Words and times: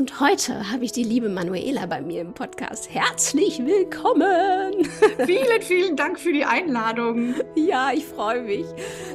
Und 0.00 0.18
heute 0.18 0.72
habe 0.72 0.82
ich 0.82 0.92
die 0.92 1.04
liebe 1.04 1.28
Manuela 1.28 1.84
bei 1.84 2.00
mir 2.00 2.22
im 2.22 2.32
Podcast. 2.32 2.88
Herzlich 2.88 3.58
willkommen! 3.58 4.88
Vielen, 5.26 5.60
vielen 5.60 5.94
Dank 5.94 6.18
für 6.18 6.32
die 6.32 6.46
Einladung. 6.46 7.34
Ja, 7.54 7.92
ich 7.92 8.06
freue 8.06 8.40
mich. 8.40 8.64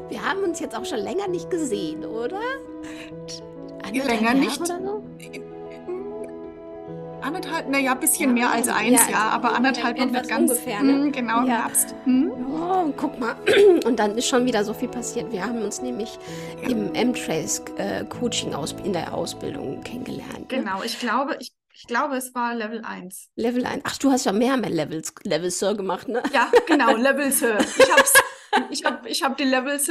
Wir 0.09 0.23
haben 0.23 0.43
uns 0.43 0.59
jetzt 0.59 0.77
auch 0.77 0.85
schon 0.85 0.99
länger 0.99 1.27
nicht 1.27 1.49
gesehen, 1.49 2.05
oder? 2.05 2.39
Länger 3.91 4.21
Jahre 4.21 4.35
nicht. 4.35 4.61
Oder 4.61 4.79
so? 4.79 4.94
Anderthalb, 7.25 7.67
naja, 7.69 7.93
ein 7.93 7.99
bisschen 7.99 8.35
mehr 8.35 8.51
als 8.51 8.67
eins 8.67 9.01
ja, 9.07 9.13
Jahr, 9.13 9.31
aber 9.31 9.55
anderthalb 9.55 9.99
und 9.99 10.11
nicht 10.11 10.29
ganz. 10.29 10.51
Ungefähr, 10.51 10.83
ne? 10.83 10.93
Hm, 10.93 11.11
genau, 11.11 11.39
im 11.39 11.47
ja. 11.47 11.63
Herbst. 11.63 11.95
Hm? 12.03 12.31
Oh, 12.53 12.93
guck 12.95 13.19
mal. 13.19 13.35
Und 13.85 13.97
dann 13.97 14.15
ist 14.15 14.27
schon 14.27 14.45
wieder 14.45 14.63
so 14.63 14.75
viel 14.75 14.89
passiert. 14.89 15.31
Wir 15.31 15.43
haben 15.43 15.57
uns 15.63 15.81
nämlich 15.81 16.19
ja. 16.61 16.69
im 16.69 16.93
M-Trace-Coaching 16.93 18.51
äh, 18.53 18.85
in 18.85 18.93
der 18.93 19.11
Ausbildung 19.11 19.81
kennengelernt. 19.81 20.51
Ne? 20.51 20.59
Genau, 20.59 20.83
ich 20.83 20.99
glaube, 20.99 21.35
ich 21.39 21.51
ich 21.77 21.87
glaube, 21.87 22.15
es 22.15 22.33
war 22.33 22.55
Level 22.55 22.83
1. 22.85 23.31
Level 23.35 23.65
1. 23.65 23.81
Ach, 23.83 23.97
du 23.97 24.09
hast 24.09 24.25
ja 24.25 24.31
mehr 24.31 24.55
mehr 24.55 24.69
Levels, 24.69 25.13
Level 25.23 25.51
Sir 25.51 25.75
gemacht, 25.75 26.07
ne? 26.07 26.23
Ja, 26.31 26.49
genau, 26.67 26.95
Level 26.95 27.31
Sir. 27.31 27.57
Ich 27.59 27.91
habe 27.91 28.03
ich 28.69 28.85
hab, 28.85 29.05
ich 29.05 29.23
hab 29.23 29.37
die 29.37 29.43
Levels 29.43 29.89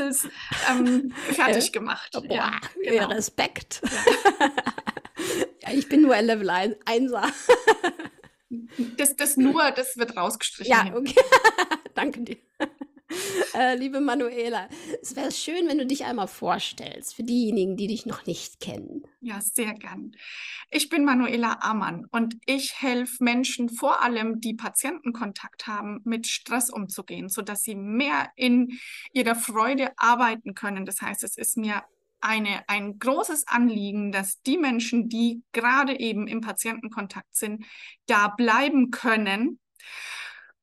ähm, 0.71 1.13
fertig 1.33 1.73
gemacht. 1.73 2.11
Boah, 2.13 2.25
ja, 2.35 2.53
genau. 2.83 3.09
Respekt. 3.09 3.83
Ja. 4.41 4.49
Ja, 5.65 5.73
ich 5.73 5.89
bin 5.89 6.03
nur 6.03 6.15
ein 6.15 6.27
Level 6.27 6.51
1, 6.51 6.77
1er. 6.85 7.33
Das, 8.97 9.17
das 9.17 9.37
nur, 9.37 9.71
das 9.73 9.97
wird 9.97 10.17
rausgestrichen. 10.17 10.71
Ja, 10.71 10.95
okay. 10.95 11.21
Danke 11.95 12.21
dir. 12.21 12.37
Äh, 13.55 13.77
liebe 13.77 14.01
Manuela, 14.01 14.69
es 15.01 15.15
wäre 15.15 15.31
schön, 15.31 15.69
wenn 15.69 15.79
du 15.79 15.87
dich 15.87 16.05
einmal 16.05 16.27
vorstellst 16.27 17.15
für 17.15 17.23
diejenigen, 17.23 17.77
die 17.77 17.87
dich 17.87 18.07
noch 18.07 18.27
nicht 18.27 18.61
kennen. 18.61 19.03
Ja, 19.21 19.41
sehr 19.41 19.75
gern. 19.75 20.13
Ich 20.71 20.89
bin 20.89 21.05
Manuela 21.05 21.59
Amann 21.61 22.07
und 22.11 22.37
ich 22.47 22.81
helfe 22.81 23.23
Menschen, 23.23 23.69
vor 23.69 24.03
allem 24.03 24.41
die 24.41 24.55
Patientenkontakt 24.55 25.67
haben, 25.67 26.01
mit 26.05 26.27
Stress 26.27 26.71
umzugehen, 26.71 27.29
sodass 27.29 27.63
sie 27.63 27.75
mehr 27.75 28.31
in 28.37 28.79
ihrer 29.13 29.35
Freude 29.35 29.93
arbeiten 29.97 30.55
können. 30.55 30.85
Das 30.85 31.01
heißt, 31.01 31.23
es 31.25 31.37
ist 31.37 31.57
mir 31.57 31.85
eine, 32.25 32.69
ein 32.69 32.99
großes 32.99 33.47
Anliegen, 33.47 34.11
dass 34.11 34.41
die 34.43 34.59
Menschen, 34.59 35.09
die 35.09 35.43
gerade 35.53 35.99
eben 35.99 36.27
im 36.27 36.41
Patientenkontakt 36.41 37.35
sind, 37.35 37.65
da 38.07 38.29
bleiben 38.29 38.91
können 38.91 39.61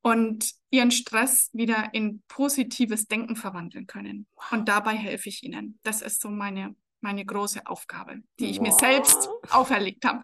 und 0.02 0.52
ihren 0.72 0.92
Stress 0.92 1.50
wieder 1.54 1.90
in 1.94 2.24
positives 2.28 3.08
Denken 3.08 3.36
verwandeln 3.36 3.88
können. 3.88 4.26
Und 4.52 4.68
dabei 4.68 4.96
helfe 4.96 5.30
ich 5.30 5.44
ihnen. 5.44 5.80
Das 5.84 6.02
ist 6.02 6.22
so 6.22 6.30
meine, 6.30 6.76
meine 7.02 7.24
große 7.24 7.66
Aufgabe, 7.66 8.22
die 8.40 8.50
ich 8.50 8.58
wow. 8.58 8.68
mir 8.68 8.74
selbst 8.74 9.30
auferlegt 9.52 10.06
habe. 10.06 10.24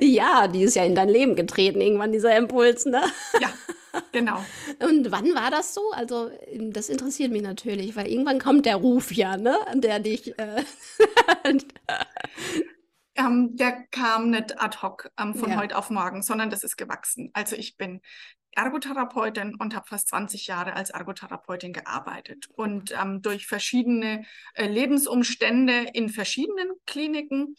ja, 0.00 0.48
die 0.48 0.62
ist 0.62 0.76
ja 0.76 0.84
in 0.84 0.94
dein 0.94 1.08
Leben 1.08 1.36
getreten, 1.36 1.80
irgendwann 1.80 2.12
dieser 2.12 2.36
Impuls, 2.36 2.86
ne? 2.86 3.02
Ja, 3.40 3.52
Genau. 4.12 4.44
Und 4.80 5.10
wann 5.10 5.34
war 5.34 5.50
das 5.50 5.74
so? 5.74 5.90
Also, 5.92 6.30
das 6.70 6.88
interessiert 6.88 7.32
mich 7.32 7.42
natürlich, 7.42 7.96
weil 7.96 8.06
irgendwann 8.06 8.38
kommt 8.38 8.66
der 8.66 8.76
Ruf 8.76 9.12
ja, 9.12 9.36
ne? 9.36 9.56
Der 9.74 10.00
dich. 10.00 10.38
Äh 10.38 10.64
ähm, 13.14 13.56
der 13.56 13.84
kam 13.90 14.30
nicht 14.30 14.60
ad 14.60 14.78
hoc 14.82 15.10
ähm, 15.18 15.34
von 15.34 15.50
ja. 15.50 15.58
heute 15.58 15.76
auf 15.76 15.90
morgen, 15.90 16.22
sondern 16.22 16.50
das 16.50 16.64
ist 16.64 16.76
gewachsen. 16.76 17.30
Also, 17.32 17.56
ich 17.56 17.76
bin 17.76 18.00
Ergotherapeutin 18.52 19.54
und 19.54 19.76
habe 19.76 19.86
fast 19.86 20.08
20 20.08 20.46
Jahre 20.46 20.74
als 20.74 20.90
Ergotherapeutin 20.90 21.72
gearbeitet 21.72 22.48
und 22.56 22.92
ähm, 23.00 23.22
durch 23.22 23.46
verschiedene 23.46 24.24
äh, 24.54 24.66
Lebensumstände 24.66 25.86
in 25.92 26.08
verschiedenen 26.08 26.72
Kliniken, 26.84 27.54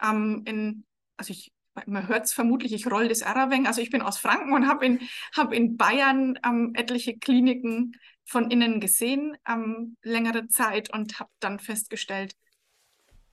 ähm, 0.00 0.42
in, 0.46 0.84
also 1.16 1.32
ich 1.32 1.52
man 1.86 2.08
hört 2.08 2.24
es 2.24 2.32
vermutlich, 2.32 2.72
ich 2.72 2.90
roll 2.90 3.08
das 3.08 3.20
Erraweng. 3.20 3.66
Also 3.66 3.80
ich 3.80 3.90
bin 3.90 4.02
aus 4.02 4.18
Franken 4.18 4.52
und 4.52 4.66
habe 4.66 4.86
in, 4.86 5.00
hab 5.34 5.52
in 5.52 5.76
Bayern 5.76 6.38
ähm, 6.44 6.72
etliche 6.74 7.18
Kliniken 7.18 7.96
von 8.24 8.50
innen 8.50 8.80
gesehen, 8.80 9.36
ähm, 9.48 9.96
längere 10.02 10.48
Zeit 10.48 10.92
und 10.92 11.20
habe 11.20 11.30
dann 11.40 11.58
festgestellt, 11.58 12.34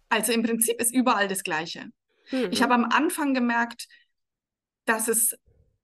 also 0.10 0.32
im 0.32 0.44
Prinzip 0.44 0.80
ist 0.80 0.94
überall 0.94 1.28
das 1.28 1.44
Gleiche. 1.44 1.90
Mhm. 2.32 2.50
Ich 2.52 2.62
habe 2.62 2.76
am 2.76 2.86
Anfang 2.86 3.34
gemerkt, 3.34 3.88
dass 4.86 5.08
es 5.08 5.36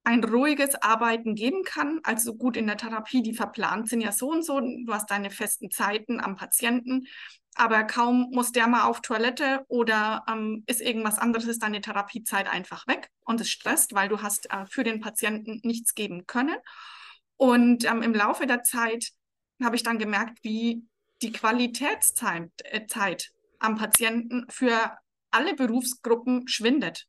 ein 0.04 0.24
ruhiges 0.24 0.76
Arbeiten 0.76 1.36
geben 1.36 1.64
kann. 1.64 2.00
Also 2.04 2.36
gut 2.36 2.56
in 2.56 2.68
der 2.68 2.78
Therapie, 2.78 3.22
die 3.22 3.34
verplant 3.34 3.90
sind 3.90 4.02
ja 4.02 4.12
so 4.12 4.32
und 4.32 4.44
so. 4.44 4.60
Du 4.60 4.94
hast 4.94 5.10
deine 5.10 5.32
festen 5.32 5.72
Zeiten 5.72 6.20
am 6.20 6.36
Patienten 6.36 7.08
aber 7.56 7.84
kaum 7.84 8.30
muss 8.32 8.52
der 8.52 8.68
mal 8.68 8.84
auf 8.84 9.02
Toilette 9.02 9.66
oder 9.68 10.24
ähm, 10.28 10.64
ist 10.68 10.82
irgendwas 10.82 11.20
anderes, 11.20 11.46
ist 11.46 11.64
deine 11.64 11.82
Therapiezeit 11.82 12.48
einfach 12.48 12.88
weg 12.88 13.10
und 13.26 13.42
es 13.42 13.50
stresst, 13.50 13.94
weil 13.94 14.10
du 14.10 14.22
hast 14.22 14.52
äh, 14.52 14.66
für 14.68 14.84
den 14.84 15.02
Patienten 15.02 15.60
nichts 15.64 15.94
geben 15.96 16.26
können. 16.26 16.58
Und 17.38 17.86
ähm, 17.86 18.02
im 18.02 18.14
Laufe 18.14 18.48
der 18.48 18.64
Zeit 18.64 19.12
habe 19.64 19.76
ich 19.76 19.84
dann 19.84 20.00
gemerkt, 20.00 20.40
wie 20.44 20.84
die 21.22 21.32
Qualitätszeit 21.32 22.52
äh, 22.66 22.86
Zeit 22.88 23.32
am 23.60 23.76
Patienten 23.76 24.46
für 24.50 24.98
alle 25.32 25.54
Berufsgruppen 25.56 26.48
schwindet. 26.48 27.08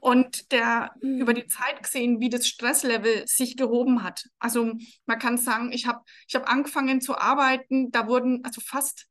Und 0.00 0.50
der 0.50 0.92
mhm. 1.00 1.20
über 1.20 1.34
die 1.34 1.46
Zeit 1.46 1.82
gesehen, 1.82 2.20
wie 2.20 2.30
das 2.30 2.48
Stresslevel 2.48 3.26
sich 3.26 3.56
gehoben 3.56 4.02
hat. 4.02 4.28
Also 4.38 4.72
man 5.06 5.18
kann 5.18 5.38
sagen, 5.38 5.72
ich 5.72 5.86
habe 5.86 6.02
ich 6.26 6.34
hab 6.34 6.50
angefangen 6.50 7.00
zu 7.00 7.16
arbeiten, 7.16 7.90
da 7.92 8.08
wurden 8.08 8.44
also 8.44 8.60
fast 8.60 9.06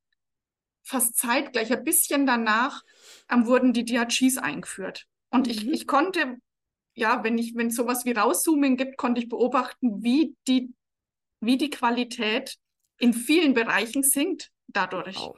fast 0.84 1.18
zeitgleich, 1.18 1.72
ein 1.72 1.84
bisschen 1.84 2.26
danach, 2.26 2.82
ähm, 3.30 3.46
wurden 3.46 3.74
die 3.74 3.86
DRGs 3.86 4.38
eingeführt. 4.38 5.08
Und 5.30 5.48
mhm. 5.48 5.52
ich, 5.52 5.68
ich 5.68 5.88
konnte, 5.88 6.38
ja, 6.94 7.24
wenn 7.24 7.38
ich, 7.38 7.56
wenn 7.56 7.68
es 7.68 7.76
sowas 7.76 8.06
wie 8.06 8.12
Rauszoomen 8.12 8.78
gibt, 8.78 8.98
konnte 8.98 9.22
ich 9.22 9.30
beobachten, 9.30 10.04
wie 10.04 10.36
die, 10.48 10.74
wie 11.40 11.58
die 11.58 11.70
Qualität 11.70 12.58
in 13.00 13.14
vielen 13.14 13.54
Bereichen 13.54 14.04
sinkt 14.04 14.52
dadurch. 14.68 15.18
Wow. 15.18 15.38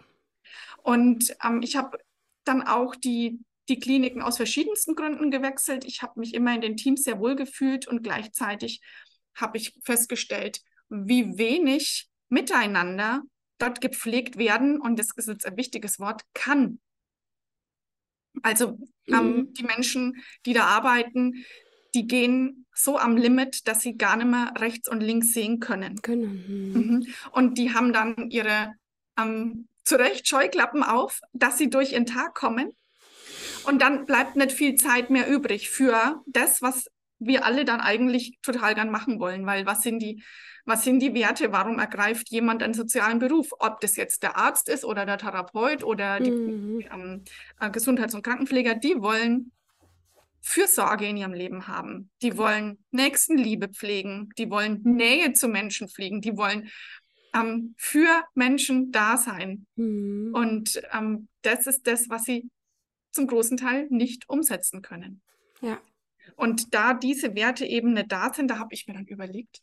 Und 0.83 1.35
ähm, 1.43 1.61
ich 1.61 1.75
habe 1.75 1.97
dann 2.43 2.61
auch 2.61 2.95
die, 2.95 3.39
die 3.69 3.79
Kliniken 3.79 4.21
aus 4.21 4.37
verschiedensten 4.37 4.95
Gründen 4.95 5.31
gewechselt. 5.31 5.85
Ich 5.85 6.01
habe 6.01 6.19
mich 6.19 6.33
immer 6.33 6.53
in 6.53 6.61
den 6.61 6.77
Teams 6.77 7.03
sehr 7.03 7.19
wohl 7.19 7.35
gefühlt 7.35 7.87
und 7.87 8.03
gleichzeitig 8.03 8.81
habe 9.35 9.57
ich 9.57 9.73
festgestellt, 9.83 10.61
wie 10.89 11.37
wenig 11.37 12.09
miteinander 12.29 13.23
dort 13.57 13.81
gepflegt 13.81 14.37
werden, 14.37 14.79
und 14.79 14.99
das 14.99 15.09
ist 15.15 15.27
jetzt 15.27 15.45
ein 15.45 15.57
wichtiges 15.57 15.99
Wort, 15.99 16.23
kann. 16.33 16.79
Also 18.41 18.79
ähm, 19.07 19.35
mhm. 19.35 19.53
die 19.53 19.63
Menschen, 19.63 20.23
die 20.45 20.53
da 20.53 20.65
arbeiten, 20.65 21.45
die 21.93 22.07
gehen 22.07 22.65
so 22.73 22.97
am 22.97 23.17
Limit, 23.17 23.67
dass 23.67 23.81
sie 23.81 23.97
gar 23.97 24.17
nicht 24.17 24.27
mehr 24.27 24.53
rechts 24.57 24.89
und 24.89 25.01
links 25.01 25.33
sehen 25.33 25.59
können. 25.59 26.01
können. 26.01 26.71
Mhm. 26.73 26.81
mhm. 26.81 27.07
Und 27.31 27.57
die 27.57 27.73
haben 27.73 27.93
dann 27.93 28.31
ihre 28.31 28.73
ähm, 29.17 29.67
zu 29.83 29.95
Recht 29.95 30.27
Scheuklappen 30.27 30.81
auf, 30.81 31.21
dass 31.33 31.57
sie 31.57 31.69
durch 31.69 31.91
ihren 31.91 32.05
Tag 32.05 32.33
kommen. 32.33 32.71
Und 33.65 33.81
dann 33.81 34.05
bleibt 34.05 34.35
nicht 34.35 34.51
viel 34.51 34.75
Zeit 34.75 35.09
mehr 35.09 35.27
übrig 35.27 35.69
für 35.69 36.21
das, 36.25 36.61
was 36.61 36.87
wir 37.25 37.45
alle 37.45 37.65
dann 37.65 37.81
eigentlich 37.81 38.37
total 38.41 38.75
gern 38.75 38.91
machen 38.91 39.19
wollen, 39.19 39.45
weil 39.45 39.65
was 39.65 39.81
sind 39.81 39.99
die 39.99 40.23
was 40.65 40.83
sind 40.83 40.99
die 40.99 41.13
Werte? 41.13 41.51
Warum 41.51 41.77
ergreift 41.79 42.29
jemand 42.29 42.63
einen 42.63 42.73
sozialen 42.73 43.19
Beruf? 43.19 43.49
Ob 43.59 43.81
das 43.81 43.97
jetzt 43.97 44.23
der 44.23 44.37
Arzt 44.37 44.69
ist 44.69 44.85
oder 44.85 45.05
der 45.05 45.17
Therapeut 45.17 45.83
oder 45.83 46.19
die 46.21 46.31
mhm. 46.31 46.85
ähm, 46.91 47.23
äh, 47.59 47.69
Gesundheits- 47.69 48.15
und 48.15 48.23
Krankenpfleger, 48.23 48.75
die 48.75 48.95
wollen 49.01 49.51
Fürsorge 50.41 51.05
in 51.05 51.17
ihrem 51.17 51.33
Leben 51.33 51.67
haben. 51.67 52.09
Die 52.21 52.37
wollen 52.37 52.77
Nächstenliebe 52.91 53.69
pflegen. 53.69 54.29
Die 54.37 54.49
wollen 54.49 54.81
Nähe 54.83 55.33
zu 55.33 55.47
Menschen 55.47 55.89
pflegen. 55.89 56.21
Die 56.21 56.37
wollen 56.37 56.69
ähm, 57.33 57.75
für 57.77 58.23
Menschen 58.33 58.91
da 58.91 59.17
sein. 59.17 59.65
Mhm. 59.75 60.33
Und 60.33 60.81
ähm, 60.93 61.27
das 61.41 61.67
ist 61.67 61.87
das, 61.87 62.09
was 62.09 62.23
sie 62.23 62.49
zum 63.11 63.27
großen 63.27 63.57
Teil 63.57 63.87
nicht 63.89 64.29
umsetzen 64.29 64.81
können. 64.81 65.21
Ja. 65.61 65.79
Und 66.35 66.73
da 66.73 66.93
diese 66.93 67.35
Werte 67.35 67.65
eben 67.65 67.93
nicht 67.93 68.11
da 68.11 68.33
sind, 68.33 68.49
da 68.49 68.59
habe 68.59 68.73
ich 68.73 68.87
mir 68.87 68.93
dann 68.93 69.05
überlegt, 69.05 69.61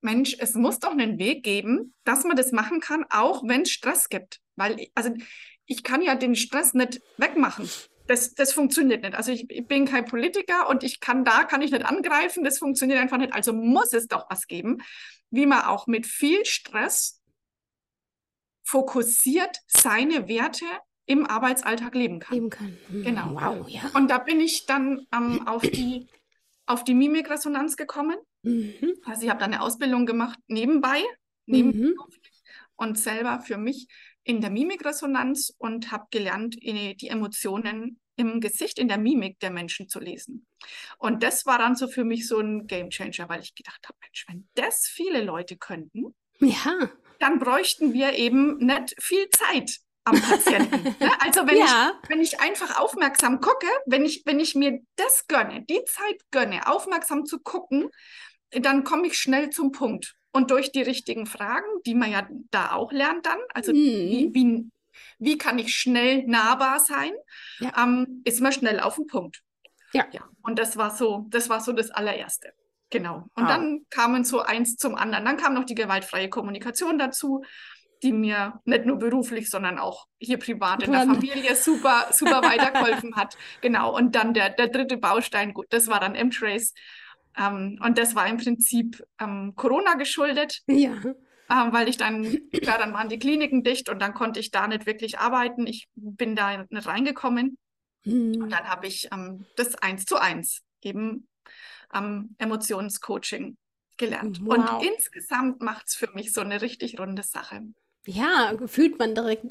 Mensch, 0.00 0.36
es 0.38 0.54
muss 0.54 0.78
doch 0.78 0.92
einen 0.92 1.18
Weg 1.18 1.42
geben, 1.42 1.94
dass 2.04 2.24
man 2.24 2.36
das 2.36 2.52
machen 2.52 2.80
kann, 2.80 3.04
auch 3.10 3.46
wenn 3.46 3.62
es 3.62 3.70
Stress 3.70 4.08
gibt. 4.08 4.40
Weil, 4.56 4.88
also 4.94 5.12
ich 5.66 5.82
kann 5.82 6.02
ja 6.02 6.14
den 6.14 6.34
Stress 6.34 6.74
nicht 6.74 7.00
wegmachen. 7.18 7.68
das, 8.06 8.34
das 8.34 8.52
funktioniert 8.52 9.02
nicht. 9.02 9.14
Also 9.14 9.30
ich, 9.30 9.48
ich, 9.50 9.66
bin 9.66 9.86
kein 9.86 10.04
Politiker 10.04 10.68
und 10.68 10.82
ich 10.82 11.00
kann 11.00 11.24
da, 11.24 11.44
kann 11.44 11.62
ich 11.62 11.70
nicht 11.70 11.84
angreifen, 11.84 12.44
das 12.44 12.58
funktioniert 12.58 12.98
einfach 12.98 13.18
nicht. 13.18 13.32
Also 13.32 13.52
muss 13.52 13.92
es 13.92 14.08
doch 14.08 14.28
was 14.30 14.46
geben, 14.46 14.82
wie 15.30 15.46
man 15.46 15.62
auch 15.62 15.86
mit 15.86 16.06
viel 16.06 16.44
Stress 16.44 17.22
fokussiert 18.64 19.58
seine 19.66 20.28
Werte 20.28 20.64
im 21.10 21.26
Arbeitsalltag 21.26 21.94
leben 21.94 22.20
kann. 22.20 22.34
Leben 22.34 22.50
kann. 22.50 22.78
Mhm. 22.88 23.02
Genau. 23.04 23.34
Wow, 23.34 23.68
ja. 23.68 23.82
Und 23.94 24.08
da 24.08 24.18
bin 24.18 24.40
ich 24.40 24.66
dann 24.66 25.06
ähm, 25.12 25.46
auf 25.48 25.62
die, 25.62 26.06
auf 26.66 26.84
die 26.84 26.94
Mimikresonanz 26.94 27.76
gekommen. 27.76 28.16
Mhm. 28.42 28.74
Also 29.04 29.22
ich 29.24 29.28
habe 29.30 29.40
da 29.40 29.46
eine 29.46 29.60
Ausbildung 29.62 30.06
gemacht 30.06 30.38
nebenbei, 30.46 31.02
Mhm. 31.46 31.96
und 32.76 32.96
selber 32.96 33.40
für 33.40 33.56
mich 33.58 33.88
in 34.22 34.40
der 34.40 34.50
Mimikresonanz 34.50 35.52
und 35.58 35.90
habe 35.90 36.06
gelernt, 36.12 36.54
die 36.62 37.08
Emotionen 37.08 37.98
im 38.14 38.40
Gesicht, 38.40 38.78
in 38.78 38.86
der 38.86 38.98
Mimik 38.98 39.40
der 39.40 39.50
Menschen 39.50 39.88
zu 39.88 39.98
lesen. 39.98 40.46
Und 40.98 41.24
das 41.24 41.46
war 41.46 41.58
dann 41.58 41.74
so 41.74 41.88
für 41.88 42.04
mich 42.04 42.28
so 42.28 42.38
ein 42.38 42.68
Gamechanger, 42.68 43.28
weil 43.28 43.40
ich 43.40 43.54
gedacht 43.56 43.80
habe, 43.88 43.98
Mensch, 44.00 44.26
wenn 44.28 44.48
das 44.54 44.86
viele 44.86 45.24
Leute 45.24 45.56
könnten, 45.56 46.14
Ja. 46.38 46.90
dann 47.18 47.40
bräuchten 47.40 47.92
wir 47.92 48.12
eben 48.16 48.58
nicht 48.58 48.94
viel 49.02 49.28
Zeit 49.30 49.78
am 50.04 50.20
Patienten. 50.20 50.82
ne? 50.82 51.10
Also 51.20 51.46
wenn, 51.46 51.56
Ja. 51.58 51.92
ich, 52.02 52.08
wenn 52.10 52.20
ich 52.20 52.40
einfach 52.40 52.78
aufmerksam 52.80 53.40
gucke, 53.40 53.66
wenn 53.86 54.04
ich, 54.04 54.22
wenn 54.26 54.40
ich 54.40 54.54
mir 54.54 54.80
das 54.96 55.26
gönne, 55.26 55.62
die 55.68 55.84
Zeit 55.84 56.20
gönne, 56.30 56.66
aufmerksam 56.66 57.24
zu 57.26 57.38
gucken, 57.40 57.88
dann 58.50 58.84
komme 58.84 59.06
ich 59.06 59.18
schnell 59.18 59.50
zum 59.50 59.72
Punkt. 59.72 60.14
Und 60.32 60.50
durch 60.50 60.70
die 60.72 60.82
richtigen 60.82 61.26
Fragen, 61.26 61.66
die 61.86 61.94
man 61.94 62.10
ja 62.10 62.26
da 62.50 62.72
auch 62.72 62.92
lernt 62.92 63.26
dann, 63.26 63.38
also 63.54 63.72
wie, 63.72 64.26
Mhm. 64.28 64.34
wie, 64.34 64.70
wie 65.18 65.38
kann 65.38 65.58
ich 65.58 65.74
schnell 65.74 66.24
nahbar 66.26 66.80
sein, 66.80 67.12
Ja. 67.58 67.72
ähm, 67.82 68.22
ist 68.24 68.40
man 68.40 68.52
schnell 68.52 68.80
auf 68.80 68.96
den 68.96 69.06
Punkt. 69.06 69.42
Ja. 69.92 70.06
ja. 70.12 70.22
Und 70.42 70.58
das 70.58 70.76
war 70.76 70.90
so, 70.96 71.26
das 71.30 71.48
war 71.48 71.60
so 71.60 71.72
das 71.72 71.90
allererste. 71.90 72.52
Genau. 72.90 73.26
Und 73.34 73.42
Wow. 73.44 73.48
dann 73.48 73.86
kamen 73.90 74.24
so 74.24 74.40
eins 74.40 74.76
zum 74.76 74.94
anderen. 74.94 75.24
Dann 75.24 75.36
kam 75.36 75.54
noch 75.54 75.64
die 75.64 75.74
gewaltfreie 75.74 76.28
Kommunikation 76.30 76.98
dazu, 76.98 77.44
die 78.02 78.12
mir 78.12 78.60
nicht 78.64 78.86
nur 78.86 78.98
beruflich, 78.98 79.50
sondern 79.50 79.78
auch 79.78 80.06
hier 80.18 80.38
privat 80.38 80.82
in 80.82 80.92
der 80.92 81.02
Familie 81.06 81.54
super, 81.54 82.06
super 82.12 82.42
weitergeholfen 82.42 83.16
hat. 83.16 83.36
Genau. 83.60 83.94
Und 83.94 84.14
dann 84.14 84.34
der, 84.34 84.50
der 84.50 84.68
dritte 84.68 84.96
Baustein, 84.96 85.52
gut, 85.52 85.66
das 85.70 85.88
war 85.88 86.00
dann 86.00 86.14
M-Trace. 86.14 86.72
Ähm, 87.36 87.78
und 87.84 87.98
das 87.98 88.14
war 88.14 88.26
im 88.26 88.38
Prinzip 88.38 89.04
ähm, 89.20 89.52
Corona 89.54 89.94
geschuldet, 89.94 90.62
Ja. 90.66 90.92
ähm, 90.92 91.72
weil 91.72 91.88
ich 91.88 91.96
dann, 91.96 92.24
klar, 92.50 92.78
dann 92.78 92.92
waren 92.92 93.08
die 93.08 93.18
Kliniken 93.18 93.62
dicht 93.62 93.88
und 93.88 94.00
dann 94.00 94.14
konnte 94.14 94.40
ich 94.40 94.50
da 94.50 94.66
nicht 94.66 94.86
wirklich 94.86 95.18
arbeiten. 95.18 95.66
Ich 95.66 95.88
bin 95.94 96.34
da 96.34 96.64
nicht 96.68 96.86
reingekommen. 96.86 97.58
Mhm. 98.04 98.42
Und 98.42 98.50
dann 98.50 98.68
habe 98.68 98.86
ich 98.86 99.08
ähm, 99.12 99.46
das 99.56 99.74
eins 99.76 100.06
zu 100.06 100.16
eins 100.16 100.62
eben 100.82 101.28
am 101.90 102.34
Emotionscoaching 102.38 103.56
gelernt. 103.96 104.40
Wow. 104.42 104.56
Und 104.56 104.86
insgesamt 104.86 105.60
macht 105.60 105.88
es 105.88 105.94
für 105.94 106.10
mich 106.14 106.32
so 106.32 106.40
eine 106.40 106.62
richtig 106.62 106.98
runde 106.98 107.22
Sache. 107.22 107.62
Ja, 108.06 108.54
fühlt 108.66 108.98
man 108.98 109.14
direkt, 109.14 109.44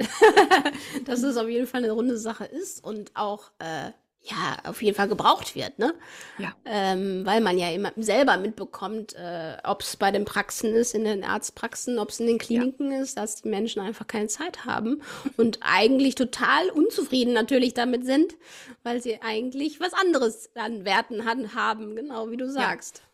dass 1.05 1.23
es 1.23 1.37
auf 1.37 1.47
jeden 1.47 1.67
Fall 1.67 1.83
eine 1.83 1.93
runde 1.93 2.17
Sache 2.17 2.45
ist 2.45 2.83
und 2.83 3.11
auch 3.15 3.51
äh, 3.59 3.91
ja 4.23 4.57
auf 4.65 4.81
jeden 4.81 4.95
Fall 4.95 5.07
gebraucht 5.07 5.55
wird, 5.55 5.79
ne? 5.79 5.93
Ja. 6.37 6.53
Ähm, 6.65 7.25
weil 7.25 7.41
man 7.41 7.57
ja 7.57 7.69
immer 7.69 7.91
selber 7.95 8.37
mitbekommt, 8.37 9.15
äh, 9.15 9.57
ob 9.63 9.81
es 9.81 9.97
bei 9.97 10.11
den 10.11 10.25
Praxen 10.25 10.73
ist, 10.73 10.93
in 10.93 11.03
den 11.03 11.23
Arztpraxen, 11.23 11.99
ob 11.99 12.09
es 12.09 12.19
in 12.19 12.27
den 12.27 12.37
Kliniken 12.37 12.91
ist, 12.91 13.17
dass 13.17 13.41
die 13.41 13.49
Menschen 13.49 13.81
einfach 13.81 14.07
keine 14.07 14.27
Zeit 14.27 14.65
haben 14.65 15.01
und 15.37 15.59
eigentlich 15.61 16.15
total 16.15 16.69
unzufrieden 16.69 17.33
natürlich 17.33 17.73
damit 17.73 18.05
sind, 18.05 18.35
weil 18.83 19.01
sie 19.01 19.21
eigentlich 19.21 19.79
was 19.79 19.93
anderes 19.93 20.49
an 20.55 20.85
Werten 20.85 21.25
haben, 21.55 21.95
genau 21.95 22.29
wie 22.29 22.37
du 22.37 22.49
sagst. 22.49 22.97
Ja, 22.97 23.08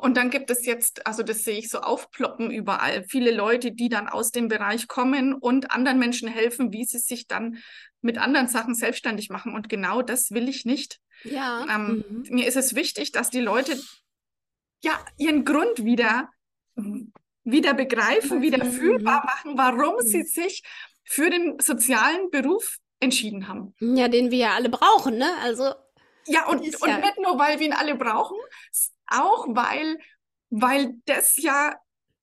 und 0.00 0.16
dann 0.16 0.30
gibt 0.30 0.50
es 0.50 0.64
jetzt, 0.66 1.06
also 1.06 1.22
das 1.22 1.44
sehe 1.44 1.58
ich 1.58 1.68
so 1.70 1.78
aufploppen 1.80 2.50
überall, 2.50 3.04
viele 3.08 3.30
Leute, 3.30 3.72
die 3.72 3.88
dann 3.88 4.08
aus 4.08 4.30
dem 4.30 4.48
Bereich 4.48 4.88
kommen 4.88 5.34
und 5.34 5.70
anderen 5.70 5.98
Menschen 5.98 6.28
helfen, 6.28 6.72
wie 6.72 6.84
sie 6.84 6.98
sich 6.98 7.26
dann 7.26 7.58
mit 8.00 8.18
anderen 8.18 8.48
Sachen 8.48 8.74
selbstständig 8.74 9.28
machen. 9.30 9.54
Und 9.54 9.68
genau 9.68 10.02
das 10.02 10.30
will 10.30 10.48
ich 10.48 10.64
nicht. 10.64 11.00
Ja. 11.24 11.66
Ähm, 11.68 12.04
mhm. 12.08 12.24
Mir 12.30 12.46
ist 12.46 12.56
es 12.56 12.74
wichtig, 12.74 13.10
dass 13.12 13.30
die 13.30 13.40
Leute 13.40 13.78
ja 14.82 14.98
ihren 15.16 15.44
Grund 15.44 15.84
wieder, 15.84 16.28
wieder 17.44 17.74
begreifen, 17.74 18.40
wieder 18.42 18.64
Mhm. 18.64 18.72
fühlbar 18.72 19.24
machen, 19.24 19.58
warum 19.58 19.96
Mhm. 19.96 20.06
sie 20.06 20.22
sich 20.22 20.62
für 21.04 21.30
den 21.30 21.58
sozialen 21.60 22.30
Beruf 22.30 22.76
entschieden 23.00 23.48
haben. 23.48 23.74
Ja, 23.80 24.08
den 24.08 24.30
wir 24.30 24.38
ja 24.38 24.54
alle 24.54 24.68
brauchen, 24.68 25.18
ne? 25.18 25.30
Also 25.42 25.72
Ja, 26.26 26.46
und, 26.46 26.58
und 26.60 26.88
ja- 26.88 26.98
nicht 26.98 27.18
nur, 27.18 27.38
weil 27.38 27.58
wir 27.58 27.66
ihn 27.66 27.72
alle 27.72 27.94
brauchen, 27.94 28.36
auch 29.10 29.46
weil, 29.48 29.98
weil 30.50 30.94
das 31.06 31.36
ja 31.36 31.74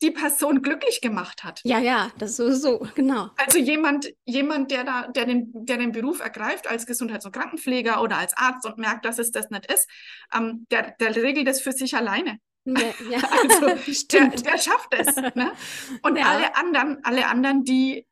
die 0.02 0.12
Person 0.12 0.62
glücklich 0.62 1.00
gemacht 1.02 1.44
hat. 1.44 1.62
Ja, 1.64 1.80
ja, 1.80 2.12
das 2.18 2.36
sowieso, 2.36 2.86
genau. 2.96 3.30
Also 3.38 3.60
jemand, 3.60 4.12
jemand, 4.26 4.70
der 4.70 4.84
da, 4.84 5.08
der 5.08 5.26
den, 5.26 5.52
der 5.54 5.78
den 5.78 5.94
Beruf 5.94 6.20
ergreift 6.20 6.68
als 6.68 6.86
Gesundheits- 6.86 7.26
und 7.26 7.32
Krankenpfleger 7.32 8.02
oder 8.02 8.18
als 8.18 8.36
Arzt 8.36 8.66
und 8.66 8.78
merkt, 8.78 9.06
dass 9.06 9.20
es 9.20 9.32
das 9.32 9.50
nicht 9.50 9.72
ist, 9.72 9.90
ähm, 10.36 10.68
der, 10.70 10.92
der 11.00 11.16
regelt 11.16 11.48
das 11.48 11.62
für 11.62 11.72
sich 11.72 11.96
alleine. 11.96 12.40
Ja, 12.66 12.94
ja. 13.10 13.20
Also 13.50 13.68
der, 13.86 13.94
stimmt. 13.94 14.46
der 14.46 14.58
schafft 14.58 14.94
es. 14.94 15.16
Ne? 15.16 15.54
Und 16.02 16.18
Ja. 16.18 16.26
alle 16.26 16.56
anderen, 16.58 17.00
alle 17.06 17.28
anderen, 17.28 17.64
die, 17.64 18.06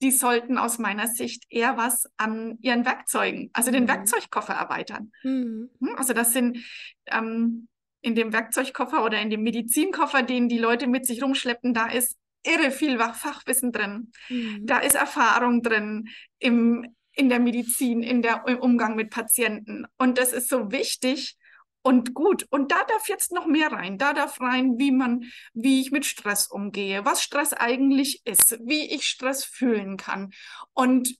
die 0.00 0.12
sollten 0.12 0.56
aus 0.56 0.78
meiner 0.78 1.08
Sicht 1.08 1.44
eher 1.50 1.76
was 1.76 2.08
an 2.16 2.56
ihren 2.62 2.86
Werkzeugen, 2.86 3.50
also 3.52 3.70
den 3.70 3.82
Mhm. 3.84 3.88
Werkzeugkoffer 3.88 4.54
erweitern. 4.54 5.12
Mhm. 5.24 5.68
Hm, 5.80 5.94
Also 5.96 6.14
das 6.14 6.32
sind 6.32 6.58
ähm, 7.06 7.68
in 8.00 8.14
dem 8.14 8.32
Werkzeugkoffer 8.32 9.04
oder 9.04 9.20
in 9.20 9.30
dem 9.30 9.42
Medizinkoffer, 9.42 10.22
den 10.22 10.48
die 10.48 10.58
Leute 10.58 10.86
mit 10.86 11.06
sich 11.06 11.22
rumschleppen, 11.22 11.74
da 11.74 11.86
ist 11.86 12.16
irre 12.44 12.70
viel 12.70 12.98
Fachwissen 12.98 13.72
drin. 13.72 14.12
Mhm. 14.28 14.66
Da 14.66 14.78
ist 14.78 14.94
Erfahrung 14.94 15.62
drin 15.62 16.08
im, 16.38 16.94
in 17.12 17.28
der 17.28 17.40
Medizin, 17.40 18.02
in 18.02 18.22
der, 18.22 18.44
im 18.46 18.58
Umgang 18.58 18.94
mit 18.94 19.10
Patienten. 19.10 19.86
Und 19.96 20.18
das 20.18 20.32
ist 20.32 20.48
so 20.48 20.70
wichtig 20.70 21.36
und 21.82 22.14
gut. 22.14 22.46
Und 22.50 22.70
da 22.70 22.84
darf 22.84 23.08
jetzt 23.08 23.32
noch 23.32 23.46
mehr 23.46 23.72
rein. 23.72 23.98
Da 23.98 24.12
darf 24.12 24.40
rein, 24.40 24.78
wie 24.78 24.92
man, 24.92 25.24
wie 25.52 25.80
ich 25.80 25.90
mit 25.90 26.06
Stress 26.06 26.46
umgehe, 26.46 27.04
was 27.04 27.22
Stress 27.22 27.52
eigentlich 27.52 28.22
ist, 28.24 28.58
wie 28.64 28.94
ich 28.94 29.04
Stress 29.04 29.44
fühlen 29.44 29.96
kann 29.96 30.32
und 30.74 31.16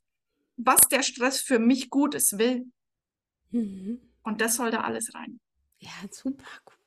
was 0.57 0.89
der 0.89 1.03
Stress 1.03 1.41
für 1.41 1.59
mich 1.59 1.91
Gutes 1.91 2.39
will. 2.39 2.67
Mhm. 3.51 4.01
Und 4.23 4.41
das 4.41 4.57
soll 4.57 4.71
da 4.71 4.81
alles 4.81 5.15
rein. 5.15 5.41
Ja, 5.81 5.91
super 6.11 6.45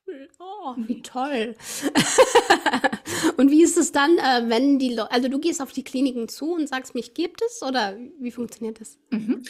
cool. 0.08 0.30
Oh, 0.40 0.76
wie 0.78 1.02
toll. 1.02 1.56
Und 3.38 3.50
wie 3.50 3.64
ist 3.64 3.78
es 3.78 3.92
dann, 3.92 4.18
äh, 4.18 4.50
wenn 4.50 4.78
die 4.80 4.90
Leute, 4.94 5.12
also 5.12 5.28
du 5.30 5.40
gehst 5.40 5.62
auf 5.62 5.72
die 5.72 5.84
Kliniken 5.84 6.28
zu 6.28 6.54
und 6.54 6.68
sagst, 6.68 6.96
mich 6.96 7.14
gibt 7.14 7.42
es 7.42 7.62
oder 7.62 7.98
wie 8.20 8.32
funktioniert 8.32 8.82
das? 8.82 8.98
Mhm. 9.10 9.44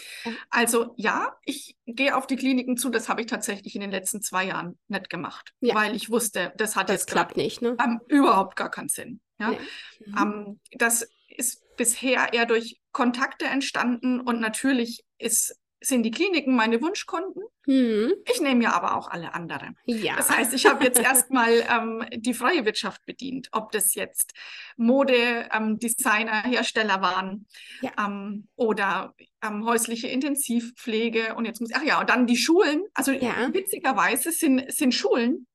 Also 0.50 0.94
ja, 0.98 1.36
ich 1.46 1.76
gehe 1.88 2.16
auf 2.16 2.28
die 2.28 2.36
Kliniken 2.36 2.78
zu. 2.78 2.90
Das 2.90 3.10
habe 3.10 3.22
ich 3.22 3.28
tatsächlich 3.28 3.74
in 3.76 3.82
den 3.82 3.92
letzten 3.92 4.22
zwei 4.22 4.46
Jahren 4.46 4.78
nicht 4.88 5.10
gemacht, 5.10 5.54
Ja. 5.62 5.74
weil 5.74 5.96
ich 5.96 6.10
wusste, 6.12 6.54
das 6.58 6.76
hat 6.76 6.90
Das 6.90 7.02
jetzt 7.02 7.08
klappt 7.08 7.38
nicht, 7.38 7.62
ne? 7.62 7.76
ähm, 7.84 8.00
überhaupt 8.08 8.56
gar 8.56 8.70
keinen 8.70 8.90
Sinn. 8.90 9.20
Ja? 9.40 9.52
Nee. 9.52 9.58
Mhm. 10.06 10.18
Ähm, 10.18 10.60
das 10.74 11.10
ist 11.36 11.64
bisher 11.78 12.34
eher 12.34 12.46
durch 12.46 12.80
Kontakte 12.92 13.46
entstanden 13.46 14.20
und 14.20 14.40
natürlich 14.40 15.04
ist, 15.18 15.56
sind 15.84 16.04
die 16.04 16.12
Kliniken 16.12 16.56
meine 16.56 16.80
Wunschkunden. 16.82 17.44
Mhm. 17.66 18.14
Ich 18.32 18.40
nehme 18.40 18.64
ja 18.64 18.74
aber 18.74 18.96
auch 18.96 19.10
alle 19.10 19.34
anderen. 19.34 19.76
Ja. 19.86 20.16
Das 20.16 20.30
heißt, 20.30 20.54
ich 20.54 20.66
habe 20.68 20.84
jetzt 20.84 21.00
erstmal 21.04 21.52
ähm, 21.70 22.06
die 22.16 22.34
freie 22.36 22.66
Wirtschaft 22.66 23.04
bedient, 23.06 23.50
ob 23.52 23.72
das 23.72 23.96
jetzt 23.96 24.34
Mode, 24.78 25.50
ähm, 25.52 25.80
Designer, 25.80 26.44
Hersteller 26.44 27.02
waren 27.02 27.48
Ja. 27.82 27.92
ähm, 28.00 28.48
oder 28.56 29.16
ähm, 29.44 29.66
häusliche 29.66 30.08
Intensivpflege 30.08 31.34
und 31.36 31.46
jetzt 31.46 31.62
muss 31.62 31.72
ach 31.74 31.84
ja, 31.84 32.00
und 32.00 32.10
dann 32.10 32.28
die 32.28 32.38
Schulen. 32.38 32.84
Also 32.94 33.12
Ja. 33.12 33.52
witzigerweise 33.52 34.32
sind, 34.32 34.72
sind 34.72 34.94
Schulen 34.94 35.48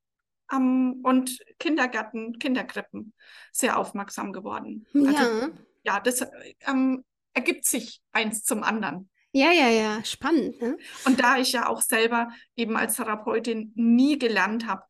ähm, 0.51 0.99
und 1.03 1.39
Kindergärten, 1.59 2.37
Kinderkrippen 2.37 3.13
sehr 3.53 3.77
aufmerksam 3.77 4.33
geworden. 4.33 4.85
Also 4.93 5.23
ja. 5.23 5.49
ja, 5.83 5.99
das 6.01 6.25
ähm, 6.67 7.03
ergibt 7.33 7.65
sich 7.65 8.01
eins 8.11 8.43
zum 8.43 8.63
anderen. 8.63 9.09
Ja, 9.39 9.51
ja, 9.51 9.69
ja, 9.69 10.03
spannend, 10.05 10.59
ne? 10.61 10.77
Und 11.03 11.19
da 11.21 11.37
ich 11.37 11.51
ja 11.53 11.67
auch 11.67 11.81
selber 11.81 12.29
eben 12.55 12.75
als 12.77 12.95
Therapeutin 12.95 13.71
nie 13.75 14.19
gelernt 14.19 14.67
habe, 14.67 14.83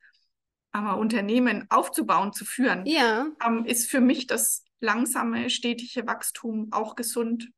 aber 0.71 0.97
Unternehmen 0.97 1.65
aufzubauen, 1.69 2.33
zu 2.33 2.45
führen, 2.45 2.85
Ja, 2.85 3.27
ähm, 3.43 3.65
ist 3.65 3.89
für 3.89 4.01
mich 4.01 4.27
das 4.27 4.63
langsame, 4.79 5.49
stetige 5.49 6.07
Wachstum 6.07 6.69
auch 6.71 6.95
gesund, 6.95 7.49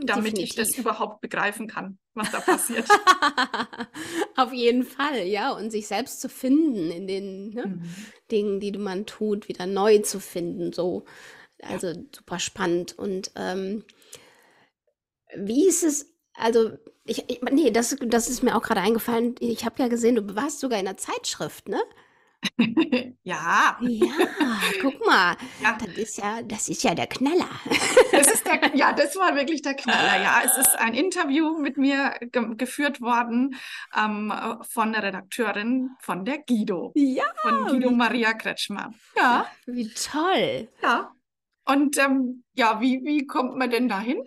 damit 0.00 0.38
ich 0.38 0.54
das 0.54 0.76
definitiv. 0.76 0.78
überhaupt 0.78 1.20
begreifen 1.20 1.68
kann, 1.68 1.98
was 2.14 2.30
da 2.30 2.40
passiert. 2.40 2.94
Auf 4.36 4.52
jeden 4.52 4.84
Fall, 4.84 5.26
ja. 5.26 5.52
Und 5.52 5.70
sich 5.70 5.86
selbst 5.86 6.20
zu 6.20 6.28
finden 6.28 6.90
in 6.90 7.06
den 7.06 7.50
ne, 7.50 7.64
Mhm. 7.64 8.06
Dingen, 8.30 8.60
die 8.60 8.72
man 8.72 9.06
tut, 9.06 9.48
wieder 9.48 9.66
neu 9.66 9.98
zu 9.98 10.20
finden, 10.20 10.72
so. 10.72 11.04
Also 11.62 11.94
super 12.14 12.38
spannend. 12.40 12.98
Und 12.98 13.32
ähm, 13.36 13.84
wie 15.36 15.66
ist 15.68 15.82
es, 15.82 16.12
Also, 16.38 16.72
ich, 17.04 17.28
ich, 17.30 17.40
nee, 17.50 17.70
das, 17.70 17.96
das 18.00 18.28
ist 18.28 18.42
mir 18.42 18.56
auch 18.56 18.62
gerade 18.62 18.80
eingefallen. 18.80 19.34
Ich 19.40 19.64
habe 19.64 19.82
ja 19.82 19.88
gesehen, 19.88 20.16
du 20.16 20.36
warst 20.36 20.60
sogar 20.60 20.78
in 20.78 20.84
der 20.86 20.96
Zeitschrift, 20.96 21.68
ne? 21.68 21.80
Ja. 23.22 23.76
Ja, 23.80 24.60
guck 24.80 25.04
mal. 25.06 25.36
Ja. 25.62 25.76
Das 25.84 25.96
ist 25.96 26.18
ja, 26.18 26.42
das 26.42 26.68
ist 26.68 26.82
ja 26.84 26.94
der 26.94 27.06
Knaller. 27.06 27.48
Das 28.12 28.32
ist 28.32 28.46
der, 28.46 28.74
ja, 28.74 28.92
das 28.92 29.16
war 29.16 29.34
wirklich 29.34 29.62
der 29.62 29.74
Knaller. 29.74 30.22
Ja, 30.22 30.40
es 30.44 30.56
ist 30.56 30.78
ein 30.78 30.94
Interview 30.94 31.58
mit 31.58 31.76
mir 31.76 32.14
ge 32.20 32.54
geführt 32.56 33.00
worden 33.00 33.56
ähm, 33.94 34.32
von 34.70 34.92
der 34.92 35.02
Redakteurin 35.02 35.90
von 36.00 36.24
der 36.24 36.38
Guido, 36.38 36.92
Ja, 36.94 37.24
von 37.42 37.66
Guido 37.66 37.90
Maria 37.90 38.32
Kretschmer. 38.32 38.92
Ja, 39.16 39.46
wie 39.66 39.90
toll. 39.92 40.68
ja. 40.82 41.12
Und 41.66 41.98
ähm, 41.98 42.44
ja, 42.54 42.80
wie, 42.80 43.02
wie 43.04 43.26
kommt 43.26 43.56
man 43.56 43.70
denn 43.70 43.88
dahin? 43.88 44.22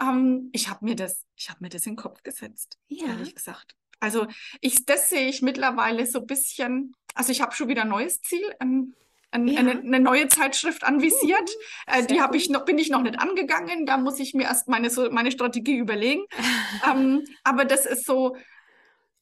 Ähm, 0.00 0.50
ich 0.52 0.68
habe 0.70 0.84
mir 0.84 0.96
das, 0.96 1.24
ich 1.36 1.50
habe 1.50 1.58
mir 1.62 1.68
das 1.68 1.86
in 1.86 1.92
den 1.92 1.98
Kopf 1.98 2.22
gesetzt, 2.22 2.78
Ja. 2.88 3.08
ehrlich 3.08 3.34
gesagt. 3.34 3.74
Also 4.00 4.26
ich, 4.60 4.84
das 4.86 5.08
sehe 5.10 5.28
ich 5.28 5.42
mittlerweile 5.42 6.06
so 6.06 6.20
ein 6.20 6.26
bisschen. 6.26 6.94
Also 7.14 7.32
ich 7.32 7.40
habe 7.40 7.54
schon 7.54 7.68
wieder 7.68 7.82
ein 7.82 7.88
neues 7.88 8.20
Ziel. 8.22 8.54
Ähm, 8.60 8.94
ein, 9.32 9.48
Ja. 9.48 9.58
eine, 9.60 9.72
eine 9.72 9.98
neue 10.00 10.28
Zeitschrift 10.28 10.84
anvisiert. 10.84 11.50
Äh, 11.86 11.98
sehr 11.98 12.06
die 12.06 12.20
habe 12.20 12.36
ich 12.36 12.48
noch, 12.50 12.64
bin 12.64 12.78
ich 12.78 12.90
noch 12.90 13.02
nicht 13.02 13.18
angegangen. 13.18 13.86
Da 13.86 13.96
muss 13.96 14.20
ich 14.20 14.32
mir 14.34 14.44
erst 14.44 14.68
meine, 14.68 14.88
so, 14.90 15.10
meine 15.10 15.32
Strategie 15.32 15.76
überlegen. 15.76 16.24
ähm, 16.88 17.24
aber 17.42 17.64
das 17.64 17.86
ist 17.86 18.06
so, 18.06 18.36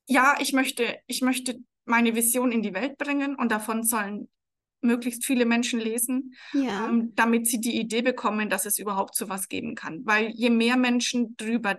ja, 0.06 0.34
ich 0.40 0.52
möchte, 0.52 0.98
ich 1.06 1.22
möchte 1.22 1.58
meine 1.86 2.14
Vision 2.14 2.52
in 2.52 2.62
die 2.62 2.74
Welt 2.74 2.98
bringen 2.98 3.34
und 3.36 3.50
davon 3.50 3.82
sollen 3.82 4.28
möglichst 4.82 5.24
viele 5.24 5.46
Menschen 5.46 5.80
lesen, 5.80 6.34
Ja, 6.52 6.88
ähm, 6.88 7.12
damit 7.14 7.46
sie 7.46 7.60
die 7.60 7.78
Idee 7.78 8.02
bekommen, 8.02 8.50
dass 8.50 8.66
es 8.66 8.78
überhaupt 8.78 9.16
so 9.16 9.28
was 9.28 9.48
geben 9.48 9.74
kann. 9.74 10.00
Weil 10.04 10.30
je 10.30 10.50
mehr 10.50 10.76
Menschen 10.76 11.36
drüber 11.36 11.76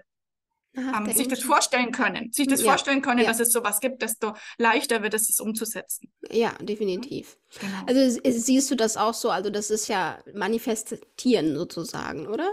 ähm, 0.75 1.12
sich 1.12 1.27
das 1.27 1.43
vorstellen 1.43 1.91
können, 1.91 2.31
sich 2.31 2.48
das 2.48 2.62
Ja, 2.62 2.67
vorstellen 2.67 3.01
können, 3.01 3.19
ja. 3.19 3.25
dass 3.25 3.39
es 3.39 3.51
sowas 3.51 3.79
gibt, 3.79 4.01
desto 4.01 4.33
leichter 4.57 5.03
wird 5.03 5.13
es, 5.13 5.29
es 5.29 5.39
umzusetzen. 5.39 6.12
Ja, 6.31 6.53
definitiv. 6.62 7.38
Genau. 7.60 7.86
Also 7.86 8.00
s- 8.00 8.45
siehst 8.45 8.72
du 8.72 8.75
das 8.75 8.98
auch 8.98 9.13
so? 9.13 9.29
Also 9.29 9.50
das 9.50 9.69
ist 9.69 9.88
ja 9.88 10.19
manifestieren 10.33 11.55
sozusagen, 11.55 12.27
oder? 12.27 12.51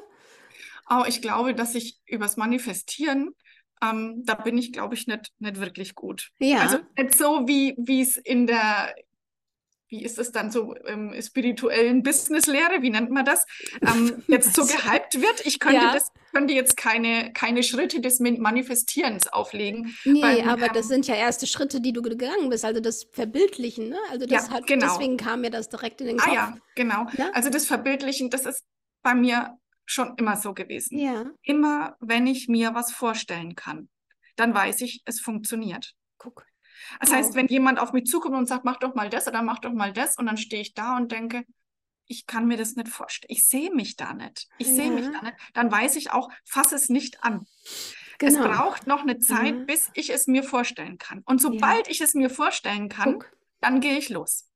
Oh, 0.88 1.04
ich 1.06 1.22
glaube, 1.22 1.54
dass 1.54 1.74
ich 1.74 1.98
übers 2.06 2.36
Manifestieren, 2.36 3.30
ähm, 3.82 4.22
da 4.24 4.34
bin 4.34 4.58
ich, 4.58 4.72
glaube 4.72 4.94
ich, 4.94 5.06
nicht, 5.06 5.32
nicht 5.38 5.60
wirklich 5.60 5.94
gut. 5.94 6.30
Ja. 6.38 6.60
Also 6.62 6.78
nicht 6.96 7.14
so, 7.16 7.46
wie 7.46 8.00
es 8.02 8.16
in 8.16 8.46
der, 8.46 8.94
wie 9.90 10.02
ist 10.04 10.18
es 10.18 10.32
dann 10.32 10.50
so 10.50 10.74
ähm, 10.86 11.14
spirituellen 11.20 12.02
Businesslehre, 12.02 12.80
wie 12.80 12.90
nennt 12.90 13.10
man 13.10 13.24
das, 13.24 13.44
ähm, 13.82 14.22
jetzt 14.28 14.54
so 14.54 14.62
gehypt 14.66 15.20
wird. 15.20 15.44
Ich 15.44 15.58
könnte 15.58 15.76
Ja. 15.82 15.92
das, 15.92 16.10
könnte 16.32 16.54
jetzt 16.54 16.76
keine, 16.76 17.32
keine 17.32 17.62
Schritte 17.62 18.00
des 18.00 18.20
Manifestierens 18.20 19.26
auflegen. 19.28 19.96
Nee, 20.04 20.22
weil, 20.22 20.48
aber 20.48 20.68
das 20.68 20.86
ähm, 20.86 20.88
sind 20.90 21.06
ja 21.08 21.16
erste 21.16 21.46
Schritte, 21.46 21.80
die 21.80 21.92
du 21.92 22.02
gegangen 22.02 22.48
bist. 22.50 22.64
Also 22.64 22.80
das 22.80 23.04
Verbildlichen, 23.12 23.88
ne? 23.88 23.98
Also 24.10 24.26
das 24.26 24.46
Ja, 24.46 24.52
hat, 24.54 24.66
genau. 24.66 24.86
deswegen 24.86 25.16
kam 25.16 25.40
mir 25.40 25.50
das 25.50 25.68
direkt 25.68 26.00
in 26.00 26.06
den 26.06 26.20
Ah 26.20 26.24
Kopf. 26.24 26.34
ja, 26.34 26.56
genau. 26.76 27.06
Ja? 27.16 27.30
Also 27.34 27.50
das 27.50 27.66
Verbildlichen, 27.66 28.30
das 28.30 28.46
ist 28.46 28.64
bei 29.02 29.14
mir 29.14 29.56
schon 29.86 30.14
immer 30.18 30.36
so 30.36 30.54
gewesen. 30.54 30.98
Ja, 30.98 31.26
Immer, 31.42 31.96
wenn 32.00 32.28
ich 32.28 32.46
mir 32.46 32.74
was 32.74 32.92
vorstellen 32.92 33.56
kann, 33.56 33.88
dann 34.36 34.54
weiß 34.54 34.82
ich, 34.82 35.02
es 35.04 35.20
funktioniert. 35.20 35.94
guck. 36.16 36.46
Das 37.00 37.10
Wow. 37.10 37.16
heißt, 37.16 37.34
wenn 37.34 37.46
jemand 37.48 37.78
auf 37.78 37.92
mich 37.92 38.04
zukommt 38.06 38.36
und 38.36 38.46
sagt, 38.46 38.64
mach 38.64 38.78
doch 38.78 38.94
mal 38.94 39.08
das 39.10 39.26
oder 39.28 39.42
mach 39.42 39.58
doch 39.58 39.72
mal 39.72 39.92
das, 39.92 40.16
und 40.18 40.26
dann 40.26 40.36
stehe 40.36 40.62
ich 40.62 40.74
da 40.74 40.96
und 40.96 41.12
denke, 41.12 41.44
ich 42.06 42.26
kann 42.26 42.46
mir 42.46 42.56
das 42.56 42.74
nicht 42.74 42.88
vorstellen. 42.88 43.30
Ich 43.32 43.46
sehe 43.48 43.70
mich 43.72 43.96
da 43.96 44.12
nicht. 44.14 44.48
Ich 44.58 44.66
sehe 44.68 44.90
mich 44.90 45.04
Ja. 45.04 45.12
da 45.12 45.22
nicht. 45.22 45.36
Dann 45.54 45.70
weiß 45.70 45.94
ich 45.96 46.10
auch, 46.12 46.28
fass 46.44 46.72
es 46.72 46.88
nicht 46.88 47.22
an. 47.22 47.46
Genau. 48.18 48.40
Es 48.44 48.48
braucht 48.56 48.86
noch 48.86 49.02
eine 49.02 49.18
Zeit, 49.18 49.54
Ja. 49.56 49.64
bis 49.64 49.90
ich 49.94 50.10
es 50.10 50.26
mir 50.26 50.42
vorstellen 50.42 50.98
kann. 50.98 51.22
Und 51.24 51.40
sobald 51.40 51.88
ich 51.88 52.00
es 52.00 52.14
mir 52.14 52.28
vorstellen 52.28 52.88
kann, 52.88 53.12
Guck, 53.14 53.32
dann 53.60 53.80
gehe 53.80 53.96
ich 53.96 54.08
los. 54.08 54.46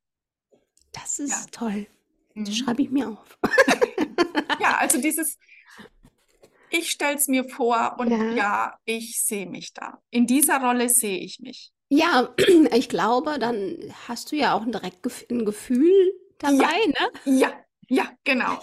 das 0.93 1.19
ist 1.19 1.31
Ja. 1.31 1.47
toll. 1.53 1.87
Das 2.35 2.49
Mhm. 2.49 2.53
schreibe 2.55 2.83
ich 2.83 2.91
mir 2.91 3.09
auf. 3.11 3.39
Ja, 4.61 4.77
also 4.79 5.01
dieses, 5.01 5.39
ich 6.71 6.91
stelle 6.91 7.17
es 7.17 7.29
mir 7.29 7.49
vor 7.49 7.97
und 7.99 8.11
Ja. 8.11 8.31
ja. 8.33 8.79
ich 8.85 9.23
sehe 9.23 9.47
mich 9.47 9.73
da. 9.73 10.03
In 10.11 10.27
dieser 10.27 10.61
Rolle 10.61 10.89
sehe 10.89 11.19
ich 11.19 11.39
mich. 11.41 11.73
Ja, 11.89 12.35
ich 12.75 12.89
glaube, 12.89 13.39
dann 13.39 13.77
hast 14.09 14.33
du 14.33 14.37
ja 14.37 14.55
auch 14.55 14.63
ein 14.63 14.73
direkt 14.73 15.05
gef- 15.05 15.31
ein 15.31 15.45
Gefühl 15.45 16.13
dabei, 16.39 16.87
ne? 16.87 17.11
Ja, 17.25 17.53
ja, 17.89 18.11
genau. 18.25 18.63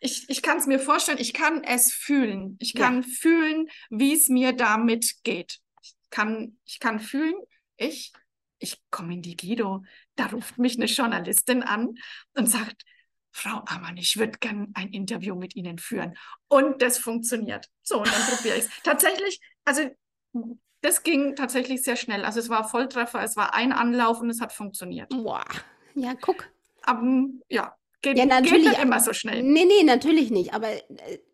Ich, 0.00 0.28
ich 0.28 0.42
kann 0.42 0.58
es 0.58 0.66
mir 0.66 0.78
vorstellen, 0.78 1.18
ich 1.18 1.32
kann 1.32 1.62
es 1.64 1.92
fühlen. 1.92 2.56
Ich 2.60 2.74
Ja. 2.74 2.80
kann 2.86 3.02
fühlen, 3.04 3.68
wie 3.90 4.12
es 4.14 4.28
mir 4.28 4.52
damit 4.52 5.22
geht. 5.22 5.58
Ich 5.82 5.94
kann, 6.10 6.58
ich 6.64 6.80
kann 6.80 7.00
fühlen, 7.00 7.34
ich, 7.76 8.12
ich 8.58 8.80
komme 8.90 9.14
in 9.14 9.22
die 9.22 9.36
Guido, 9.36 9.82
da 10.16 10.26
ruft 10.26 10.58
mich 10.58 10.76
eine 10.76 10.86
Journalistin 10.86 11.62
an 11.62 11.94
und 12.34 12.46
sagt, 12.50 12.84
Frau 13.32 13.62
Ammann, 13.66 13.96
ich 13.96 14.16
würde 14.16 14.38
gern 14.38 14.70
ein 14.74 14.90
Interview 14.92 15.34
mit 15.34 15.56
Ihnen 15.56 15.78
führen. 15.78 16.16
Und 16.48 16.80
das 16.82 16.98
funktioniert. 16.98 17.68
So, 17.82 17.98
und 17.98 18.06
dann 18.06 18.22
probiere 18.36 18.56
ich 18.58 18.64
es. 18.64 18.70
Tatsächlich, 18.84 19.40
also 19.64 19.90
das 20.84 21.02
ging 21.02 21.34
tatsächlich 21.34 21.82
sehr 21.82 21.96
schnell. 21.96 22.24
Also 22.24 22.40
es 22.40 22.50
war 22.50 22.68
Volltreffer, 22.68 23.22
es 23.22 23.36
war 23.36 23.54
ein 23.54 23.72
Anlauf 23.72 24.20
und 24.20 24.28
es 24.28 24.40
hat 24.40 24.52
funktioniert. 24.52 25.08
Boah. 25.08 25.44
Ja, 25.94 26.12
guck. 26.20 26.44
Aber 26.82 27.02
ja, 27.48 27.74
geht, 28.02 28.18
Ja, 28.18 28.24
geht 28.24 28.32
natürlich, 28.32 28.68
nicht 28.68 28.82
immer 28.82 29.00
so 29.00 29.14
schnell. 29.14 29.42
Nee, 29.42 29.64
nee, 29.64 29.82
natürlich 29.82 30.30
nicht. 30.30 30.52
Aber 30.52 30.68
äh, 30.70 30.82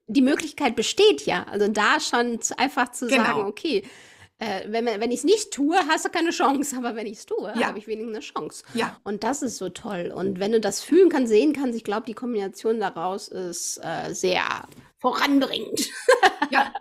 die 0.07 0.23
Möglichkeit 0.23 0.76
besteht 0.76 1.26
ja. 1.26 1.45
Also 1.50 1.66
da 1.69 1.99
schon 1.99 2.38
einfach 2.59 2.92
zu 2.92 3.09
Genau. 3.09 3.25
sagen, 3.25 3.40
okay, 3.47 3.83
äh, 4.38 4.62
wenn, 4.69 4.87
wenn 4.87 5.11
ich 5.11 5.19
es 5.19 5.25
nicht 5.25 5.50
tue, 5.52 5.76
hast 5.88 6.04
du 6.04 6.11
keine 6.11 6.30
Chance. 6.30 6.76
Aber 6.76 6.95
wenn 6.95 7.07
ich 7.09 7.19
es 7.19 7.26
tue, 7.26 7.52
Ja. 7.57 7.66
habe 7.66 7.78
ich 7.78 7.88
wenigstens 7.88 8.14
eine 8.14 8.21
Chance. 8.25 8.64
Ja, 8.75 8.97
Und 9.02 9.25
das 9.25 9.42
ist 9.42 9.57
so 9.59 9.69
toll. 9.69 10.12
Und 10.14 10.38
wenn 10.38 10.52
du 10.52 10.61
das 10.61 10.80
fühlen 10.80 11.09
kannst, 11.09 11.28
sehen 11.33 11.52
kannst, 11.52 11.76
ich 11.76 11.85
glaube, 11.85 12.07
die 12.07 12.14
Kombination 12.14 12.78
daraus 12.78 13.26
ist 13.28 13.78
äh, 13.83 14.14
sehr 14.14 14.42
voranbringend. 14.99 15.88
ja, 16.52 16.73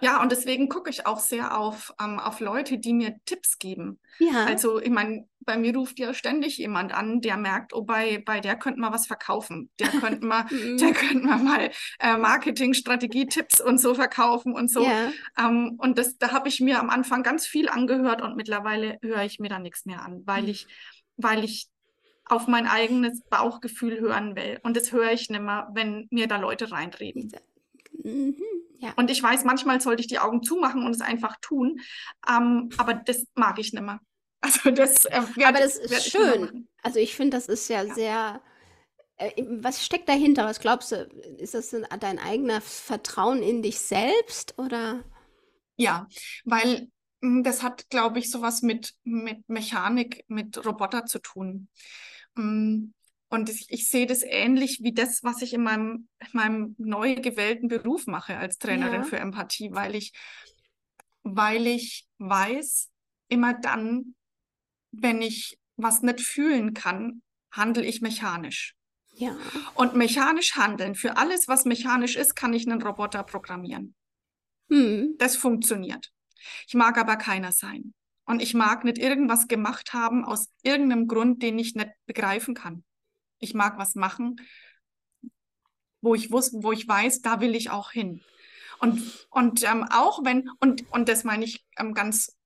ja, 0.00 0.22
und 0.22 0.32
deswegen 0.32 0.68
gucke 0.68 0.90
ich 0.90 1.06
auch 1.06 1.20
sehr 1.20 1.58
auf, 1.58 1.92
ähm, 2.00 2.18
auf 2.18 2.40
Leute, 2.40 2.78
die 2.78 2.92
mir 2.94 3.14
Tipps 3.24 3.58
geben. 3.58 4.00
Ja, 4.18 4.44
Also, 4.44 4.80
ich 4.80 4.90
meine, 4.90 5.28
bei 5.40 5.56
mir 5.56 5.74
ruft 5.76 5.98
ja 5.98 6.12
ständig 6.14 6.58
jemand 6.58 6.92
an, 6.92 7.20
der 7.20 7.36
merkt, 7.36 7.72
oh, 7.74 7.82
bei, 7.82 8.22
bei 8.24 8.40
der 8.40 8.56
könnten 8.56 8.80
wir 8.80 8.92
was 8.92 9.06
verkaufen. 9.06 9.70
Der 9.80 9.88
könnte 9.92 10.26
mal, 10.26 10.46
Mhm. 10.50 10.78
der 10.78 10.92
könnte 10.92 11.26
mal, 11.26 11.38
mal 11.38 11.70
äh, 12.00 12.16
Marketing-Strategie-Tipps 12.16 13.60
und 13.60 13.78
so 13.80 13.94
verkaufen 13.94 14.52
und 14.54 14.70
so. 14.70 14.82
ja, 14.82 15.12
Ähm, 15.38 15.76
und 15.78 15.98
das, 15.98 16.18
da 16.18 16.32
habe 16.32 16.48
ich 16.48 16.60
mir 16.60 16.78
am 16.80 16.90
Anfang 16.90 17.22
ganz 17.22 17.46
viel 17.46 17.68
angehört 17.68 18.22
und 18.22 18.36
mittlerweile 18.36 18.98
höre 19.02 19.22
ich 19.24 19.38
mir 19.38 19.48
da 19.48 19.58
nichts 19.58 19.84
mehr 19.86 20.02
an, 20.04 20.22
weil 20.26 20.42
Mhm. 20.42 20.48
ich, 20.48 20.66
weil 21.16 21.44
ich 21.44 21.68
auf 22.26 22.46
mein 22.46 22.66
eigenes 22.66 23.22
Bauchgefühl 23.30 24.00
hören 24.00 24.36
will. 24.36 24.60
Und 24.62 24.76
das 24.76 24.92
höre 24.92 25.12
ich 25.12 25.30
nicht 25.30 25.40
mehr, 25.42 25.68
wenn 25.74 26.06
mir 26.10 26.26
da 26.28 26.36
Leute 26.38 26.70
reinreden. 26.70 27.32
mhm. 28.04 28.67
Ja. 28.78 28.92
Und 28.96 29.10
ich 29.10 29.22
weiß, 29.22 29.44
manchmal 29.44 29.80
sollte 29.80 30.00
ich 30.02 30.06
die 30.08 30.18
Augen 30.18 30.42
zumachen 30.42 30.84
und 30.84 30.92
es 30.94 31.00
einfach 31.00 31.36
tun, 31.40 31.80
ähm, 32.28 32.70
aber 32.78 32.94
das 32.94 33.24
mag 33.34 33.58
ich 33.58 33.72
nicht 33.72 33.82
mehr. 33.82 34.00
Also 34.40 34.70
das 34.70 35.04
äh, 35.06 35.20
werd- 35.34 35.48
Aber 35.48 35.58
das 35.58 35.76
ist 35.76 36.10
schön. 36.12 36.68
Also 36.82 37.00
ich 37.00 37.16
finde, 37.16 37.36
das 37.36 37.48
ist 37.48 37.68
ja, 37.68 37.82
Ja. 37.82 37.94
sehr. 37.94 38.42
Äh, 39.16 39.42
was 39.48 39.84
steckt 39.84 40.08
dahinter? 40.08 40.44
Was 40.44 40.60
glaubst 40.60 40.92
du? 40.92 40.96
Ist 41.38 41.54
das 41.54 41.74
dein 42.00 42.18
eigener 42.20 42.60
Vertrauen 42.60 43.42
in 43.42 43.62
dich 43.62 43.80
selbst 43.80 44.56
oder? 44.58 45.02
Ja, 45.76 46.08
weil 46.44 46.88
mh, 47.20 47.42
das 47.42 47.62
hat, 47.62 47.88
glaube 47.90 48.20
ich, 48.20 48.30
sowas 48.30 48.62
mit, 48.62 48.94
mit 49.04 49.48
Mechanik, 49.48 50.24
mit 50.28 50.64
Roboter 50.64 51.04
zu 51.06 51.18
tun. 51.20 51.68
Und 53.30 53.50
ich, 53.50 53.66
ich 53.70 53.88
sehe 53.90 54.06
das 54.06 54.22
ähnlich 54.22 54.80
wie 54.82 54.92
das, 54.92 55.22
was 55.22 55.42
ich 55.42 55.52
in 55.52 55.62
meinem, 55.62 56.08
in 56.20 56.28
meinem 56.32 56.74
neu 56.78 57.16
gewählten 57.16 57.68
Beruf 57.68 58.06
mache 58.06 58.36
als 58.38 58.58
Trainerin 58.58 59.02
Ja. 59.02 59.04
für 59.04 59.18
Empathie, 59.18 59.70
weil 59.72 59.94
ich, 59.94 60.12
weil 61.22 61.66
ich 61.66 62.06
weiß, 62.18 62.90
immer 63.28 63.52
dann, 63.52 64.14
wenn 64.92 65.20
ich 65.20 65.58
was 65.76 66.02
nicht 66.02 66.20
fühlen 66.20 66.72
kann, 66.72 67.22
handle 67.50 67.84
ich 67.84 68.00
mechanisch. 68.00 68.74
Ja. 69.14 69.36
Und 69.74 69.94
mechanisch 69.94 70.56
handeln, 70.56 70.94
für 70.94 71.16
alles, 71.16 71.48
was 71.48 71.64
mechanisch 71.64 72.16
ist, 72.16 72.34
kann 72.34 72.54
ich 72.54 72.66
einen 72.66 72.80
Roboter 72.80 73.24
programmieren. 73.24 73.94
Hm. 74.70 75.16
Das 75.18 75.36
funktioniert. 75.36 76.12
Ich 76.66 76.74
mag 76.74 76.96
aber 76.98 77.16
keiner 77.16 77.52
sein. 77.52 77.92
Und 78.24 78.40
ich 78.40 78.54
mag 78.54 78.84
nicht 78.84 78.98
irgendwas 78.98 79.48
gemacht 79.48 79.92
haben 79.92 80.24
aus 80.24 80.48
irgendeinem 80.62 81.08
Grund, 81.08 81.42
den 81.42 81.58
ich 81.58 81.74
nicht 81.74 81.90
begreifen 82.06 82.54
kann. 82.54 82.84
Ich 83.38 83.54
mag 83.54 83.78
was 83.78 83.94
machen, 83.94 84.36
wo 86.00 86.14
ich 86.14 86.30
wus 86.30 86.52
wo 86.52 86.72
ich 86.72 86.86
weiß, 86.86 87.22
da 87.22 87.40
will 87.40 87.54
ich 87.54 87.70
auch 87.70 87.90
hin. 87.90 88.22
Und, 88.80 89.26
und 89.30 89.64
ähm, 89.64 89.84
auch 89.90 90.24
wenn, 90.24 90.48
und, 90.60 90.90
und 90.92 91.08
das 91.08 91.24
meine 91.24 91.44
ich 91.44 91.66
ähm, 91.78 91.94
ganz 91.94 92.38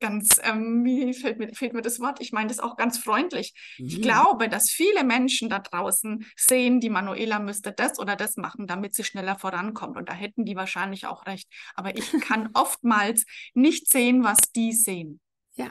ganz, 0.00 0.40
ähm, 0.42 0.84
wie 0.84 1.14
fällt 1.14 1.38
mir, 1.38 1.54
fehlt 1.54 1.72
mir 1.72 1.82
das 1.82 2.00
Wort? 2.00 2.20
Ich 2.20 2.32
meine 2.32 2.48
das 2.48 2.58
auch 2.58 2.76
ganz 2.76 2.98
freundlich. 2.98 3.54
Mhm. 3.78 3.86
Ich 3.86 4.02
glaube, 4.02 4.48
dass 4.48 4.70
viele 4.70 5.04
Menschen 5.04 5.48
da 5.48 5.58
draußen 5.58 6.26
sehen, 6.36 6.80
die 6.80 6.90
Manuela 6.90 7.38
müsste 7.38 7.72
das 7.72 7.98
oder 7.98 8.16
das 8.16 8.36
machen, 8.36 8.66
damit 8.66 8.94
sie 8.94 9.04
schneller 9.04 9.38
vorankommt. 9.38 9.96
Und 9.96 10.08
da 10.08 10.12
hätten 10.12 10.44
die 10.44 10.56
wahrscheinlich 10.56 11.06
auch 11.06 11.26
recht. 11.26 11.48
Aber 11.74 11.96
ich 11.96 12.12
kann 12.20 12.50
oftmals 12.54 13.24
nicht 13.54 13.90
sehen, 13.90 14.24
was 14.24 14.38
die 14.54 14.72
sehen. 14.72 15.20
Ja. 15.54 15.70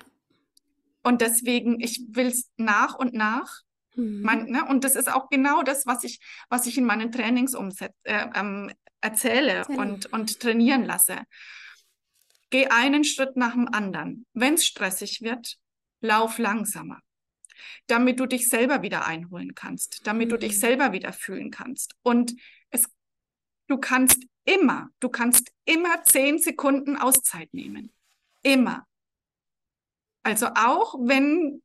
Und 1.04 1.22
deswegen, 1.22 1.80
ich 1.80 2.02
will 2.10 2.28
es 2.28 2.52
nach 2.58 2.96
und 2.96 3.14
nach. 3.14 3.62
Mhm. 3.96 4.22
Man, 4.22 4.46
ne? 4.46 4.66
Und 4.66 4.84
das 4.84 4.96
ist 4.96 5.12
auch 5.12 5.30
genau 5.30 5.64
das, 5.64 5.86
was 5.86 6.04
ich, 6.04 6.20
was 6.50 6.66
ich 6.68 6.78
in 6.78 6.86
meinen 6.86 7.12
Trainings 7.12 7.56
umset, 7.56 7.94
äh, 8.04 8.28
ähm, 8.36 8.72
erzähle 9.02 9.66
ja. 9.68 9.76
und, 9.76 10.12
und 10.12 10.40
trainieren 10.40 10.84
lasse. 10.84 11.24
Geh 12.50 12.68
einen 12.68 13.04
Schritt 13.04 13.36
nach 13.36 13.54
dem 13.54 13.68
anderen. 13.68 14.26
Wenn 14.34 14.56
es 14.56 14.66
stressig 14.66 15.22
wird, 15.22 15.58
lauf 16.02 16.38
langsamer, 16.38 17.00
damit 17.88 18.20
du 18.20 18.26
dich 18.26 18.50
selber 18.50 18.82
wieder 18.82 19.06
einholen 19.06 19.56
kannst, 19.56 20.06
damit 20.08 20.28
mhm. 20.28 20.32
du 20.32 20.38
dich 20.40 20.54
mhm. 20.54 20.60
selber 20.60 20.92
wieder 20.92 21.14
fühlen 21.14 21.52
kannst. 21.52 21.96
Und 22.04 22.36
es, 22.70 22.88
du 23.68 23.78
kannst 23.78 24.26
immer, 24.46 24.90
du 25.00 25.10
kannst 25.10 25.52
immer 25.66 26.04
zehn 26.04 26.40
Sekunden 26.40 26.96
Auszeit 26.96 27.54
nehmen. 27.54 27.92
Immer. 28.44 28.86
Also 30.24 30.48
auch 30.56 30.96
wenn 31.00 31.62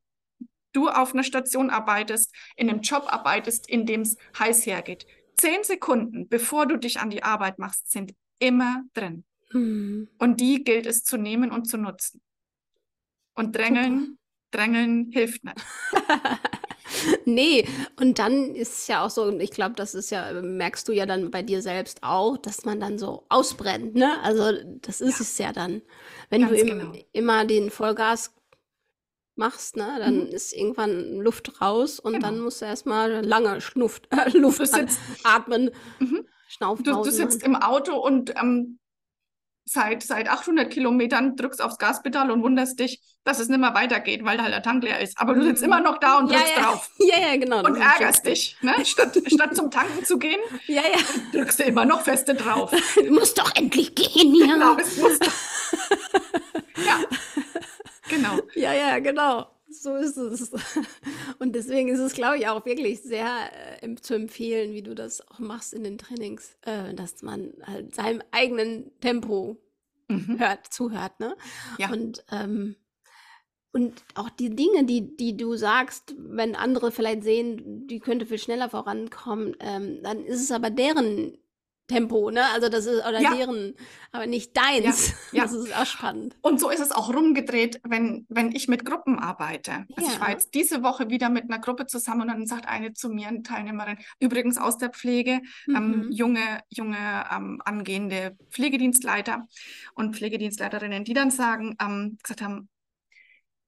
du 0.73 0.89
auf 0.89 1.13
einer 1.13 1.23
Station 1.23 1.69
arbeitest, 1.69 2.33
in 2.55 2.69
einem 2.69 2.81
Job 2.81 3.05
arbeitest, 3.07 3.69
in 3.69 3.85
dem 3.85 4.01
es 4.01 4.17
heiß 4.37 4.65
hergeht. 4.65 5.05
Zehn 5.37 5.63
Sekunden, 5.63 6.27
bevor 6.27 6.65
du 6.65 6.77
dich 6.77 6.99
an 6.99 7.09
die 7.09 7.23
Arbeit 7.23 7.59
machst, 7.59 7.91
sind 7.91 8.13
immer 8.39 8.83
drin. 8.93 9.23
Mhm. 9.51 10.09
Und 10.17 10.39
die 10.39 10.63
gilt 10.63 10.85
es 10.85 11.03
zu 11.03 11.17
nehmen 11.17 11.51
und 11.51 11.65
zu 11.65 11.77
nutzen. 11.77 12.21
Und 13.33 13.55
drängeln, 13.55 13.99
Super. 13.99 14.17
drängeln 14.51 15.11
hilft 15.11 15.43
nicht. 15.43 15.57
nee, 17.25 17.67
und 17.99 18.19
dann 18.19 18.53
ist 18.53 18.79
es 18.79 18.87
ja 18.87 19.05
auch 19.05 19.09
so, 19.09 19.37
ich 19.39 19.51
glaube, 19.51 19.75
das 19.75 19.95
ist 19.95 20.11
ja, 20.11 20.33
merkst 20.41 20.87
du 20.87 20.91
ja 20.91 21.05
dann 21.05 21.31
bei 21.31 21.41
dir 21.41 21.61
selbst 21.61 22.03
auch, 22.03 22.37
dass 22.37 22.65
man 22.65 22.79
dann 22.79 22.97
so 22.97 23.25
ausbrennt, 23.29 23.95
ne? 23.95 24.21
Also 24.21 24.51
das 24.81 25.01
ist 25.01 25.19
ja. 25.19 25.21
es 25.21 25.37
ja 25.37 25.53
dann. 25.53 25.81
Wenn 26.29 26.41
Ganz 26.41 26.53
du 26.53 26.59
im, 26.59 26.67
genau. 26.67 26.93
immer 27.13 27.45
den 27.45 27.71
Vollgas 27.71 28.33
machst, 29.41 29.75
ne, 29.75 29.97
dann 29.99 30.27
mhm. 30.27 30.27
ist 30.27 30.53
irgendwann 30.53 31.17
Luft 31.17 31.59
raus 31.59 31.99
und 31.99 32.13
genau. 32.13 32.27
dann 32.27 32.39
musst 32.39 32.61
du 32.61 32.65
erstmal 32.65 33.25
lange 33.25 33.59
Schnuft, 33.59 34.07
äh, 34.11 34.29
Luft 34.37 34.61
atmen. 35.23 35.71
Mhm. 35.99 36.25
Du, 36.59 36.75
du, 36.75 37.09
sitzt 37.09 37.43
im 37.43 37.55
Auto 37.55 37.95
und 37.95 38.35
ähm, 38.37 38.77
seit, 39.65 40.03
seit 40.03 40.29
800 40.29 40.69
Kilometern, 40.71 41.35
drückst 41.35 41.61
aufs 41.61 41.77
Gaspedal 41.77 42.29
und 42.29 42.43
wunderst 42.43 42.79
dich, 42.79 43.01
dass 43.23 43.39
es 43.39 43.47
nicht 43.47 43.59
mehr 43.59 43.73
weitergeht, 43.73 44.23
weil 44.25 44.41
halt 44.41 44.53
der 44.53 44.61
Tank 44.61 44.83
leer 44.83 44.99
ist. 44.99 45.17
Aber 45.19 45.33
du 45.33 45.43
sitzt 45.43 45.63
immer 45.63 45.79
noch 45.79 45.97
da 45.97 46.17
und 46.17 46.29
drückst 46.29 46.55
ja, 46.55 46.61
ja. 46.61 46.67
drauf. 46.67 46.89
Ja, 46.99 47.19
ja, 47.19 47.37
genau. 47.37 47.63
Und 47.63 47.77
ärgerst 47.77 48.25
dich. 48.25 48.57
Ne? 48.61 48.73
Statt, 48.85 49.17
statt 49.27 49.55
zum 49.55 49.71
Tanken 49.71 50.03
zu 50.03 50.19
gehen, 50.19 50.39
ja, 50.67 50.81
ja. 50.81 50.97
drückst 51.33 51.59
du 51.59 51.63
immer 51.63 51.85
noch 51.85 52.01
feste 52.01 52.35
drauf. 52.35 52.71
Du 52.95 53.11
musst 53.13 53.37
doch 53.37 53.55
endlich 53.55 53.95
gehen, 53.95 54.35
ja. 54.35 54.53
Genau, 54.53 54.77
es 54.77 54.97
muss 54.97 55.19
doch. 55.19 55.33
ja, 56.85 56.99
genau. 58.11 58.39
Ja, 58.55 58.73
ja, 58.73 58.99
genau. 58.99 59.47
So 59.71 59.95
ist 59.95 60.17
es. 60.17 60.51
Und 61.39 61.55
deswegen 61.55 61.89
ist 61.89 61.99
es, 61.99 62.13
glaube 62.13 62.37
ich, 62.37 62.47
auch 62.47 62.65
wirklich 62.65 63.01
sehr 63.01 63.49
äh, 63.81 63.95
zu 63.95 64.15
empfehlen, 64.15 64.73
wie 64.73 64.83
du 64.83 64.93
das 64.93 65.25
auch 65.29 65.39
machst 65.39 65.73
in 65.73 65.83
den 65.83 65.97
Trainings, 65.97 66.57
äh, 66.63 66.93
dass 66.93 67.21
man 67.21 67.53
halt 67.63 67.95
seinem 67.95 68.21
eigenen 68.31 68.91
Tempo 68.99 69.57
mhm. 70.09 70.39
hört, 70.39 70.67
zuhört, 70.73 71.19
ne? 71.19 71.35
Ja. 71.79 71.89
Und, 71.91 72.25
ähm, 72.31 72.75
und 73.71 74.03
auch 74.15 74.29
die 74.29 74.53
Dinge, 74.53 74.83
die, 74.83 75.15
die 75.15 75.37
du 75.37 75.55
sagst, 75.55 76.15
wenn 76.17 76.55
andere 76.55 76.91
vielleicht 76.91 77.23
sehen, 77.23 77.87
die 77.87 77.99
könnte 77.99 78.25
viel 78.25 78.39
schneller 78.39 78.69
vorankommen, 78.69 79.55
ähm, 79.61 80.03
dann 80.03 80.25
ist 80.25 80.41
es 80.41 80.51
aber 80.51 80.69
deren 80.69 81.37
Tempo, 81.91 82.31
ne? 82.31 82.43
Also 82.53 82.69
das 82.69 82.85
ist 82.85 83.05
oder 83.05 83.19
ja. 83.19 83.35
deren, 83.35 83.73
aber 84.11 84.25
nicht 84.25 84.55
deins. 84.55 85.13
Ja. 85.31 85.43
Das 85.51 85.53
ist 85.53 85.75
auch 85.75 85.85
spannend. 85.85 86.35
Und 86.41 86.59
so 86.59 86.69
ist 86.69 86.79
es 86.79 86.91
auch 86.91 87.11
rumgedreht, 87.13 87.81
wenn, 87.83 88.25
wenn 88.29 88.51
ich 88.51 88.67
mit 88.67 88.85
Gruppen 88.85 89.17
arbeite. 89.17 89.85
Also 89.95 90.11
ich 90.11 90.19
war 90.19 90.29
jetzt 90.29 90.53
diese 90.53 90.83
Woche 90.83 91.09
wieder 91.09 91.29
mit 91.29 91.45
einer 91.45 91.59
Gruppe 91.59 91.87
zusammen 91.87 92.21
und 92.21 92.27
dann 92.27 92.45
sagt 92.45 92.67
eine 92.67 92.93
zu 92.93 93.09
mir, 93.09 93.27
eine 93.27 93.41
Teilnehmerin, 93.41 93.97
übrigens 94.19 94.57
aus 94.57 94.77
der 94.77 94.89
Pflege, 94.89 95.41
ähm, 95.67 95.87
mhm. 95.87 95.93
ähm, 95.93 96.11
junge, 96.11 96.61
junge 96.69 97.25
ähm, 97.31 97.61
angehende 97.65 98.37
Pflegedienstleiter 98.51 99.47
und 99.95 100.15
Pflegedienstleiterinnen, 100.15 101.03
die 101.03 101.13
dann 101.13 101.31
sagen, 101.31 101.75
ähm, 101.81 102.17
gesagt 102.21 102.41
haben, 102.43 102.69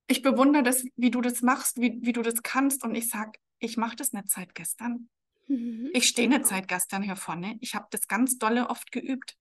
ich 0.08 0.22
bewundere 0.22 0.64
das, 0.64 0.86
wie 0.96 1.12
du 1.12 1.22
das 1.22 1.42
machst, 1.42 1.80
wie, 1.82 1.98
wie 2.02 2.14
du 2.14 2.22
das 2.22 2.44
kannst. 2.44 2.84
Und 2.84 2.96
ich 2.96 3.10
sage, 3.10 3.32
ich 3.60 3.78
mache 3.78 3.96
das 3.96 4.14
nicht 4.14 4.30
seit 4.30 4.54
gestern. 4.54 5.10
Mhm. 5.48 5.90
Ich 5.94 6.08
stehe 6.08 6.28
eine 6.28 6.44
Zeit 6.44 6.68
gestern 6.68 7.04
hier 7.04 7.16
vorne. 7.16 7.58
Ich 7.62 7.76
habe 7.76 7.88
das 7.92 8.08
ganz 8.08 8.38
dolle 8.38 8.70
oft 8.70 8.92
geübt. 8.92 9.36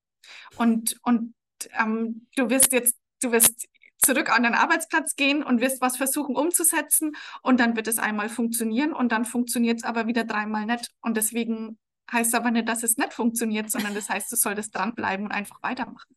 Und, 0.56 0.98
und 1.02 1.34
ähm, 1.78 2.26
du 2.36 2.50
wirst 2.50 2.72
jetzt, 2.72 2.96
du 3.20 3.32
wirst 3.32 3.68
zurück 3.98 4.30
an 4.30 4.42
den 4.42 4.54
Arbeitsplatz 4.54 5.14
gehen 5.16 5.42
und 5.42 5.60
wirst 5.60 5.80
was 5.80 5.96
versuchen 5.96 6.36
umzusetzen 6.36 7.12
und 7.42 7.60
dann 7.60 7.76
wird 7.76 7.86
es 7.86 7.98
einmal 7.98 8.28
funktionieren 8.28 8.92
und 8.92 9.12
dann 9.12 9.24
funktioniert 9.24 9.78
es 9.78 9.84
aber 9.84 10.06
wieder 10.06 10.24
dreimal 10.24 10.66
nicht. 10.66 10.90
Und 11.00 11.16
deswegen 11.16 11.78
heißt 12.10 12.34
aber 12.34 12.50
nicht, 12.50 12.68
dass 12.68 12.82
es 12.82 12.96
nicht 12.96 13.12
funktioniert, 13.12 13.70
sondern 13.70 13.94
das 13.94 14.08
heißt, 14.08 14.30
du 14.30 14.36
solltest 14.36 14.74
dranbleiben 14.74 15.26
und 15.26 15.32
einfach 15.32 15.62
weitermachen. 15.62 16.16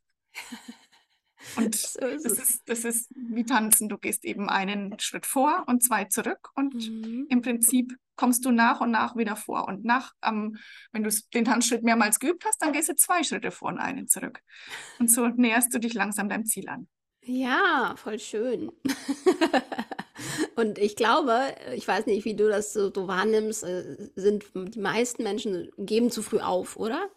Und 1.55 1.75
so 1.75 1.99
ist 1.99 2.25
das, 2.25 2.39
ist, 2.39 2.61
das 2.65 2.85
ist 2.85 3.11
wie 3.15 3.45
tanzen. 3.45 3.87
Du 3.87 3.97
gehst 3.97 4.25
eben 4.25 4.49
einen 4.49 4.99
Schritt 4.99 5.25
vor 5.25 5.63
und 5.67 5.83
zwei 5.83 6.05
zurück 6.05 6.49
und 6.55 6.73
mhm. 6.73 7.27
im 7.29 7.41
Prinzip 7.41 7.95
kommst 8.15 8.45
du 8.45 8.51
nach 8.51 8.81
und 8.81 8.91
nach 8.91 9.15
wieder 9.15 9.35
vor. 9.35 9.67
Und 9.67 9.85
nach, 9.85 10.13
ähm, 10.23 10.57
wenn 10.91 11.03
du 11.03 11.09
den 11.33 11.45
Tanzschritt 11.45 11.83
mehrmals 11.83 12.19
geübt 12.19 12.45
hast, 12.45 12.61
dann 12.61 12.73
gehst 12.73 12.89
du 12.89 12.95
zwei 12.95 13.23
Schritte 13.23 13.51
vor 13.51 13.69
und 13.69 13.79
einen 13.79 14.07
zurück. 14.07 14.39
Und 14.99 15.09
so 15.09 15.27
näherst 15.27 15.73
du 15.73 15.79
dich 15.79 15.93
langsam 15.93 16.29
deinem 16.29 16.45
Ziel 16.45 16.69
an. 16.69 16.87
Ja, 17.27 17.95
voll 17.97 18.19
schön. 18.19 18.71
und 20.55 20.77
ich 20.77 20.95
glaube, 20.95 21.55
ich 21.73 21.87
weiß 21.87 22.05
nicht, 22.05 22.23
wie 22.23 22.35
du 22.35 22.47
das 22.47 22.71
so, 22.71 22.91
so 22.93 23.07
wahrnimmst, 23.07 23.63
äh, 23.63 24.09
sind 24.15 24.45
die 24.53 24.79
meisten 24.79 25.23
Menschen 25.23 25.71
geben 25.77 26.11
zu 26.11 26.21
früh 26.21 26.39
auf, 26.39 26.77
oder? 26.77 27.09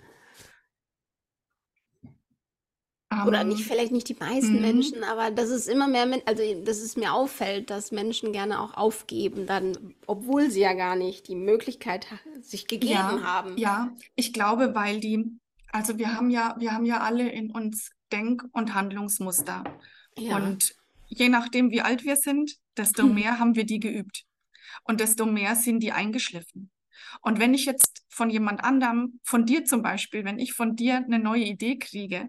Oder 3.27 3.43
nicht, 3.43 3.61
ähm, 3.61 3.67
vielleicht 3.67 3.93
nicht 3.93 4.09
die 4.09 4.17
meisten 4.21 4.57
mhm. 4.57 4.61
Menschen, 4.61 5.03
aber 5.03 5.31
das 5.31 5.49
ist 5.49 5.67
immer 5.67 5.89
mehr, 5.89 6.07
also 6.27 6.43
dass 6.63 6.79
es 6.79 6.95
mir 6.95 7.15
auffällt, 7.15 7.71
dass 7.71 7.91
Menschen 7.91 8.33
gerne 8.33 8.61
auch 8.61 8.75
aufgeben, 8.75 9.47
dann, 9.47 9.95
obwohl 10.07 10.51
sie 10.51 10.61
ja 10.61 10.75
gar 10.75 10.95
nicht 10.95 11.27
die 11.27 11.35
Möglichkeit 11.35 12.07
sich 12.43 12.67
gegeben 12.67 12.93
ja, 12.93 13.23
haben. 13.23 13.57
Ja, 13.57 13.93
ich 14.15 14.35
glaube, 14.35 14.75
weil 14.75 15.01
die, 15.01 15.25
also 15.73 15.97
wir 15.97 16.15
haben 16.15 16.29
ja, 16.29 16.55
wir 16.59 16.73
haben 16.73 16.85
ja 16.85 17.01
alle 17.01 17.31
in 17.31 17.51
uns 17.51 17.91
Denk- 18.13 18.45
und 18.53 18.75
Handlungsmuster. 18.75 19.65
Ja. 20.19 20.37
Und 20.37 20.75
je 21.07 21.31
nachdem, 21.31 21.71
wie 21.71 21.81
alt 21.81 22.05
wir 22.05 22.17
sind, 22.17 22.57
desto 22.77 23.05
hm. 23.05 23.15
mehr 23.15 23.39
haben 23.39 23.55
wir 23.55 23.65
die 23.65 23.81
geübt. 23.81 24.25
Und 24.85 25.01
desto 25.01 25.25
mehr 25.25 25.57
sind 25.57 25.81
die 25.81 25.93
eingeschliffen. 25.93 26.71
Und 27.23 27.39
wenn 27.39 27.55
ich 27.55 27.65
jetzt 27.65 28.05
von 28.09 28.29
jemand 28.29 28.63
anderem, 28.63 29.21
von 29.23 29.47
dir 29.47 29.65
zum 29.65 29.83
Beispiel, 29.83 30.25
wenn 30.25 30.39
ich 30.39 30.53
von 30.53 30.77
dir 30.77 30.97
eine 30.97 31.19
neue 31.19 31.45
Idee 31.45 31.79
kriege, 31.79 32.29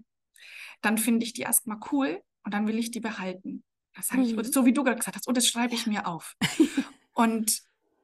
dann 0.81 0.97
finde 0.97 1.25
ich 1.25 1.33
die 1.33 1.41
erstmal 1.41 1.79
cool 1.91 2.21
und 2.43 2.53
dann 2.53 2.67
will 2.67 2.77
ich 2.77 2.91
die 2.91 2.99
behalten. 2.99 3.63
Das 3.95 4.07
sage 4.07 4.21
ich, 4.21 4.35
mhm. 4.35 4.43
so 4.43 4.65
wie 4.65 4.73
du 4.73 4.83
gerade 4.83 4.97
gesagt 4.97 5.17
hast, 5.17 5.27
oh, 5.27 5.33
das 5.33 5.47
schreibe 5.47 5.73
ich 5.73 5.87
mir 5.87 6.07
auf. 6.07 6.35
und, 7.13 7.61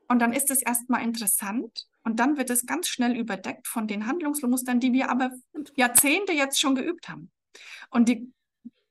und 0.07 0.19
dann 0.19 0.33
ist 0.33 0.51
es 0.51 0.61
erstmal 0.61 1.03
interessant 1.03 1.88
und 2.03 2.19
dann 2.19 2.38
wird 2.38 2.49
es 2.49 2.65
ganz 2.65 2.88
schnell 2.88 3.17
überdeckt 3.17 3.67
von 3.67 3.88
den 3.88 4.07
Handlungsmustern, 4.07 4.79
die 4.79 4.93
wir 4.93 5.09
aber 5.09 5.31
Jahrzehnte 5.75 6.33
jetzt 6.33 6.59
schon 6.59 6.75
geübt 6.75 7.09
haben. 7.09 7.31
Und 7.89 8.09
die, 8.09 8.31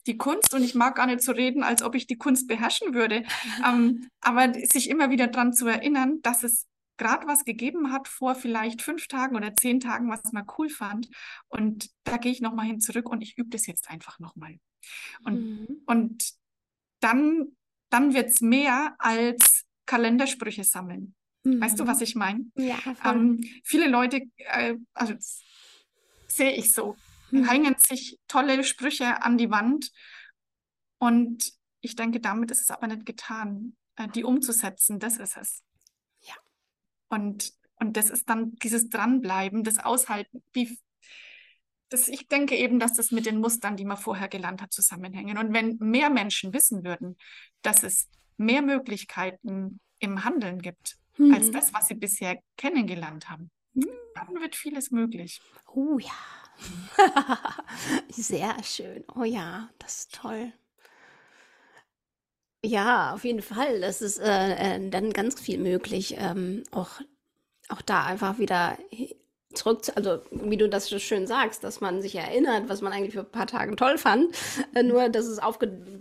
die 0.07 0.17
Kunst, 0.17 0.55
und 0.55 0.65
ich 0.65 0.75
mag 0.75 0.97
gar 0.97 1.07
nicht 1.07 1.23
so 1.23 1.33
reden, 1.33 1.63
als 1.63 1.83
ob 1.83 1.95
ich 1.95 2.07
die 2.07 2.17
Kunst 2.17 2.49
beherrschen 2.49 2.95
würde, 2.95 3.25
ähm, 3.67 4.09
aber 4.21 4.53
sich 4.55 4.89
immer 4.89 5.11
wieder 5.11 5.27
daran 5.27 5.53
zu 5.53 5.67
erinnern, 5.67 6.21
dass 6.23 6.43
es 6.43 6.67
gerade 6.97 7.27
was 7.27 7.45
gegeben 7.45 7.93
hat 7.93 8.09
vor 8.09 8.35
vielleicht 8.35 8.83
fünf 8.83 9.09
Tagen 9.09 9.37
oder 9.37 9.55
zehn 9.57 9.81
Tagen, 9.81 10.11
was 10.11 10.33
man 10.33 10.47
cool 10.59 10.69
fand. 10.69 11.09
Und 11.49 11.91
da 12.05 12.17
gehe 12.17 12.33
ich 12.33 12.41
nochmal 12.41 12.67
hin 12.67 12.81
zurück 12.81 13.09
und 13.09 13.21
ich 13.21 13.37
übe 13.37 13.51
das 13.51 13.67
jetzt 13.67 13.91
einfach 13.91 14.19
nochmal. 14.19 14.59
Und, 15.25 15.35
mhm. 15.35 15.83
und 15.87 16.33
dann, 17.01 17.57
dann 17.91 18.15
wird 18.15 18.31
es 18.31 18.41
mehr 18.41 18.95
als 18.99 19.65
Kalendersprüche 19.87 20.65
sammeln. 20.65 21.15
Mhm. 21.43 21.61
Weißt 21.61 21.79
du, 21.79 21.87
was 21.87 22.01
ich 22.01 22.15
meine? 22.15 22.47
Ja, 22.57 22.79
ähm, 23.05 23.45
viele 23.65 23.89
Leute, 23.89 24.23
äh, 24.37 24.77
also 24.95 25.15
sehe 26.27 26.53
ich 26.53 26.73
so, 26.73 26.97
mhm. 27.31 27.49
hängen 27.49 27.77
sich 27.79 28.19
tolle 28.29 28.65
Sprüche 28.65 29.23
an 29.23 29.37
die 29.37 29.51
Wand. 29.51 29.91
Und 30.99 31.53
ich 31.81 31.97
denke, 31.97 32.21
damit 32.21 32.51
ist 32.51 32.63
es 32.63 32.71
aber 32.71 32.87
nicht 32.87 33.05
getan, 33.05 33.77
äh, 33.97 34.09
die 34.09 34.25
umzusetzen. 34.25 34.99
Das 34.99 35.19
ist 35.19 35.37
es. 35.37 35.63
Und, 37.15 37.53
und 37.77 37.97
das 37.97 38.11
ist 38.11 38.29
dann 38.29 38.57
dieses 38.57 38.91
Dranbleiben, 38.91 39.63
das 39.63 39.79
Aushalten. 39.79 40.43
Wie, 40.53 40.79
das, 41.89 42.09
ich 42.09 42.29
denke 42.29 42.57
eben, 42.57 42.81
dass 42.81 42.95
das 42.95 43.13
mit 43.13 43.27
den 43.27 43.39
Mustern, 43.39 43.77
die 43.77 43.85
man 43.85 43.97
vorher 43.97 44.29
gelernt 44.29 44.61
hat, 44.61 44.73
zusammenhängen. 44.73 45.39
Und 45.39 45.55
wenn 45.55 45.77
mehr 45.79 46.11
Menschen 46.11 46.53
wissen 46.53 46.85
würden, 46.85 47.17
dass 47.63 47.83
es 47.85 48.09
mehr 48.37 48.63
Möglichkeiten 48.63 49.81
im 50.01 50.25
Handeln 50.25 50.61
gibt, 50.61 50.99
hm. 51.15 51.33
als 51.33 51.51
das, 51.51 51.73
was 51.73 51.89
sie 51.89 51.95
bisher 51.95 52.41
kennengelernt 52.57 53.31
haben, 53.31 53.51
hm. 53.75 53.87
dann 54.15 54.35
wird 54.41 54.57
vieles 54.57 54.91
möglich. 54.91 55.41
Oh 55.73 55.99
ja. 55.99 56.11
Sehr 58.09 58.57
schön. 58.63 59.05
Oh 59.15 59.25
ja, 59.25 59.71
das 59.79 60.01
ist 60.01 60.15
toll. 60.15 60.53
Ja, 62.65 63.13
auf 63.13 63.25
jeden 63.25 63.43
Fall. 63.43 63.81
Das 63.81 64.01
ist 64.01 64.19
äh, 64.19 64.77
äh, 64.77 64.91
dann 64.91 65.13
ganz 65.13 65.39
viel 65.39 65.59
möglich. 65.59 66.17
Ähm, 66.19 66.63
auch, 66.71 67.01
auch 67.69 67.83
da 67.83 68.07
einfach 68.07 68.39
wieder 68.39 68.79
zurück, 69.55 69.85
zu, 69.85 69.97
also 69.97 70.21
wie 70.31 70.57
du 70.57 70.69
das 70.69 70.87
so 70.87 70.99
schön 70.99 71.27
sagst, 71.27 71.65
dass 71.65 71.81
man 71.81 72.03
sich 72.03 72.15
erinnert, 72.17 72.69
was 72.69 72.81
man 72.81 72.93
eigentlich 72.93 73.15
für 73.15 73.21
ein 73.21 73.31
paar 73.31 73.47
Tage 73.47 73.77
toll 73.77 73.99
fand, 73.99 74.35
äh, 74.75 74.83
nur 74.83 75.09
dass 75.09 75.27
es 75.27 75.41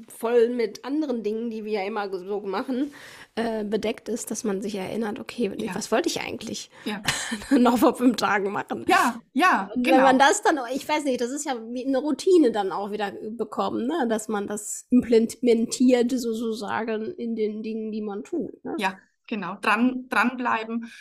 voll 0.07 0.49
mit 0.49 0.85
anderen 0.85 1.23
Dingen, 1.23 1.49
die 1.49 1.65
wir 1.65 1.73
ja 1.73 1.83
immer 1.83 2.09
so 2.09 2.41
machen, 2.41 2.91
äh, 3.35 3.63
bedeckt 3.63 4.09
ist, 4.09 4.29
dass 4.29 4.43
man 4.43 4.61
sich 4.61 4.75
erinnert, 4.75 5.19
okay, 5.19 5.51
ja. 5.57 5.73
was 5.73 5.91
wollte 5.91 6.07
ich 6.07 6.21
eigentlich 6.21 6.69
ja. 6.85 7.01
noch 7.49 7.79
vor 7.79 7.95
fünf 7.95 8.17
Tagen 8.17 8.51
machen? 8.51 8.85
Ja, 8.87 9.19
ja, 9.33 9.71
Und 9.73 9.83
genau. 9.83 9.97
Wenn 9.97 10.03
man 10.03 10.19
das 10.19 10.43
dann, 10.43 10.59
ich 10.73 10.87
weiß 10.87 11.03
nicht, 11.03 11.19
das 11.19 11.31
ist 11.31 11.45
ja 11.45 11.55
wie 11.71 11.85
eine 11.85 11.97
Routine 11.97 12.51
dann 12.51 12.71
auch 12.71 12.91
wieder 12.91 13.11
bekommen, 13.11 13.87
ne? 13.87 14.05
dass 14.07 14.27
man 14.27 14.45
das 14.47 14.85
implementiert 14.91 16.11
sozusagen 16.11 17.11
in 17.15 17.35
den 17.35 17.63
Dingen, 17.63 17.91
die 17.91 18.01
man 18.01 18.23
tut. 18.23 18.63
Ne? 18.63 18.75
Ja, 18.77 18.99
genau, 19.27 19.57
dran, 19.61 20.05
dranbleiben 20.09 20.91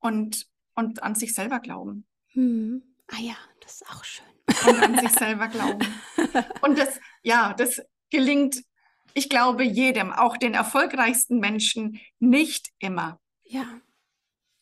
und 0.00 0.46
und 0.78 1.02
an 1.02 1.16
sich 1.16 1.34
selber 1.34 1.58
glauben. 1.58 2.06
Hm. 2.28 2.84
Ah 3.08 3.18
ja, 3.20 3.34
das 3.60 3.80
ist 3.80 3.90
auch 3.90 4.04
schön. 4.04 4.24
Und 4.66 4.80
an 4.80 4.98
sich 4.98 5.10
selber 5.10 5.48
glauben. 5.48 5.86
Und 6.62 6.78
das, 6.78 7.00
ja, 7.22 7.52
das 7.52 7.82
gelingt, 8.10 8.62
ich 9.12 9.28
glaube, 9.28 9.64
jedem, 9.64 10.12
auch 10.12 10.36
den 10.36 10.54
erfolgreichsten 10.54 11.38
Menschen, 11.40 12.00
nicht 12.20 12.68
immer. 12.78 13.20
Ja. 13.42 13.66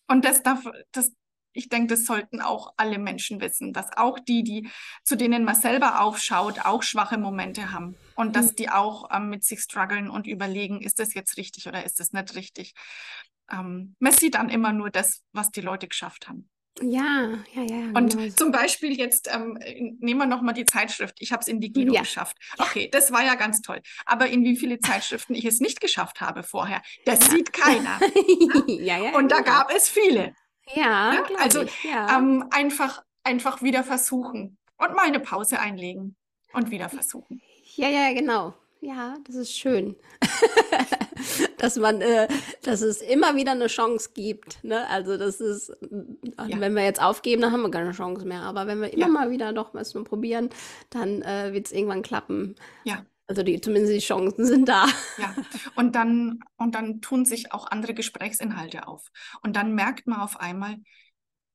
Und 0.09 0.25
das 0.25 0.43
darf, 0.43 0.65
das, 0.91 1.13
ich 1.53 1.69
denke, 1.69 1.89
das 1.89 2.07
sollten 2.07 2.41
auch 2.41 2.73
alle 2.77 2.99
Menschen 2.99 3.41
wissen, 3.41 3.73
dass 3.73 3.97
auch 3.97 4.19
die, 4.19 4.43
die, 4.43 4.71
zu 5.05 5.17
denen 5.17 5.45
man 5.45 5.55
selber 5.55 6.01
aufschaut, 6.01 6.65
auch 6.65 6.83
schwache 6.83 7.19
Momente 7.19 7.73
haben. 7.73 7.95
Und 8.15 8.37
dass 8.37 8.49
hm. 8.49 8.57
die 8.57 8.71
auch 8.71 9.11
ähm, 9.15 9.29
mit 9.29 9.45
sich 9.45 9.61
strugglen 9.61 10.09
und 10.09 10.27
überlegen, 10.27 10.81
ist 10.81 10.99
das 10.99 11.15
jetzt 11.15 11.37
richtig 11.37 11.69
oder 11.69 11.85
ist 11.85 12.01
das 12.01 12.13
nicht 12.13 12.35
richtig 12.35 12.75
ähm, 13.51 13.97
man 13.99 14.13
sieht 14.13 14.35
dann 14.35 14.49
immer 14.49 14.73
nur 14.73 14.91
das, 14.91 15.23
was 15.33 15.51
die 15.51 15.61
Leute 15.61 15.89
geschafft 15.89 16.29
haben. 16.29 16.49
Ja, 16.83 17.31
ja, 17.55 17.63
ja. 17.63 17.87
Und 17.95 18.17
genau. 18.17 18.35
zum 18.35 18.53
Beispiel 18.53 18.99
jetzt 18.99 19.31
ähm, 19.33 19.59
nehmen 19.99 20.21
wir 20.21 20.27
nochmal 20.27 20.53
die 20.53 20.67
Zeitschrift. 20.67 21.17
Ich 21.21 21.33
habe 21.33 21.41
es 21.41 21.49
in 21.49 21.61
die 21.61 21.73
Guido 21.73 21.95
ja. 21.95 22.01
geschafft. 22.01 22.37
Okay, 22.59 22.91
das 22.93 23.13
war 23.13 23.25
ja 23.25 23.35
ganz 23.35 23.63
toll. 23.63 23.81
Aber 24.05 24.29
in 24.29 24.45
wie 24.45 24.57
viele 24.57 24.79
Zeitschriften 24.79 25.35
ich 25.35 25.47
es 25.47 25.61
nicht 25.61 25.81
geschafft 25.81 26.21
habe 26.21 26.43
vorher, 26.43 26.83
das 27.07 27.21
ja. 27.21 27.31
sieht 27.31 27.53
keiner. 27.53 27.99
ja, 28.67 28.99
ja, 28.99 29.17
Und 29.17 29.33
da 29.33 29.41
genau. 29.41 29.59
gab 29.59 29.73
es 29.75 29.89
viele. 29.89 30.35
Ja, 30.75 31.25
also 31.39 31.65
ähm, 31.85 32.45
einfach, 32.51 33.03
einfach 33.23 33.63
wieder 33.63 33.83
versuchen 33.83 34.59
und 34.77 34.95
mal 34.95 35.07
eine 35.07 35.21
Pause 35.21 35.61
einlegen 35.61 36.17
und 36.53 36.71
wieder 36.71 36.89
versuchen. 36.89 37.41
Ja, 37.77 37.89
ja, 37.89 38.13
genau. 38.13 38.55
Ja, 38.87 39.17
das 39.27 39.35
ist 39.35 39.51
schön. 39.51 39.97
dass 41.59 41.75
man, 41.75 42.01
äh, 42.01 42.29
dass 42.63 42.83
es 42.83 43.03
immer 43.03 43.35
wieder 43.35 43.51
eine 43.51 43.67
Chance 43.67 44.11
gibt. 44.15 44.63
Ne? 44.63 44.89
Also 44.89 45.17
das 45.17 45.41
ist, 45.41 45.77
ja. 45.91 46.61
wenn 46.61 46.73
wir 46.75 46.85
jetzt 46.85 47.03
aufgeben, 47.03 47.43
dann 47.43 47.51
haben 47.51 47.63
wir 47.63 47.71
keine 47.73 47.91
Chance 47.91 48.25
mehr. 48.25 48.43
Aber 48.43 48.69
wenn 48.69 48.81
wir 48.81 48.93
immer 48.93 49.07
ja. 49.07 49.13
mal 49.13 49.31
wieder 49.33 49.53
doch 49.53 49.75
was 49.75 49.93
probieren, 49.93 50.51
dann 50.91 51.21
äh, 51.23 51.53
wird 51.53 51.67
es 51.67 51.73
irgendwann 51.73 52.03
klappen. 52.03 52.55
Ja. 52.85 53.05
Also 53.27 53.43
die, 53.43 53.61
zumindest 53.61 53.93
die 53.93 53.99
Chancen 53.99 54.47
sind 54.47 54.69
da. 54.69 54.87
Ja, 55.19 55.35
und 55.75 55.97
dann, 55.97 56.39
und 56.57 56.77
dann 56.77 57.01
tun 57.01 57.25
sich 57.25 57.51
auch 57.51 57.69
andere 57.69 57.93
Gesprächsinhalte 57.93 58.87
auf. 58.87 59.09
Und 59.43 59.57
dann 59.57 59.75
merkt 59.75 60.07
man 60.07 60.21
auf 60.21 60.39
einmal, 60.39 60.77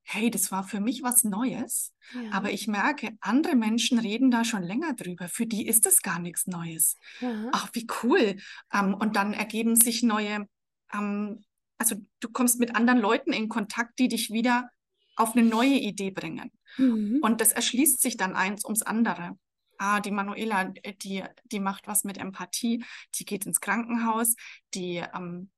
hey, 0.04 0.30
das 0.32 0.52
war 0.52 0.64
für 0.64 0.80
mich 0.80 1.04
was 1.04 1.24
Neues, 1.24 1.94
ja. 2.14 2.32
aber 2.32 2.52
ich 2.52 2.68
merke, 2.68 3.18
andere 3.22 3.56
Menschen 3.56 4.00
reden 4.00 4.32
da 4.32 4.44
schon 4.44 4.64
länger 4.64 4.94
drüber. 4.94 5.28
Für 5.30 5.46
die 5.46 5.68
ist 5.68 5.86
das 5.86 6.02
gar 6.02 6.20
nichts 6.20 6.48
Neues. 6.48 6.98
Ja. 7.20 7.50
Ach, 7.52 7.70
wie 7.74 7.88
cool. 8.04 8.38
Ähm, 8.74 8.94
und 8.94 9.16
dann 9.16 9.34
ergeben 9.34 9.76
sich 9.76 10.04
neue, 10.04 10.48
ähm, 10.94 11.44
also 11.78 11.96
du 12.20 12.30
kommst 12.30 12.60
mit 12.60 12.76
anderen 12.76 13.00
Leuten 13.00 13.34
in 13.34 13.50
Kontakt, 13.50 14.00
die 14.00 14.08
dich 14.08 14.32
wieder 14.32 14.70
auf 15.16 15.36
eine 15.36 15.48
neue 15.48 15.78
Idee 15.78 16.12
bringen. 16.12 16.52
Mhm. 16.78 17.20
Und 17.22 17.42
das 17.42 17.52
erschließt 17.52 18.02
sich 18.02 18.18
dann 18.18 18.36
eins 18.36 18.66
ums 18.66 18.82
andere. 18.82 19.38
Ah, 19.78 20.00
die 20.00 20.12
Manuela, 20.12 20.74
äh, 20.84 20.94
die, 20.94 21.24
die 21.46 21.60
macht 21.60 21.88
was 21.88 22.04
mit 22.04 22.18
Empathie, 22.18 22.84
die 23.16 23.26
geht 23.26 23.46
ins 23.46 23.62
Krankenhaus, 23.62 24.36
die 24.74 25.04
ähm, 25.14 25.50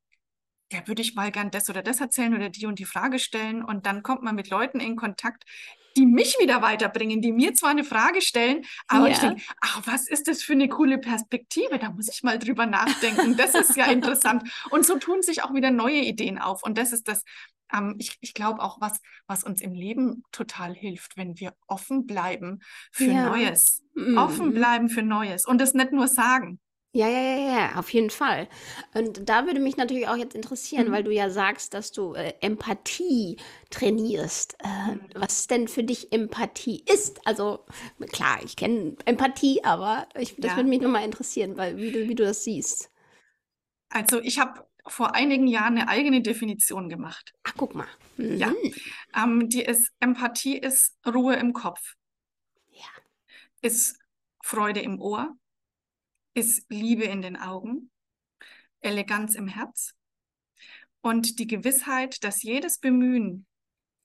ja, 0.73 0.87
würde 0.87 1.01
ich 1.01 1.15
mal 1.15 1.31
gern 1.31 1.51
das 1.51 1.69
oder 1.69 1.81
das 1.81 2.01
erzählen 2.01 2.33
oder 2.35 2.49
die 2.49 2.65
und 2.65 2.79
die 2.79 2.85
Frage 2.85 3.19
stellen. 3.19 3.63
Und 3.63 3.85
dann 3.85 4.03
kommt 4.03 4.23
man 4.23 4.35
mit 4.35 4.49
Leuten 4.49 4.79
in 4.79 4.95
Kontakt, 4.95 5.45
die 5.95 6.05
mich 6.05 6.35
wieder 6.39 6.61
weiterbringen, 6.61 7.21
die 7.21 7.31
mir 7.31 7.53
zwar 7.53 7.69
eine 7.69 7.83
Frage 7.83 8.21
stellen, 8.21 8.65
aber 8.87 9.07
ja. 9.07 9.13
ich 9.13 9.19
denke, 9.19 9.41
ach, 9.61 9.81
was 9.85 10.07
ist 10.07 10.27
das 10.27 10.41
für 10.41 10.53
eine 10.53 10.67
coole 10.67 10.97
Perspektive? 10.97 11.77
Da 11.77 11.91
muss 11.91 12.09
ich 12.09 12.23
mal 12.23 12.39
drüber 12.39 12.65
nachdenken. 12.65 13.37
Das 13.37 13.53
ist 13.53 13.75
ja 13.75 13.85
interessant. 13.85 14.43
Und 14.71 14.85
so 14.85 14.97
tun 14.97 15.21
sich 15.21 15.43
auch 15.43 15.53
wieder 15.53 15.71
neue 15.71 16.01
Ideen 16.01 16.39
auf. 16.39 16.63
Und 16.63 16.77
das 16.77 16.93
ist 16.93 17.07
das, 17.07 17.23
ähm, 17.71 17.95
ich, 17.99 18.17
ich 18.21 18.33
glaube 18.33 18.61
auch, 18.61 18.81
was, 18.81 18.99
was 19.27 19.43
uns 19.43 19.61
im 19.61 19.73
Leben 19.73 20.23
total 20.31 20.73
hilft, 20.73 21.17
wenn 21.17 21.39
wir 21.39 21.53
offen 21.67 22.05
bleiben 22.05 22.59
für 22.91 23.05
ja. 23.05 23.29
Neues. 23.29 23.83
Mhm. 23.93 24.17
Offen 24.17 24.53
bleiben 24.53 24.89
für 24.89 25.03
Neues 25.03 25.45
und 25.45 25.61
es 25.61 25.73
nicht 25.73 25.91
nur 25.91 26.07
sagen. 26.07 26.59
Ja, 26.95 27.07
ja, 27.07 27.19
ja, 27.21 27.57
ja, 27.57 27.79
auf 27.79 27.89
jeden 27.91 28.11
Fall. 28.11 28.47
Und 28.93 29.27
da 29.27 29.47
würde 29.47 29.59
mich 29.59 29.77
natürlich 29.77 30.07
auch 30.07 30.15
jetzt 30.15 30.35
interessieren, 30.35 30.89
Mhm. 30.89 30.91
weil 30.91 31.03
du 31.03 31.11
ja 31.11 31.31
sagst, 31.31 31.73
dass 31.73 31.91
du 31.91 32.13
äh, 32.13 32.33
Empathie 32.39 33.37
trainierst. 33.71 34.55
Äh, 34.59 34.67
Mhm. 34.91 35.09
was 35.15 35.47
denn 35.47 35.67
für 35.67 35.83
dich 35.83 36.11
Empathie 36.11 36.83
ist? 36.85 37.25
Also 37.25 37.65
klar, 38.11 38.37
ich 38.43 38.55
kenne 38.55 38.95
Empathie, 39.05 39.63
aber 39.63 40.07
ich, 40.15 40.35
das 40.37 40.55
würde 40.55 40.69
mich 40.69 40.81
nochmal 40.81 41.03
interessieren, 41.03 41.57
weil 41.57 41.77
wie 41.77 41.91
du, 41.91 42.07
wie 42.07 42.13
du 42.15 42.23
das 42.25 42.43
siehst. 42.43 42.91
Also 43.89 44.21
ich 44.21 44.37
habe 44.37 44.63
vor 44.85 45.15
einigen 45.15 45.47
Jahren 45.47 45.77
eine 45.79 45.87
eigene 45.87 46.21
Definition 46.21 46.89
gemacht. 46.89 47.33
Ach, 47.43 47.53
guck 47.57 47.73
mal. 47.73 47.87
Ja, 48.17 48.53
Mhm. 48.53 48.73
ähm, 49.15 49.49
die 49.49 49.63
ist, 49.63 49.91
Empathie 49.99 50.57
ist 50.57 50.95
Ruhe 51.07 51.35
im 51.37 51.53
Kopf, 51.53 51.95
Ja. 52.71 52.85
ist 53.61 53.97
Freude 54.43 54.81
im 54.81 54.99
Ohr, 55.01 55.35
ist 56.33 56.65
Liebe 56.69 57.03
in 57.03 57.21
den 57.21 57.37
Augen, 57.37 57.91
Eleganz 58.81 59.35
im 59.35 59.47
Herz 59.47 59.93
und 61.01 61.39
die 61.39 61.47
Gewissheit, 61.47 62.23
dass 62.23 62.43
jedes 62.43 62.79
Bemühen 62.79 63.45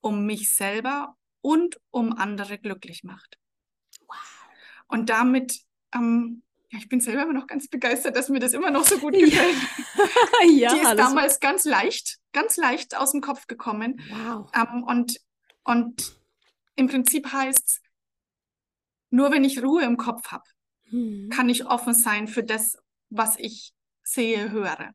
um 0.00 0.26
mich 0.26 0.54
selber 0.54 1.16
und 1.40 1.80
um 1.90 2.12
andere 2.12 2.58
glücklich 2.58 3.04
macht. 3.04 3.38
Wow. 4.06 4.18
Und 4.88 5.08
damit, 5.08 5.60
ähm, 5.94 6.42
ja, 6.70 6.78
ich 6.78 6.88
bin 6.88 7.00
selber 7.00 7.22
immer 7.22 7.32
noch 7.32 7.46
ganz 7.46 7.68
begeistert, 7.68 8.16
dass 8.16 8.28
mir 8.28 8.40
das 8.40 8.52
immer 8.52 8.70
noch 8.70 8.84
so 8.84 8.98
gut 8.98 9.14
gefällt. 9.14 9.56
ja, 10.50 10.74
die 10.74 10.80
ist 10.80 10.98
damals 10.98 11.40
ganz 11.40 11.64
leicht, 11.64 12.18
ganz 12.32 12.56
leicht 12.56 12.96
aus 12.96 13.12
dem 13.12 13.20
Kopf 13.20 13.46
gekommen. 13.46 14.02
Wow. 14.10 14.50
Ähm, 14.54 14.82
und, 14.82 15.20
und 15.64 16.20
im 16.74 16.88
Prinzip 16.88 17.32
heißt 17.32 17.64
es, 17.66 17.80
nur 19.10 19.30
wenn 19.30 19.44
ich 19.44 19.62
Ruhe 19.62 19.84
im 19.84 19.96
Kopf 19.96 20.30
habe, 20.32 20.44
mhm. 20.90 21.28
kann 21.30 21.48
ich 21.48 21.66
offen 21.66 21.94
sein 21.94 22.28
für 22.28 22.42
das, 22.42 22.76
was 23.10 23.38
ich 23.38 23.72
sehe, 24.02 24.50
höre. 24.50 24.80
Ja. 24.80 24.92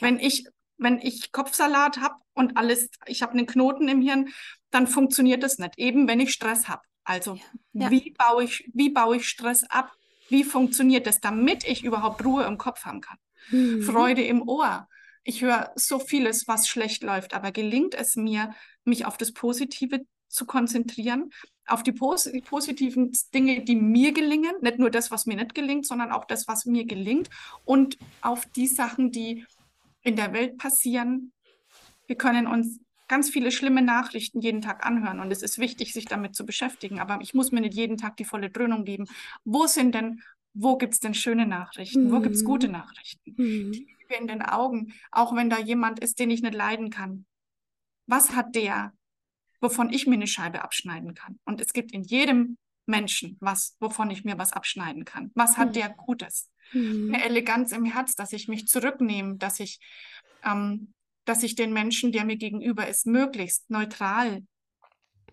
Wenn 0.00 0.18
ich 0.18 0.46
wenn 0.78 0.98
ich 0.98 1.32
Kopfsalat 1.32 1.98
habe 1.98 2.16
und 2.34 2.58
alles, 2.58 2.90
ich 3.06 3.22
habe 3.22 3.32
einen 3.32 3.46
Knoten 3.46 3.88
im 3.88 4.02
Hirn, 4.02 4.28
dann 4.70 4.86
funktioniert 4.86 5.42
das 5.42 5.58
nicht. 5.58 5.78
Eben 5.78 6.06
wenn 6.06 6.20
ich 6.20 6.32
Stress 6.32 6.68
habe. 6.68 6.82
Also 7.02 7.38
ja. 7.72 7.90
wie 7.90 8.10
baue 8.10 8.44
ich 8.44 8.70
wie 8.74 8.90
baue 8.90 9.16
ich 9.16 9.28
Stress 9.28 9.64
ab? 9.64 9.92
Wie 10.28 10.44
funktioniert 10.44 11.06
das, 11.06 11.20
damit 11.20 11.64
ich 11.64 11.84
überhaupt 11.84 12.24
Ruhe 12.24 12.44
im 12.44 12.58
Kopf 12.58 12.84
haben 12.84 13.00
kann? 13.00 13.18
Mhm. 13.50 13.82
Freude 13.82 14.22
im 14.22 14.46
Ohr. 14.46 14.88
Ich 15.22 15.42
höre 15.42 15.72
so 15.76 15.98
vieles, 15.98 16.46
was 16.46 16.68
schlecht 16.68 17.02
läuft, 17.02 17.34
aber 17.34 17.52
gelingt 17.52 17.94
es 17.94 18.16
mir, 18.16 18.54
mich 18.84 19.06
auf 19.06 19.16
das 19.16 19.32
Positive 19.32 20.04
zu 20.28 20.46
konzentrieren, 20.46 21.30
auf 21.66 21.82
die, 21.82 21.92
pos 21.92 22.30
positiven 22.44 23.12
Dinge, 23.34 23.64
die 23.64 23.76
mir 23.76 24.12
gelingen, 24.12 24.54
nicht 24.60 24.78
nur 24.78 24.90
das, 24.90 25.10
was 25.10 25.26
mir 25.26 25.36
nicht 25.36 25.54
gelingt, 25.54 25.86
sondern 25.86 26.12
auch 26.12 26.24
das, 26.24 26.46
was 26.48 26.66
mir 26.66 26.84
gelingt 26.84 27.28
und 27.64 27.98
auf 28.22 28.46
die 28.46 28.66
Sachen, 28.66 29.10
die 29.10 29.44
in 30.02 30.16
der 30.16 30.32
Welt 30.32 30.58
passieren. 30.58 31.32
Wir 32.06 32.16
können 32.16 32.46
uns 32.46 32.78
ganz 33.08 33.30
viele 33.30 33.50
schlimme 33.50 33.82
Nachrichten 33.82 34.40
jeden 34.40 34.62
Tag 34.62 34.84
anhören 34.86 35.20
und 35.20 35.30
es 35.30 35.42
ist 35.42 35.58
wichtig, 35.58 35.92
sich 35.92 36.06
damit 36.06 36.34
zu 36.34 36.46
beschäftigen, 36.46 37.00
aber 37.00 37.18
ich 37.20 37.34
muss 37.34 37.52
mir 37.52 37.60
nicht 37.60 37.74
jeden 37.74 37.96
Tag 37.96 38.16
die 38.16 38.24
volle 38.24 38.50
Dröhnung 38.50 38.84
geben. 38.84 39.06
Wo 39.44 39.66
sind 39.66 39.94
denn, 39.94 40.22
wo 40.54 40.76
gibt 40.76 40.94
es 40.94 41.00
denn 41.00 41.14
schöne 41.14 41.46
Nachrichten? 41.46 42.04
Mhm. 42.04 42.12
Wo 42.12 42.20
gibt 42.20 42.34
es 42.34 42.44
gute 42.44 42.68
Nachrichten? 42.68 43.34
Mhm. 43.36 43.72
Die 43.72 43.86
Liebe 44.00 44.14
in 44.20 44.28
den 44.28 44.42
Augen, 44.42 44.92
auch 45.10 45.34
wenn 45.34 45.50
da 45.50 45.58
jemand 45.58 46.00
ist, 46.00 46.18
den 46.18 46.30
ich 46.30 46.42
nicht 46.42 46.54
leiden 46.54 46.90
kann. 46.90 47.26
Was 48.06 48.34
hat 48.34 48.54
der? 48.54 48.92
Wovon 49.60 49.92
ich 49.92 50.06
mir 50.06 50.14
eine 50.14 50.26
Scheibe 50.26 50.62
abschneiden 50.62 51.14
kann. 51.14 51.38
Und 51.44 51.60
es 51.60 51.72
gibt 51.72 51.92
in 51.92 52.02
jedem 52.02 52.58
Menschen, 52.86 53.36
was, 53.40 53.76
wovon 53.80 54.10
ich 54.10 54.24
mir 54.24 54.38
was 54.38 54.52
abschneiden 54.52 55.04
kann? 55.04 55.30
Was 55.34 55.56
hat 55.56 55.68
Mhm. 55.70 55.72
der 55.72 55.88
Gutes? 55.90 56.50
Mhm. 56.72 57.12
Eine 57.14 57.24
Eleganz 57.24 57.72
im 57.72 57.84
Herz, 57.84 58.14
dass 58.14 58.32
ich 58.32 58.48
mich 58.48 58.66
zurücknehme, 58.66 59.36
dass 59.36 59.60
ich, 59.60 59.80
ähm, 60.44 60.92
dass 61.24 61.42
ich 61.42 61.54
den 61.56 61.72
Menschen, 61.72 62.12
der 62.12 62.24
mir 62.24 62.36
gegenüber 62.36 62.86
ist, 62.86 63.06
möglichst 63.06 63.68
neutral 63.70 64.44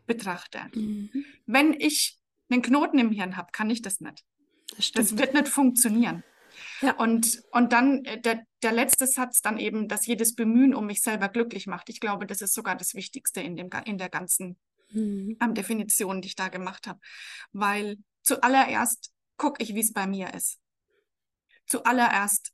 betrachte. 0.05 0.61
Mhm. 0.73 1.09
Wenn 1.45 1.73
ich 1.73 2.17
einen 2.49 2.61
Knoten 2.61 2.99
im 2.99 3.11
Hirn 3.11 3.37
habe, 3.37 3.51
kann 3.51 3.69
ich 3.69 3.81
das 3.81 3.99
nicht. 3.99 4.23
Das 4.75 4.91
Das 4.91 5.17
wird 5.17 5.33
nicht 5.33 5.47
funktionieren. 5.47 6.23
Ja. 6.81 6.95
Und, 6.97 7.41
und 7.51 7.73
dann 7.73 8.05
äh, 8.05 8.19
der, 8.21 8.43
der 8.61 8.71
letzte 8.71 9.07
Satz 9.07 9.41
dann 9.41 9.57
eben, 9.57 9.87
dass 9.87 10.05
jedes 10.05 10.35
Bemühen 10.35 10.73
um 10.73 10.85
mich 10.85 11.01
selber 11.01 11.29
glücklich 11.29 11.67
macht. 11.67 11.89
Ich 11.89 11.99
glaube, 11.99 12.25
das 12.25 12.41
ist 12.41 12.53
sogar 12.53 12.75
das 12.75 12.93
Wichtigste 12.93 13.41
in, 13.41 13.55
dem, 13.55 13.69
in 13.85 13.97
der 13.97 14.09
ganzen 14.09 14.57
Mhm. 14.93 15.37
ähm, 15.41 15.53
Definition, 15.53 16.21
die 16.21 16.27
ich 16.27 16.35
da 16.35 16.47
gemacht 16.47 16.87
habe. 16.87 16.99
Weil 17.51 17.97
zuallererst 18.21 19.11
gucke 19.37 19.61
ich, 19.63 19.73
wie 19.73 19.81
es 19.81 19.93
bei 19.93 20.07
mir 20.07 20.33
ist. 20.33 20.59
Zuallererst 21.67 22.53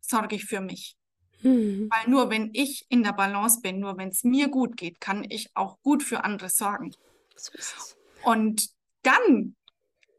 sorge 0.00 0.36
ich 0.36 0.44
für 0.44 0.60
mich. 0.60 0.96
Mhm. 1.42 1.88
Weil 1.90 2.10
nur 2.10 2.30
wenn 2.30 2.50
ich 2.52 2.86
in 2.88 3.02
der 3.02 3.12
Balance 3.12 3.60
bin, 3.60 3.80
nur 3.80 3.96
wenn 3.96 4.08
es 4.08 4.24
mir 4.24 4.48
gut 4.48 4.76
geht, 4.76 5.00
kann 5.00 5.24
ich 5.28 5.50
auch 5.54 5.80
gut 5.82 6.02
für 6.02 6.24
andere 6.24 6.48
sorgen. 6.48 6.92
So. 7.36 7.52
Und 8.22 8.70
dann 9.02 9.56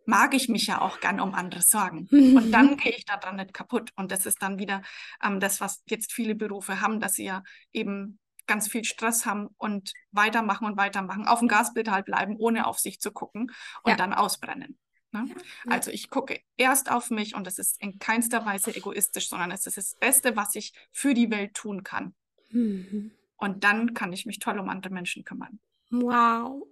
mag 0.06 0.34
ich 0.34 0.50
mich 0.50 0.68
ja 0.68 0.82
auch 0.82 1.00
gern 1.00 1.20
um 1.20 1.34
andere 1.34 1.62
sorgen. 1.62 2.08
Und 2.12 2.52
dann 2.52 2.78
gehe 2.78 2.94
ich 2.96 3.06
daran 3.06 3.38
nicht 3.38 3.54
kaputt. 3.54 3.91
Und 3.96 4.12
das 4.12 4.26
ist 4.26 4.41
dann 4.41 4.60
wieder 4.60 4.82
ähm, 5.24 5.39
das, 5.39 5.62
was 5.62 5.84
jetzt 5.88 6.13
viele 6.13 6.36
Berufe 6.36 6.82
haben, 6.82 7.00
dass 7.00 7.13
sie 7.13 7.26
ja 7.26 7.44
eben 7.74 8.20
ganz 8.48 8.68
viel 8.68 8.86
Stress 8.86 9.26
haben 9.26 9.50
und 9.58 9.94
weitermachen 10.12 10.68
und 10.68 10.78
weitermachen, 10.78 11.26
auf 11.26 11.39
dem 11.39 11.48
Gaspedal 11.48 12.04
bleiben, 12.04 12.36
ohne 12.38 12.68
auf 12.68 12.78
sich 12.80 13.00
zu 13.00 13.12
gucken 13.12 13.52
und 13.84 13.91
Ja. 13.91 13.96
dann 13.98 14.13
ausbrennen. 14.13 14.78
Ne? 15.12 15.26
Ja. 15.28 15.72
Also 15.72 15.89
ich 15.89 16.10
gucke 16.10 16.39
erst 16.58 16.91
auf 16.91 17.10
mich 17.10 17.36
und 17.36 17.48
das 17.48 17.58
ist 17.58 17.82
in 17.82 17.98
keinster 17.98 18.46
Weise 18.46 18.76
egoistisch, 18.76 19.30
sondern 19.30 19.50
es 19.52 19.65
ist 19.65 19.78
das 19.78 19.96
Beste, 20.00 20.36
was 20.36 20.54
ich 20.56 20.74
für 20.91 21.13
die 21.15 21.32
Welt 21.32 21.56
tun 21.56 21.84
kann. 21.84 22.13
Mhm. 22.52 23.12
Und 23.38 23.63
dann 23.63 23.94
kann 23.94 24.13
ich 24.13 24.26
mich 24.26 24.39
toll 24.39 24.60
um 24.60 24.70
andere 24.70 24.94
Menschen 24.94 25.24
kümmern. 25.24 25.60
Wow. 25.91 26.63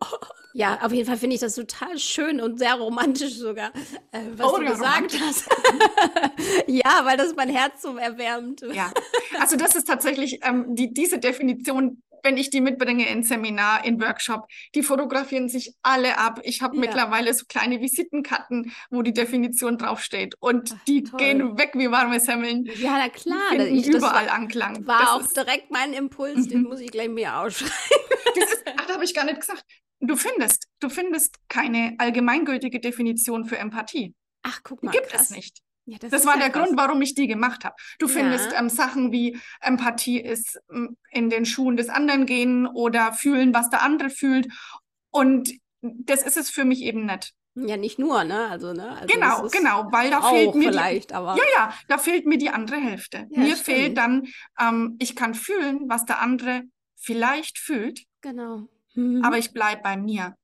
Ja, 0.54 0.80
auf 0.82 0.92
jeden 0.92 1.08
Fall 1.08 1.18
finde 1.18 1.36
ich 1.36 1.42
das 1.42 1.56
total 1.56 1.98
schön 1.98 2.40
und 2.42 2.60
sehr 2.60 2.76
romantisch 2.76 3.36
sogar, 3.36 3.72
äh, 4.12 4.20
was 4.36 4.54
Oh, 4.54 4.58
du 4.58 4.66
gesagt 4.66 5.18
hast. 5.20 5.50
ja, 6.68 7.02
weil 7.04 7.18
das 7.18 7.36
mein 7.36 7.50
Herz 7.50 7.82
so 7.82 7.96
erwärmt. 7.98 8.62
Ja, 8.74 8.92
also 9.40 9.56
das 9.56 9.76
ist 9.76 9.86
tatsächlich 9.88 10.40
ähm, 10.44 10.76
die, 10.76 10.94
diese 10.94 11.18
Definition, 11.20 12.04
wenn 12.24 12.38
ich 12.38 12.50
die 12.52 12.62
mitbringe 12.62 13.08
in 13.10 13.24
Seminar, 13.24 13.84
in 13.84 14.00
Workshop, 14.02 14.46
die 14.76 14.84
fotografieren 14.84 15.50
sich 15.50 15.74
alle 15.82 16.18
ab. 16.18 16.40
Ich 16.44 16.62
habe 16.62 16.76
Ja. 16.76 16.82
mittlerweile 16.82 17.34
so 17.34 17.46
kleine 17.48 17.82
Visitenkarten, 17.82 18.72
wo 18.92 19.02
die 19.02 19.14
Definition 19.14 19.78
draufsteht 19.78 20.36
und 20.40 20.72
Ach, 20.74 20.84
die 20.88 21.04
toll. 21.04 21.18
gehen 21.20 21.58
weg 21.58 21.72
wie 21.74 21.90
warme 21.92 22.20
Semmeln. 22.20 22.66
Ja, 22.78 22.98
na 23.00 23.10
klar. 23.10 23.38
Ich, 23.68 23.88
das 23.88 23.96
überall 23.96 24.28
war, 24.28 24.34
Anklang. 24.36 24.86
war 24.86 25.00
das 25.00 25.10
auch 25.10 25.34
direkt 25.34 25.72
mein 25.72 25.94
Impuls, 25.94 26.48
den 26.48 26.62
Mhm. 26.62 26.68
muss 26.68 26.80
ich 26.80 26.92
gleich 26.92 27.10
mir 27.10 27.38
ausschreiben. 27.38 27.74
das 28.66 28.76
ach, 28.78 28.86
da 28.88 28.94
habe 28.96 29.04
ich 29.04 29.14
gar 29.14 29.26
nicht 29.26 29.40
gesagt. 29.40 29.64
Du 30.00 30.16
findest, 30.16 30.68
du 30.80 30.90
findest 30.90 31.36
keine 31.48 31.96
allgemeingültige 31.98 32.80
Definition 32.80 33.46
für 33.46 33.58
Empathie. 33.58 34.14
Ach, 34.44 34.60
guck 34.64 34.82
Die 34.82 34.88
mal. 34.88 34.92
gibt 34.92 35.10
krass. 35.10 35.24
es 35.24 35.30
nicht. 35.32 35.60
Ja, 35.86 35.98
das 36.00 36.12
Das 36.12 36.26
war 36.26 36.34
ja 36.36 36.42
der 36.42 36.50
krass. 36.50 36.66
Grund, 36.68 36.78
warum 36.80 37.02
ich 37.02 37.14
die 37.14 37.28
gemacht 37.28 37.64
habe. 37.66 37.76
Du 38.00 38.08
findest 38.08 38.52
Ja. 38.52 38.60
ähm, 38.60 38.70
Sachen 38.70 39.12
wie 39.12 39.38
Empathie 39.62 40.20
ist 40.20 40.60
ähm, 40.72 40.98
in 41.12 41.30
den 41.30 41.46
Schuhen 41.46 41.78
des 41.78 41.90
anderen 41.90 42.26
gehen 42.26 42.68
oder 42.68 43.14
fühlen, 43.14 43.54
was 43.54 43.70
der 43.70 43.82
andere 43.82 44.10
fühlt. 44.10 44.48
Und 45.12 45.52
das 45.82 46.24
ist 46.24 46.38
es 46.38 46.50
für 46.50 46.66
mich 46.66 46.82
eben 46.82 47.06
nicht. 47.06 47.34
Ja, 47.56 47.78
nicht 47.78 48.00
nur, 48.00 48.24
ne? 48.24 48.48
Also, 48.50 48.74
ne? 48.74 48.90
Also 48.98 49.08
genau, 49.14 49.48
genau, 49.50 49.88
weil 49.92 50.10
da 50.10 50.22
fehlt 50.30 50.56
mir 50.56 50.62
die, 50.72 50.78
vielleicht, 50.78 51.14
aber. 51.14 51.36
ja, 51.38 51.44
ja, 51.56 51.74
da 51.88 51.98
fehlt 52.00 52.26
mir 52.26 52.38
die 52.40 52.50
andere 52.50 52.78
Hälfte. 52.78 53.28
Ja, 53.30 53.40
mir 53.42 53.56
stimmt. 53.56 53.60
fehlt 53.66 53.98
dann, 53.98 54.24
ähm, 54.60 54.96
ich 55.00 55.16
kann 55.16 55.36
fühlen, 55.36 55.82
was 55.88 56.06
der 56.06 56.20
andere 56.20 56.64
vielleicht 56.96 57.60
fühlt, 57.60 58.04
Genau. 58.24 58.68
Mhm. 58.96 59.24
aber 59.24 59.38
ich 59.38 59.54
bleibe 59.54 59.82
bei 59.84 59.96
mir, 59.98 60.36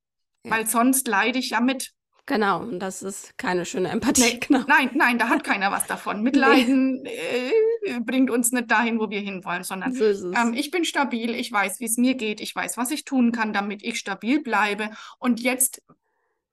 Ja. 0.44 0.52
weil 0.52 0.68
sonst 0.68 1.08
leide 1.08 1.40
ich 1.40 1.50
ja 1.52 1.62
mit. 1.62 1.94
Genau, 2.28 2.62
und 2.62 2.80
das 2.80 3.02
ist 3.02 3.36
keine 3.40 3.66
schöne 3.66 3.90
Empathie. 3.90 4.22
Nee, 4.22 4.40
Genau. 4.48 4.64
Nein, 4.68 4.92
nein, 4.94 5.18
da 5.18 5.30
hat 5.30 5.44
keiner 5.44 5.72
was 5.72 5.88
davon. 5.88 6.22
Mitleiden 6.24 7.04
äh, 7.06 8.00
bringt 8.02 8.30
uns 8.30 8.52
nicht 8.52 8.70
dahin, 8.70 9.00
wo 9.00 9.10
wir 9.10 9.20
hinwollen, 9.20 9.64
sondern 9.64 9.94
So. 9.94 10.32
Ähm, 10.34 10.54
ich 10.54 10.70
bin 10.70 10.86
stabil, 10.86 11.34
ich 11.34 11.52
weiß, 11.52 11.80
wie 11.80 11.86
es 11.86 11.98
mir 11.98 12.14
geht, 12.16 12.40
ich 12.42 12.56
weiß, 12.56 12.78
was 12.78 12.92
ich 12.92 13.04
tun 13.06 13.32
kann, 13.32 13.52
damit 13.54 13.82
ich 13.84 13.98
stabil 13.98 14.42
bleibe. 14.44 14.92
Und 15.18 15.40
jetzt 15.40 15.82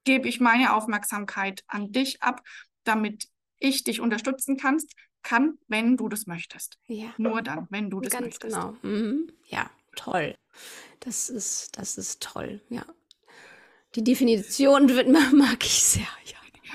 gebe 0.05 0.29
ich 0.29 0.41
meine 0.41 0.75
Aufmerksamkeit 0.75 1.63
an 1.67 1.93
dich 1.93 2.23
ab, 2.23 2.41
damit 2.85 3.29
ich 3.59 3.85
dich 3.85 4.01
unterstützen 4.01 4.57
kannst, 4.57 4.93
kann, 5.23 5.59
wenn 5.67 5.97
du 5.97 6.09
das 6.09 6.27
möchtest. 6.27 6.79
ja. 6.87 7.09
Nur 7.19 7.43
dann, 7.43 7.67
wenn 7.71 7.91
du 7.91 8.01
das 8.01 8.13
Ganz 8.13 8.27
möchtest. 8.27 8.55
genau. 8.55 8.77
Mhm. 8.83 9.31
Ja, 9.47 9.69
toll. 9.97 10.37
Das 11.01 11.29
ist, 11.31 11.77
das 11.79 11.97
ist 11.99 12.23
toll, 12.23 12.61
ja. 12.69 12.85
Die 13.95 14.03
Definition 14.05 14.89
wird- 14.95 15.09
mag 15.09 15.65
ich 15.65 15.83
sehr, 15.83 16.03
ja. 16.03 16.09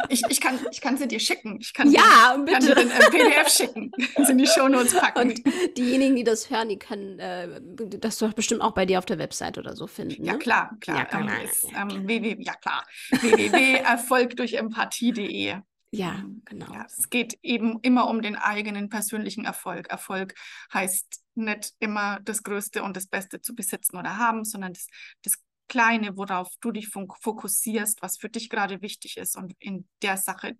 Ich, 0.09 0.23
ich, 0.29 0.39
kann, 0.41 0.57
ich 0.71 0.79
kann 0.81 0.97
sie 0.97 1.05
dir 1.07 1.19
schicken. 1.19 1.59
Ich 1.61 1.73
kann 1.73 1.91
Ja, 1.91 2.35
dir, 2.37 2.45
kann 2.53 2.61
dir 2.65 2.73
bitte. 2.75 2.87
den 2.87 2.91
äh, 2.91 3.09
PDF 3.11 3.49
schicken. 3.49 3.91
Kannst 4.15 4.31
in 4.31 4.37
die 4.37 4.47
Shownotes 4.47 4.93
packen. 4.95 5.31
Und 5.31 5.41
diejenigen, 5.77 6.15
die 6.15 6.23
das 6.23 6.49
hören, 6.49 6.69
die 6.69 6.79
können 6.79 7.19
äh, 7.19 7.59
das 7.99 8.17
doch 8.17 8.31
bestimmt 8.33 8.61
auch 8.61 8.71
bei 8.73 8.85
dir 8.87 8.97
auf 8.99 9.05
der 9.05 9.19
Website 9.19 9.57
oder 9.59 9.75
so 9.75 9.85
finden. 9.87 10.23
Ja, 10.23 10.31
ne? 10.33 10.39
klar, 10.39 10.71
klar. 10.79 10.97
Ja, 10.99 11.05
klar, 11.05 11.21
ähm, 11.21 11.29
ist, 11.45 11.65
ja, 11.71 11.81
ähm, 11.81 12.07
www, 12.07 12.37
ja, 12.41 12.53
klar. 12.55 12.83
www.erfolgdurchempathie.de. 13.11 15.55
Ja, 15.91 16.23
genau. 16.45 16.73
Ja, 16.73 16.85
es 16.85 17.09
geht 17.09 17.37
eben 17.43 17.79
immer 17.81 18.07
um 18.07 18.21
den 18.21 18.35
eigenen 18.37 18.87
persönlichen 18.89 19.43
Erfolg. 19.45 19.89
Erfolg 19.89 20.35
heißt 20.73 21.21
nicht 21.35 21.73
immer 21.79 22.19
das 22.21 22.43
Größte 22.43 22.81
und 22.83 22.95
das 22.95 23.07
Beste 23.07 23.41
zu 23.41 23.53
besitzen 23.55 23.97
oder 23.97 24.17
haben, 24.17 24.45
sondern 24.45 24.73
das, 24.73 24.87
das 25.23 25.33
Kleine, 25.67 26.17
worauf 26.17 26.49
du 26.59 26.71
dich 26.71 26.87
fok- 26.87 27.17
fokussierst, 27.21 28.01
was 28.01 28.17
für 28.17 28.29
dich 28.29 28.49
gerade 28.49 28.81
wichtig 28.81 29.17
ist 29.17 29.37
und 29.37 29.53
in 29.59 29.87
der 30.01 30.17
Sache, 30.17 30.57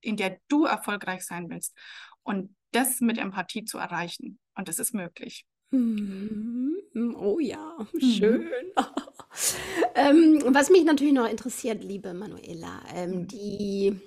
in 0.00 0.16
der 0.16 0.38
du 0.48 0.64
erfolgreich 0.66 1.24
sein 1.24 1.50
willst. 1.50 1.76
Und 2.22 2.54
das 2.72 3.00
mit 3.00 3.18
Empathie 3.18 3.64
zu 3.64 3.78
erreichen. 3.78 4.38
Und 4.54 4.68
das 4.68 4.78
ist 4.78 4.94
möglich. 4.94 5.46
Mhm. 5.72 6.76
Oh 7.16 7.38
ja, 7.40 7.76
Mhm. 7.92 8.00
schön. 8.00 8.50
ähm, 9.94 10.42
was 10.54 10.70
mich 10.70 10.84
natürlich 10.84 11.14
noch 11.14 11.28
interessiert, 11.28 11.82
liebe 11.82 12.14
Manuela, 12.14 12.82
ähm, 12.94 13.10
Mhm. 13.22 13.26
die, 13.28 14.00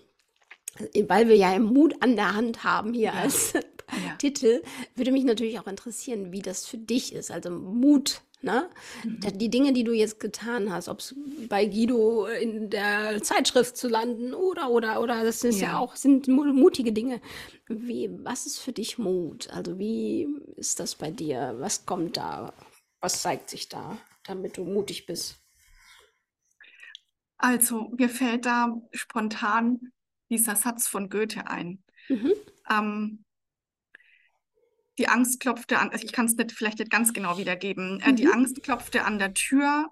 weil 1.07 1.27
wir 1.27 1.35
ja 1.35 1.57
Mut 1.59 1.95
an 2.01 2.15
der 2.15 2.33
Hand 2.35 2.63
haben 2.63 2.93
hier 2.93 3.11
Ja. 3.13 3.13
als 3.13 3.53
Ja. 3.53 3.61
Titel, 4.17 4.63
würde 4.95 5.11
mich 5.11 5.23
natürlich 5.23 5.59
auch 5.59 5.67
interessieren, 5.67 6.31
wie 6.31 6.41
das 6.41 6.65
für 6.65 6.77
dich 6.77 7.13
ist. 7.13 7.29
Also 7.29 7.51
Mut, 7.51 8.21
ne? 8.41 8.69
Mhm. 9.03 9.19
Die 9.37 9.49
Dinge, 9.49 9.73
die 9.73 9.83
du 9.83 9.91
jetzt 9.93 10.19
getan 10.19 10.71
hast, 10.73 10.87
ob 10.89 10.99
es 10.99 11.13
bei 11.47 11.65
Guido 11.65 12.25
in 12.25 12.69
der 12.71 13.21
Zeitschrift 13.21 13.77
zu 13.77 13.87
landen 13.87 14.33
oder, 14.33 14.71
oder, 14.71 14.99
oder, 15.01 15.23
das 15.23 15.43
ist 15.43 15.59
ja, 15.61 15.73
Ja. 15.73 15.77
auch, 15.79 15.95
sind 15.95 16.27
mu- 16.27 16.51
mutige 16.53 16.91
Dinge. 16.91 17.21
Wie, 17.67 18.09
was 18.23 18.45
ist 18.47 18.57
für 18.59 18.71
dich 18.73 18.97
Mut? 18.97 19.49
Also 19.51 19.77
wie 19.77 20.27
ist 20.55 20.79
das 20.79 20.95
bei 20.95 21.11
dir? 21.11 21.55
Was 21.59 21.85
kommt 21.85 22.17
da? 22.17 22.51
Was 22.99 23.21
zeigt 23.21 23.49
sich 23.49 23.69
da, 23.69 23.97
damit 24.25 24.57
du 24.57 24.63
mutig 24.63 25.05
bist? 25.05 25.35
Also, 27.37 27.91
mir 27.97 28.09
fällt 28.09 28.45
da 28.45 28.81
spontan 28.91 29.91
dieser 30.33 30.55
Satz 30.55 30.87
von 30.87 31.09
Goethe 31.09 31.47
ein. 31.47 31.83
Mhm. 32.09 32.33
Ähm, 32.69 33.23
die 34.99 35.07
Angst 35.07 35.39
klopfte 35.39 35.79
an, 35.79 35.89
also 35.89 36.05
ich 36.05 36.11
kann 36.11 36.25
es 36.25 36.35
nicht, 36.35 36.51
vielleicht 36.51 36.79
nicht 36.79 36.91
ganz 36.91 37.13
genau 37.13 37.37
wiedergeben. 37.37 37.99
Äh, 38.01 38.13
die 38.13 38.25
Mhm. 38.25 38.33
Angst 38.33 38.61
klopfte 38.63 39.05
an 39.05 39.17
der 39.19 39.33
Tür, 39.33 39.89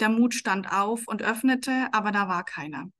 der 0.00 0.08
Mut 0.08 0.34
stand 0.34 0.70
auf 0.72 1.06
und 1.06 1.22
öffnete, 1.22 1.88
aber 1.92 2.10
da 2.12 2.28
war 2.28 2.44
keiner. 2.44 2.90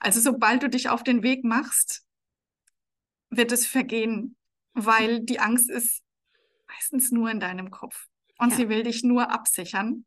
Also 0.00 0.20
sobald 0.20 0.62
du 0.62 0.68
dich 0.68 0.88
auf 0.88 1.02
den 1.04 1.22
Weg 1.22 1.44
machst, 1.44 2.04
wird 3.30 3.52
es 3.52 3.66
vergehen, 3.66 4.36
weil 4.72 5.20
die 5.20 5.38
Angst 5.40 5.70
ist 5.70 6.02
meistens 6.66 7.10
nur 7.10 7.30
in 7.30 7.40
deinem 7.40 7.70
Kopf 7.70 8.06
und 8.38 8.50
Ja. 8.50 8.56
sie 8.56 8.68
will 8.68 8.82
dich 8.82 9.02
nur 9.02 9.30
absichern 9.30 10.04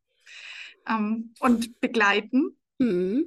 ähm, 0.87 1.33
und 1.39 1.79
begleiten, 1.79 2.57
Mhm. 2.79 3.25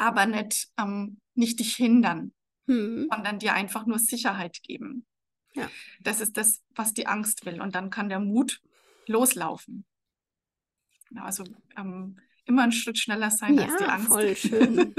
Aber 0.00 0.26
nicht, 0.26 0.68
ähm, 0.78 1.20
nicht 1.34 1.58
dich 1.60 1.76
hindern 1.76 2.32
Mhm. 2.66 3.08
sondern 3.12 3.38
dir 3.40 3.54
einfach 3.54 3.84
nur 3.86 3.98
Sicherheit 3.98 4.62
geben. 4.62 5.04
Ja. 5.54 5.68
Das 6.00 6.20
ist 6.20 6.36
das, 6.36 6.62
was 6.76 6.94
die 6.94 7.06
Angst 7.08 7.44
will. 7.44 7.60
Und 7.60 7.74
dann 7.74 7.90
kann 7.90 8.08
der 8.08 8.20
Mut 8.20 8.60
loslaufen. 9.06 9.84
Also 11.16 11.42
ähm, 11.76 12.16
immer 12.44 12.62
einen 12.62 12.70
Schritt 12.72 12.98
schneller 12.98 13.30
sein 13.32 13.58
als 13.58 13.76
die 13.76 13.82
Ja, 13.82 13.88
Angst. 13.88 14.08
voll 14.08 14.36
schön. 14.36 14.94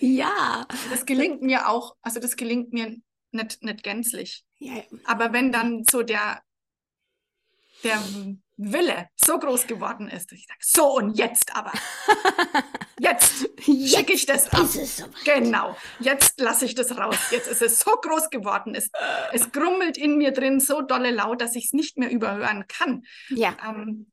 ja. 0.00 0.66
Das 0.90 1.06
gelingt 1.06 1.42
mir 1.42 1.68
auch, 1.68 1.96
also 2.02 2.18
das 2.20 2.36
gelingt 2.36 2.72
mir 2.72 2.96
nicht, 3.32 3.62
nicht 3.62 3.82
gänzlich. 3.84 4.44
Ja, 4.58 4.82
Aber 5.04 5.32
wenn 5.32 5.52
dann 5.52 5.84
so 5.88 6.02
der, 6.02 6.42
der 7.84 8.02
Wille 8.60 9.08
so 9.16 9.38
groß 9.38 9.66
geworden 9.66 10.08
ist, 10.08 10.30
dass 10.30 10.38
ich 10.38 10.46
sage, 10.46 10.58
so 10.60 10.96
und 10.96 11.16
jetzt 11.16 11.56
aber. 11.56 11.72
Jetzt 12.98 13.48
schicke 13.60 14.12
ich 14.12 14.26
das 14.26 14.52
ab. 14.52 14.68
Genau, 15.24 15.76
jetzt 16.00 16.38
lasse 16.38 16.66
ich 16.66 16.74
das 16.74 16.96
raus. 16.98 17.16
Jetzt 17.30 17.48
ist 17.48 17.62
es 17.62 17.80
so 17.80 17.92
groß 17.92 18.28
geworden. 18.28 18.74
Es, 18.74 18.90
es 19.32 19.50
grummelt 19.52 19.96
in 19.96 20.18
mir 20.18 20.32
drin 20.32 20.60
so 20.60 20.82
dolle 20.82 21.10
laut, 21.10 21.40
dass 21.40 21.56
ich 21.56 21.66
es 21.66 21.72
nicht 21.72 21.96
mehr 21.96 22.10
überhören 22.10 22.66
kann. 22.68 23.02
Ja. 23.30 23.56
Ähm, 23.66 24.10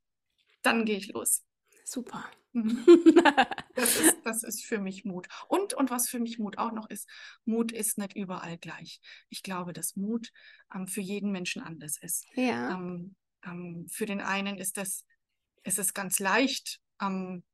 dann 0.62 0.86
gehe 0.86 0.96
ich 0.96 1.12
los. 1.12 1.42
Super. 1.84 2.24
Mhm. 2.52 2.84
Das 3.74 4.00
ist, 4.00 4.16
das 4.24 4.42
ist 4.42 4.64
für 4.64 4.78
mich 4.78 5.04
Mut. 5.04 5.28
Und, 5.46 5.72
und 5.72 5.92
was 5.92 6.08
für 6.08 6.18
mich 6.18 6.40
Mut 6.40 6.58
auch 6.58 6.72
noch 6.72 6.90
ist, 6.90 7.08
Mut 7.44 7.70
ist 7.70 7.96
nicht 7.96 8.16
überall 8.16 8.58
gleich. 8.58 9.00
Ich 9.28 9.44
glaube, 9.44 9.72
dass 9.72 9.94
Mut 9.94 10.32
ähm, 10.74 10.88
für 10.88 11.00
jeden 11.00 11.30
Menschen 11.30 11.62
anders 11.62 11.96
ist. 12.02 12.26
Ja. 12.34 12.70
Ähm, 12.74 13.14
ähm, 13.50 13.86
für 13.90 14.06
den 14.06 14.20
einen 14.20 14.58
ist 14.58 14.76
das, 14.76 15.04
ist 15.64 15.78
es 15.78 15.94
ganz 15.94 16.18
leicht, 16.18 16.80
ähm, 17.00 17.44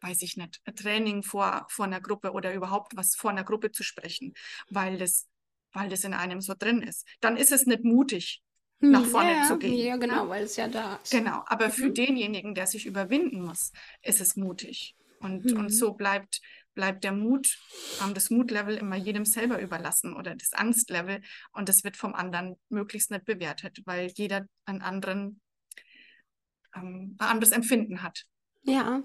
weiß 0.00 0.22
ich 0.22 0.36
nicht, 0.36 0.60
ein 0.64 0.76
Training 0.76 1.22
vor, 1.22 1.66
vor 1.70 1.86
einer 1.86 2.00
Gruppe 2.00 2.32
oder 2.32 2.54
überhaupt 2.54 2.96
was 2.96 3.14
vor 3.16 3.30
einer 3.30 3.44
Gruppe 3.44 3.72
zu 3.72 3.82
sprechen, 3.82 4.34
weil 4.70 4.98
das, 4.98 5.26
weil 5.72 5.88
das 5.88 6.04
in 6.04 6.14
einem 6.14 6.40
so 6.40 6.54
drin 6.58 6.82
ist. 6.82 7.06
Dann 7.20 7.36
ist 7.36 7.52
es 7.52 7.66
nicht 7.66 7.84
mutig, 7.84 8.42
nach 8.88 9.04
Hm, 9.04 9.10
vorne 9.10 9.30
ja, 9.30 9.42
zu 9.42 9.58
gehen. 9.58 9.74
Ja, 9.78 9.96
genau, 9.96 10.24
ne? 10.24 10.28
weil 10.28 10.44
es 10.44 10.56
ja 10.56 10.68
da 10.68 10.96
ist. 10.96 11.12
Genau, 11.12 11.42
aber 11.46 11.70
für 11.70 11.88
Mhm. 11.88 11.94
denjenigen, 11.94 12.54
der 12.54 12.66
sich 12.66 12.86
überwinden 12.86 13.42
muss, 13.42 13.72
ist 14.02 14.20
es 14.20 14.36
mutig. 14.36 14.94
Und, 15.20 15.52
Mhm. 15.52 15.58
und 15.58 15.70
so 15.70 15.94
bleibt, 15.94 16.40
bleibt 16.78 17.02
der 17.02 17.10
Mut, 17.10 17.58
ähm, 18.04 18.14
das 18.14 18.30
Mutlevel 18.30 18.76
immer 18.76 18.94
jedem 18.94 19.24
selber 19.24 19.60
überlassen 19.60 20.14
oder 20.14 20.36
das 20.36 20.52
Angstlevel. 20.52 21.20
Und 21.50 21.68
das 21.68 21.82
wird 21.82 21.96
vom 21.96 22.14
anderen 22.14 22.54
möglichst 22.68 23.10
nicht 23.10 23.24
bewertet, 23.24 23.80
weil 23.84 24.12
jeder 24.14 24.46
einen 24.64 24.80
anderen, 24.82 25.40
ähm, 26.76 27.16
ein 27.18 27.26
anderes 27.26 27.50
Empfinden 27.52 28.04
hat. 28.04 28.26
Ja, 28.62 29.02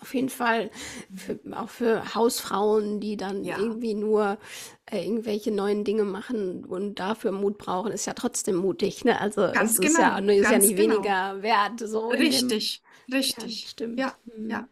auf 0.00 0.14
jeden 0.14 0.28
Fall. 0.28 0.70
Für, 1.16 1.40
auch 1.58 1.68
für 1.68 2.14
Hausfrauen, 2.14 3.00
die 3.00 3.16
dann 3.16 3.42
Ja. 3.42 3.58
irgendwie 3.58 3.94
nur 3.94 4.38
äh, 4.86 5.04
irgendwelche 5.04 5.50
neuen 5.50 5.82
Dinge 5.82 6.04
machen 6.04 6.64
und 6.64 7.00
dafür 7.00 7.32
Mut 7.32 7.58
brauchen, 7.58 7.90
ist 7.90 8.06
ja 8.06 8.12
trotzdem 8.12 8.54
mutig. 8.54 9.04
Ne? 9.04 9.20
Also 9.20 9.50
Ganz 9.52 9.72
es 9.72 9.78
ist 9.80 9.98
ja, 9.98 10.20
genau, 10.20 10.32
ist 10.32 10.48
ja 10.48 10.58
nicht 10.58 10.76
genau. 10.76 10.94
weniger 10.94 11.42
wert. 11.42 11.80
So 11.80 12.12
in 12.12 12.18
dem- 12.20 12.26
Richtig, 12.26 12.82
Ja, 13.08 13.16
richtig. 13.16 13.68
stimmt. 13.68 13.98
Ja, 13.98 14.14
Mhm. 14.36 14.50
ja. 14.50 14.68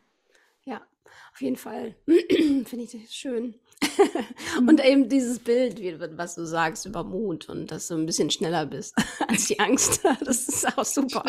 Auf 1.35 1.41
jeden 1.41 1.57
Fall. 1.57 1.95
Finde 2.07 2.85
ich 2.85 2.93
das 2.93 3.15
schön. 3.15 3.55
Und 4.59 4.85
eben 4.85 5.09
dieses 5.09 5.39
Bild, 5.39 5.81
wie, 5.81 5.99
was 6.17 6.35
du 6.37 6.47
sagst 6.47 6.87
über 6.87 7.03
Mut 7.03 7.49
und 7.49 7.71
dass 7.73 7.89
du 7.89 7.95
ein 7.95 8.07
bisschen 8.07 8.31
schneller 8.31 8.65
bist 8.67 8.95
als 9.29 9.47
die 9.47 9.59
Angst. 9.59 10.03
Das 10.25 10.47
ist 10.49 10.79
auch 10.79 10.85
super. 10.85 11.25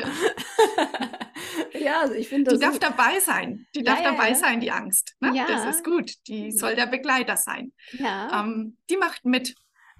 Ja, 1.74 2.02
also 2.02 2.14
ich 2.14 2.30
finde 2.30 2.52
Die 2.52 2.60
das. 2.60 2.70
darf 2.70 2.80
dabei 2.80 3.20
sein. 3.20 3.66
Die 3.76 3.84
darf 3.84 4.00
ja, 4.02 4.12
dabei 4.12 4.30
ja. 4.30 4.36
sein, 4.36 4.60
die 4.60 4.72
Angst. 4.72 5.16
Ne? 5.20 5.34
Ja. 5.36 5.48
Das 5.48 5.76
ist 5.76 5.84
gut. 5.84 6.12
Die 6.28 6.52
soll 6.52 6.76
der 6.76 6.86
Begleiter 6.86 7.36
sein. 7.38 7.74
ja, 7.94 8.42
Ähm, 8.42 8.78
die 8.90 8.98
macht 8.98 9.26
mit. 9.26 9.56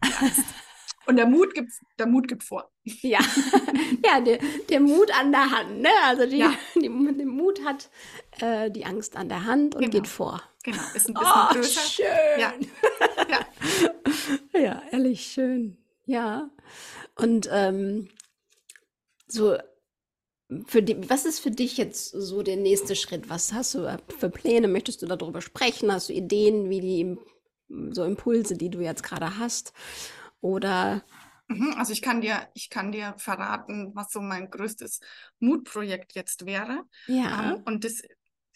Die 0.06 0.14
Angst. 0.20 0.44
Und 1.06 1.18
der 1.18 1.26
Mut 1.26 1.54
gibt, 1.54 1.72
der 2.00 2.06
Mut 2.08 2.28
gibt 2.28 2.44
vor. 2.44 2.72
ja, 2.84 3.20
ja, 4.06 4.22
der, 4.22 4.40
der 4.70 4.80
Mut 4.80 5.12
an 5.20 5.32
der 5.32 5.52
Hand, 5.52 5.82
ne? 5.82 5.90
Also 6.06 6.26
die, 6.26 6.38
Ja. 6.38 6.54
die, 6.76 6.82
der 6.82 7.26
Mut 7.26 7.64
hat 7.66 7.90
äh, 8.40 8.72
die 8.72 8.86
Angst 8.86 9.16
an 9.16 9.28
der 9.30 9.46
Hand 9.46 9.76
und 9.76 9.82
Genau. 9.82 9.92
geht 9.92 10.08
vor. 10.08 10.42
Genau, 10.64 10.82
ist 10.96 11.10
ein 11.10 11.14
bisschen 11.14 11.34
Oh, 11.34 11.54
größer. 11.54 11.82
schön. 11.82 12.06
Ja. 12.40 12.54
Ja. 14.54 14.60
Ja, 14.60 14.82
ehrlich 14.92 15.22
schön. 15.26 15.78
Ja. 16.06 16.50
Und 17.16 17.50
ähm, 17.52 18.10
so, 19.28 19.58
für 20.68 20.82
die, 20.84 21.10
was 21.10 21.26
ist 21.26 21.40
für 21.40 21.52
dich 21.52 21.78
jetzt 21.78 22.12
so 22.12 22.44
der 22.44 22.58
nächste 22.58 22.96
Schritt? 22.96 23.30
Was 23.30 23.54
hast 23.54 23.74
du 23.76 23.98
für 24.20 24.30
Pläne? 24.30 24.68
Möchtest 24.68 25.02
du 25.02 25.06
darüber 25.06 25.42
sprechen? 25.42 25.92
Hast 25.92 26.10
du 26.10 26.14
Ideen, 26.14 26.70
wie 26.70 26.82
die 26.82 27.18
so 27.94 28.04
Impulse, 28.04 28.56
die 28.56 28.70
du 28.70 28.80
jetzt 28.82 29.04
gerade 29.04 29.38
hast? 29.40 29.74
Oder 30.44 31.02
Mhm, 31.48 31.74
Also 31.78 31.94
ich 31.94 32.02
kann 32.02 32.22
dir, 32.22 32.48
ich 32.54 32.70
kann 32.70 32.92
dir 32.92 33.16
verraten, 33.18 33.92
was 33.96 34.12
so 34.12 34.22
mein 34.22 34.50
größtes 34.50 35.00
Mutprojekt 35.40 36.14
jetzt 36.16 36.46
wäre. 36.46 36.84
ja, 37.08 37.54
Ähm, 37.56 37.62
und 37.66 37.84
das 37.84 37.94
ist 38.02 38.10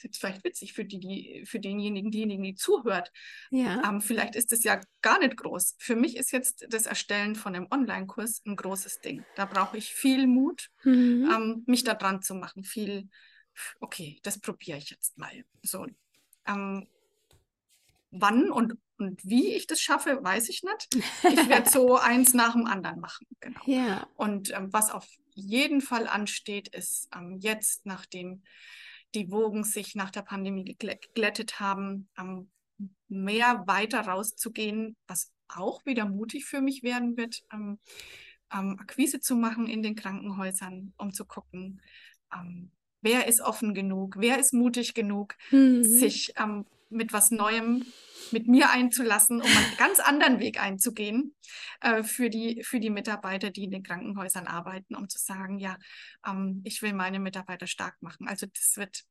jetzt 0.03 0.19
vielleicht 0.19 0.43
witzig 0.43 0.73
für 0.73 0.85
die, 0.85 0.99
die, 0.99 1.43
für 1.45 1.59
denjenigen, 1.59 2.11
diejenigen, 2.11 2.43
die 2.43 2.55
zuhört. 2.55 3.11
ja, 3.51 3.83
Ähm, 3.83 4.01
vielleicht 4.01 4.35
ist 4.35 4.53
es 4.53 4.63
ja 4.63 4.79
gar 5.01 5.19
nicht 5.19 5.37
groß. 5.37 5.75
Für 5.79 5.95
mich 5.95 6.15
ist 6.17 6.31
jetzt 6.31 6.65
das 6.69 6.85
Erstellen 6.85 7.35
von 7.35 7.55
einem 7.55 7.67
Online-Kurs 7.71 8.43
ein 8.45 8.55
großes 8.55 9.01
Ding. 9.01 9.25
Da 9.35 9.45
brauche 9.45 9.77
ich 9.77 9.93
viel 9.93 10.27
Mut, 10.27 10.69
mhm. 10.83 11.29
ähm, 11.31 11.63
mich 11.67 11.83
da 11.83 11.93
dran 11.93 12.21
zu 12.21 12.35
machen. 12.35 12.63
Viel, 12.63 13.09
okay, 13.79 14.19
das 14.23 14.39
probiere 14.39 14.77
ich 14.77 14.89
jetzt 14.91 15.17
mal. 15.17 15.43
So, 15.63 15.85
wann 18.11 18.51
und, 18.51 18.73
und 18.97 19.23
wie 19.23 19.53
ich 19.53 19.67
das 19.67 19.79
schaffe, 19.81 20.19
weiß 20.21 20.49
ich 20.49 20.63
nicht. 20.63 21.05
Ich 21.23 21.23
werde 21.49 21.69
so 21.69 21.97
eins 21.97 22.33
nach 22.33 22.53
dem 22.53 22.65
anderen 22.65 22.99
machen. 22.99 23.27
Genau. 23.39 23.59
ja, 23.65 24.07
Und 24.15 24.51
ähm, 24.51 24.71
was 24.71 24.91
auf 24.91 25.07
jeden 25.33 25.81
Fall 25.81 26.07
ansteht, 26.07 26.67
ist 26.69 27.09
ähm, 27.15 27.37
jetzt, 27.39 27.85
nachdem 27.85 28.43
die 29.13 29.31
Wogen 29.31 29.63
sich 29.63 29.95
nach 29.95 30.11
der 30.11 30.23
Pandemie 30.23 30.63
geglä- 30.63 30.99
geglättet 30.99 31.59
haben, 31.59 32.09
ähm, 32.17 32.49
mehr 33.07 33.63
weiter 33.67 34.01
rauszugehen, 34.01 34.95
was 35.07 35.31
auch 35.47 35.85
wieder 35.85 36.05
mutig 36.05 36.45
für 36.45 36.61
mich 36.61 36.83
werden 36.83 37.17
wird, 37.17 37.43
ähm, 37.53 37.79
ähm, 38.53 38.77
Akquise 38.79 39.19
zu 39.19 39.35
machen 39.35 39.67
in 39.67 39.83
den 39.83 39.95
Krankenhäusern, 39.95 40.93
um 40.97 41.13
zu 41.13 41.25
gucken, 41.25 41.81
ähm, 42.33 42.71
wer 43.01 43.27
ist 43.27 43.41
offen 43.41 43.73
genug, 43.73 44.15
wer 44.17 44.39
ist 44.39 44.53
mutig 44.53 44.93
genug, 44.93 45.35
mhm. 45.51 45.83
sich 45.83 46.33
ähm, 46.37 46.65
mit 46.89 47.13
was 47.13 47.31
Neuem 47.31 47.85
mit 48.31 48.47
mir 48.47 48.69
einzulassen, 48.69 49.41
um 49.41 49.47
einen 49.47 49.77
ganz 49.77 49.99
anderen 49.99 50.39
Weg 50.39 50.61
einzugehen 50.61 51.35
äh, 51.81 52.03
für 52.03 52.29
die, 52.29 52.63
für 52.63 52.79
die 52.79 52.89
Mitarbeiter, 52.89 53.49
die 53.49 53.63
in 53.63 53.71
den 53.71 53.83
Krankenhäusern 53.83 54.47
arbeiten, 54.47 54.95
um 54.95 55.09
zu 55.09 55.17
sagen, 55.17 55.59
ja, 55.59 55.77
ähm, 56.25 56.61
ich 56.63 56.81
will 56.81 56.93
meine 56.93 57.19
Mitarbeiter 57.19 57.67
stark 57.67 57.95
machen. 58.01 58.27
Also 58.27 58.45
das 58.47 58.77
wird, 58.77 59.03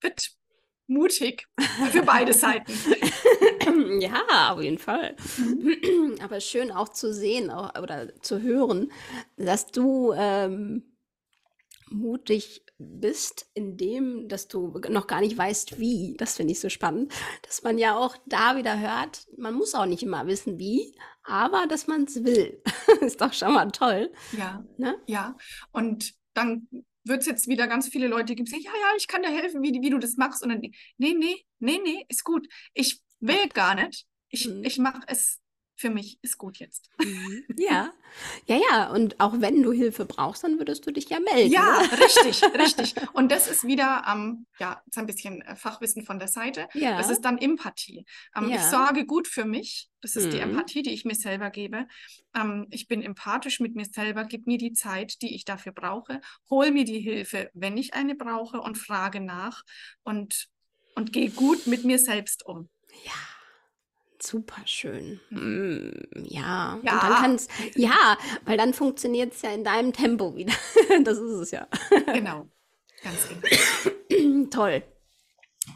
wird 0.00 0.30
mutig 0.86 1.46
für 1.90 2.02
beide 2.02 2.32
Seiten. 2.34 2.72
Ja, 4.00 4.52
auf 4.52 4.62
jeden 4.62 4.78
Fall. 4.78 5.16
Aber 6.20 6.40
schön 6.40 6.70
auch 6.70 6.90
zu 6.90 7.12
sehen 7.12 7.50
auch, 7.50 7.74
oder 7.80 8.20
zu 8.20 8.42
hören, 8.42 8.92
dass 9.36 9.66
du 9.66 10.12
ähm, 10.12 10.93
mutig 11.90 12.64
bist, 12.78 13.46
indem, 13.54 14.28
dass 14.28 14.48
du 14.48 14.78
noch 14.90 15.06
gar 15.06 15.20
nicht 15.20 15.36
weißt, 15.38 15.78
wie. 15.78 16.14
Das 16.18 16.36
finde 16.36 16.52
ich 16.52 16.60
so 16.60 16.68
spannend, 16.68 17.12
dass 17.42 17.62
man 17.62 17.78
ja 17.78 17.96
auch 17.96 18.16
da 18.26 18.56
wieder 18.56 18.78
hört, 18.80 19.26
man 19.36 19.54
muss 19.54 19.74
auch 19.74 19.86
nicht 19.86 20.02
immer 20.02 20.26
wissen, 20.26 20.58
wie, 20.58 20.96
aber 21.22 21.66
dass 21.68 21.86
man 21.86 22.04
es 22.04 22.24
will. 22.24 22.62
Ist 23.00 23.20
doch 23.20 23.32
schon 23.32 23.52
mal 23.54 23.70
toll. 23.70 24.12
Ja, 24.32 24.64
Ne? 24.76 24.96
ja. 25.06 25.36
Und 25.72 26.14
dann 26.34 26.68
wird 27.04 27.20
es 27.20 27.26
jetzt 27.26 27.48
wieder 27.48 27.66
ganz 27.66 27.88
viele 27.88 28.08
Leute 28.08 28.34
geben, 28.34 28.46
die 28.46 28.50
sagen, 28.50 28.64
ja, 28.64 28.72
ja, 28.72 28.96
ich 28.96 29.06
kann 29.08 29.22
dir 29.22 29.28
helfen, 29.30 29.62
wie, 29.62 29.72
wie 29.82 29.90
du 29.90 29.98
das 29.98 30.16
machst. 30.16 30.42
Und 30.42 30.48
dann, 30.48 30.60
nee, 30.60 30.72
nee, 30.96 31.44
nee, 31.58 31.78
nee, 31.82 32.04
ist 32.08 32.24
gut. 32.24 32.48
Ich 32.72 33.02
will 33.20 33.48
gar 33.52 33.74
nicht. 33.74 34.06
Ich, 34.30 34.46
Mhm. 34.48 34.64
ich 34.64 34.78
mache 34.78 35.02
es 35.06 35.38
für 35.76 35.90
mich, 35.90 36.18
ist 36.22 36.38
gut 36.38 36.58
jetzt. 36.58 36.90
Ja, 37.56 37.92
ja, 38.46 38.56
ja. 38.70 38.90
Und 38.90 39.20
auch 39.20 39.34
wenn 39.40 39.62
du 39.62 39.72
Hilfe 39.72 40.04
brauchst, 40.06 40.44
dann 40.44 40.58
würdest 40.58 40.86
du 40.86 40.92
dich 40.92 41.08
ja 41.08 41.18
melden. 41.20 41.52
Ja, 41.52 41.80
ne? 41.82 41.98
richtig, 42.00 42.42
richtig. 42.54 42.94
Und 43.12 43.32
das 43.32 43.48
ist 43.48 43.64
wieder, 43.64 44.04
ähm, 44.08 44.46
ja, 44.58 44.80
jetzt 44.86 44.98
ein 44.98 45.06
bisschen 45.06 45.42
äh, 45.42 45.56
Fachwissen 45.56 46.04
von 46.04 46.18
der 46.18 46.28
Seite. 46.28 46.68
Ja. 46.74 46.96
Das 46.98 47.10
ist 47.10 47.22
dann 47.22 47.38
Empathie. 47.38 48.06
Ähm, 48.36 48.44
Ich 48.48 48.54
Ja. 48.54 48.70
sorge 48.70 49.04
gut 49.04 49.26
für 49.28 49.44
mich. 49.44 49.88
Das 50.00 50.16
ist 50.16 50.32
die 50.32 50.36
Mhm. 50.36 50.50
Empathie, 50.50 50.82
die 50.82 50.90
ich 50.92 51.04
mir 51.04 51.14
selber 51.14 51.50
gebe. 51.50 51.86
Ähm, 52.36 52.66
ich 52.70 52.86
bin 52.88 53.02
empathisch 53.02 53.58
mit 53.60 53.74
mir 53.74 53.86
selber, 53.86 54.24
gib 54.24 54.46
mir 54.46 54.58
die 54.58 54.72
Zeit, 54.74 55.20
die 55.22 55.34
ich 55.34 55.44
dafür 55.44 55.72
brauche, 55.72 56.20
hol 56.50 56.70
mir 56.70 56.84
die 56.84 57.00
Hilfe, 57.00 57.50
wenn 57.54 57.76
ich 57.78 57.94
eine 57.94 58.14
brauche 58.14 58.60
und 58.60 58.76
frage 58.78 59.20
nach 59.20 59.62
und, 60.02 60.48
und 60.94 61.12
gehe 61.12 61.30
gut 61.30 61.66
mit 61.66 61.84
mir 61.84 61.98
selbst 61.98 62.44
um. 62.46 62.68
Ja, 63.04 63.12
super 64.22 64.62
schön. 64.66 65.20
Mm, 65.30 66.24
ja, 66.24 66.74
und 66.74 66.84
Ja. 66.84 67.00
dann 67.00 67.14
kann's, 67.14 67.48
ja, 67.74 68.16
weil 68.44 68.56
dann 68.56 68.74
funktioniert 68.74 69.32
es 69.34 69.42
ja 69.42 69.50
in 69.52 69.64
deinem 69.64 69.92
Tempo 69.92 70.34
wieder. 70.36 70.52
Das 71.04 71.18
ist 71.18 71.32
es 71.40 71.50
ja. 71.50 71.66
Genau, 72.06 72.46
ganz 73.02 73.28
genau. 73.28 74.46
Toll. 74.50 74.82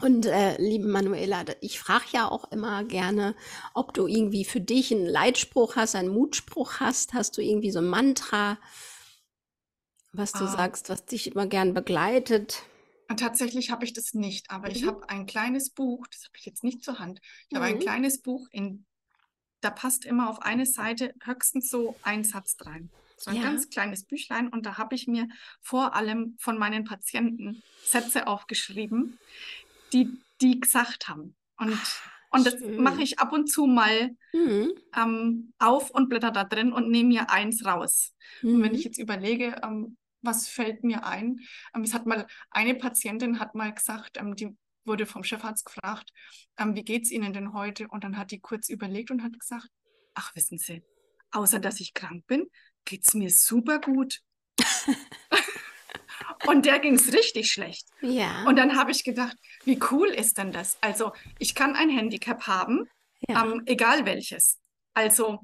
Und 0.01 0.27
äh, 0.27 0.55
liebe 0.61 0.87
Manuela, 0.87 1.43
ich 1.61 1.79
frage 1.79 2.05
ja 2.11 2.29
auch 2.29 2.51
immer 2.51 2.83
gerne, 2.83 3.35
ob 3.73 3.93
du 3.93 4.05
irgendwie 4.07 4.45
für 4.45 4.61
dich 4.61 4.91
einen 4.93 5.07
Leitspruch 5.07 5.75
hast, 5.75 5.95
einen 5.95 6.09
Mutspruch 6.09 6.79
hast. 6.79 7.13
Hast 7.13 7.37
du 7.37 7.41
irgendwie 7.41 7.71
so 7.71 7.79
ein 7.79 7.87
Mantra, 7.87 8.59
was 10.13 10.31
du 10.31 10.43
Ah. 10.45 10.47
sagst, 10.47 10.89
was 10.89 11.05
dich 11.05 11.31
immer 11.31 11.47
gern 11.47 11.73
begleitet? 11.73 12.61
Und 13.09 13.19
tatsächlich 13.19 13.71
habe 13.71 13.85
ich 13.85 13.93
das 13.93 14.13
nicht, 14.13 14.51
aber 14.51 14.69
ich 14.69 14.83
Mhm. 14.83 14.87
habe 14.87 15.09
ein 15.09 15.25
kleines 15.25 15.71
Buch, 15.71 16.05
das 16.11 16.25
habe 16.25 16.37
ich 16.37 16.45
jetzt 16.45 16.63
nicht 16.63 16.83
zur 16.83 16.99
Hand. 16.99 17.19
Ich 17.49 17.55
habe 17.55 17.65
ein 17.65 17.75
Mhm. 17.75 17.79
kleines 17.79 18.21
Buch, 18.21 18.47
in, 18.51 18.85
da 19.61 19.71
passt 19.71 20.05
immer 20.05 20.29
auf 20.29 20.41
eine 20.41 20.65
Seite 20.65 21.13
höchstens 21.23 21.69
so 21.69 21.99
ein 22.03 22.23
Satz 22.23 22.55
rein. 22.61 22.91
so 23.21 23.31
ein 23.31 23.35
Ja. 23.35 23.43
ganz 23.43 23.69
kleines 23.69 24.05
Büchlein. 24.05 24.47
Und 24.47 24.65
da 24.65 24.77
habe 24.77 24.95
ich 24.95 25.05
mir 25.05 25.27
vor 25.61 25.93
allem 25.93 26.37
von 26.39 26.57
meinen 26.57 26.85
Patienten 26.85 27.63
Sätze 27.83 28.27
aufgeschrieben, 28.27 29.19
die 29.91 30.07
die 30.41 30.57
gesagt 30.59 31.09
haben. 31.09 31.35
Und, 31.57 31.77
und 32.29 32.47
das 32.47 32.55
mache 32.77 33.03
ich 33.03 33.19
ab 33.19 33.33
und 33.33 33.47
zu 33.49 33.65
mal 33.65 34.15
Mhm. 34.33 34.71
ähm, 34.95 35.51
auf 35.59 35.89
und 35.91 36.07
blätter 36.07 36.31
da 36.31 36.45
drin 36.45 36.71
und 36.71 36.89
nehme 36.89 37.09
mir 37.09 37.29
eins 37.29 37.65
raus. 37.65 38.15
Und 38.41 38.61
wenn 38.63 38.71
Mhm. 38.71 38.75
ich 38.77 38.85
jetzt 38.85 38.97
überlege, 38.99 39.59
ähm, 39.63 39.97
was 40.21 40.47
fällt 40.47 40.83
mir 40.83 41.05
ein? 41.05 41.39
Ähm, 41.75 41.83
es 41.83 41.93
hat 41.93 42.05
mal 42.05 42.27
eine 42.51 42.75
Patientin 42.75 43.39
hat 43.39 43.55
mal 43.55 43.73
gesagt, 43.73 44.17
ähm, 44.17 44.35
die 44.35 44.55
wurde 44.85 45.05
vom 45.05 45.23
Chefarzt 45.23 45.65
gefragt, 45.65 46.11
ähm, 46.57 46.75
wie 46.75 46.83
geht's 46.83 47.11
Ihnen 47.11 47.33
denn 47.33 47.53
heute? 47.53 47.87
Und 47.87 48.03
dann 48.03 48.17
hat 48.17 48.31
die 48.31 48.39
kurz 48.39 48.69
überlegt 48.69 49.11
und 49.11 49.23
hat 49.23 49.39
gesagt, 49.39 49.67
ach 50.13 50.35
wissen 50.35 50.57
Sie, 50.57 50.83
außer 51.31 51.59
dass 51.59 51.79
ich 51.79 51.93
krank 51.93 52.25
bin, 52.27 52.49
geht's 52.85 53.13
mir 53.13 53.29
super 53.29 53.79
gut. 53.79 54.19
und 56.47 56.65
der 56.65 56.79
ging's 56.79 57.13
richtig 57.13 57.51
schlecht. 57.51 57.87
Ja. 58.01 58.45
Und 58.45 58.55
dann 58.55 58.75
habe 58.75 58.91
ich 58.91 59.03
gedacht, 59.03 59.37
wie 59.63 59.79
cool 59.91 60.07
ist 60.07 60.37
denn 60.37 60.51
das? 60.51 60.77
Also 60.81 61.13
ich 61.37 61.55
kann 61.55 61.75
ein 61.75 61.89
Handicap 61.89 62.47
haben, 62.47 62.89
ja. 63.27 63.45
ähm, 63.45 63.63
egal 63.65 64.05
welches. 64.05 64.59
Also, 64.93 65.39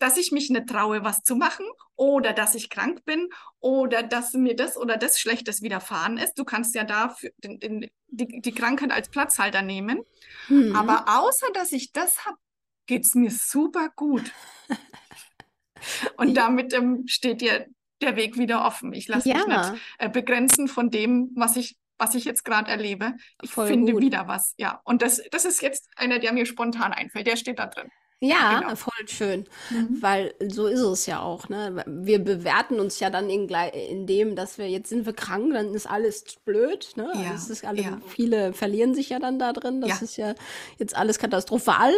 dass 0.00 0.16
ich 0.16 0.32
mich 0.32 0.50
nicht 0.50 0.66
traue, 0.66 1.04
was 1.04 1.22
zu 1.22 1.36
machen 1.36 1.66
oder 1.94 2.32
dass 2.32 2.54
ich 2.54 2.70
krank 2.70 3.04
bin 3.04 3.28
oder 3.60 4.02
dass 4.02 4.32
mir 4.32 4.56
das 4.56 4.76
oder 4.76 4.96
das 4.96 5.20
Schlechtes 5.20 5.62
widerfahren 5.62 6.16
ist. 6.16 6.34
Du 6.34 6.44
kannst 6.44 6.74
ja 6.74 6.84
dafür 6.84 7.30
die, 7.38 7.90
die 8.08 8.52
Krankheit 8.52 8.90
als 8.90 9.10
Platzhalter 9.10 9.62
nehmen. 9.62 10.00
Mhm. 10.48 10.74
Aber 10.74 11.04
außer 11.06 11.46
dass 11.52 11.70
ich 11.72 11.92
das 11.92 12.24
habe, 12.24 12.38
geht 12.86 13.04
es 13.04 13.14
mir 13.14 13.30
super 13.30 13.90
gut. 13.94 14.32
Und 16.16 16.34
damit 16.34 16.72
ähm, 16.72 17.04
steht 17.06 17.42
dir 17.42 17.66
der 18.00 18.16
Weg 18.16 18.38
wieder 18.38 18.64
offen. 18.64 18.92
Ich 18.94 19.06
lasse 19.06 19.28
mich 19.28 19.46
ja. 19.46 19.70
nicht 19.70 19.82
äh, 19.98 20.08
begrenzen 20.08 20.66
von 20.66 20.90
dem, 20.90 21.30
was 21.36 21.56
ich, 21.56 21.76
was 21.98 22.14
ich 22.14 22.24
jetzt 22.24 22.44
gerade 22.44 22.70
erlebe. 22.70 23.14
Ich 23.42 23.52
Voll 23.52 23.66
finde 23.66 23.92
gut. 23.92 24.02
wieder 24.02 24.26
was. 24.26 24.54
Ja, 24.56 24.80
und 24.84 25.02
das, 25.02 25.22
das 25.30 25.44
ist 25.44 25.60
jetzt 25.60 25.90
einer, 25.96 26.18
der 26.18 26.32
mir 26.32 26.46
spontan 26.46 26.92
einfällt. 26.92 27.26
Der 27.26 27.36
steht 27.36 27.58
da 27.58 27.66
drin. 27.66 27.90
Ja, 28.22 28.60
Genau. 28.60 28.76
voll 28.76 29.08
schön. 29.08 29.46
Weil 30.00 30.34
so 30.46 30.66
ist 30.66 30.80
es 30.80 31.06
ja 31.06 31.20
auch, 31.22 31.48
ne? 31.48 31.82
Wir 31.86 32.18
bewerten 32.18 32.78
uns 32.78 33.00
ja 33.00 33.08
dann 33.08 33.30
in, 33.30 33.48
in 33.48 34.06
dem, 34.06 34.36
dass 34.36 34.58
wir 34.58 34.68
jetzt 34.68 34.90
sind 34.90 35.06
wir 35.06 35.14
krank, 35.14 35.54
dann 35.54 35.72
ist 35.74 35.86
alles 35.88 36.24
blöd, 36.44 36.92
ne? 36.96 37.10
Ja, 37.14 37.32
Es 37.34 37.48
ist 37.48 37.64
alle, 37.64 37.80
ja. 37.82 37.98
viele 38.06 38.52
verlieren 38.52 38.94
sich 38.94 39.08
ja 39.08 39.18
dann 39.20 39.38
da 39.38 39.54
drin. 39.54 39.80
Das 39.80 40.00
Ja. 40.00 40.04
ist 40.04 40.16
ja 40.18 40.34
jetzt 40.78 40.94
alles 40.96 41.18
katastrophal. 41.18 41.94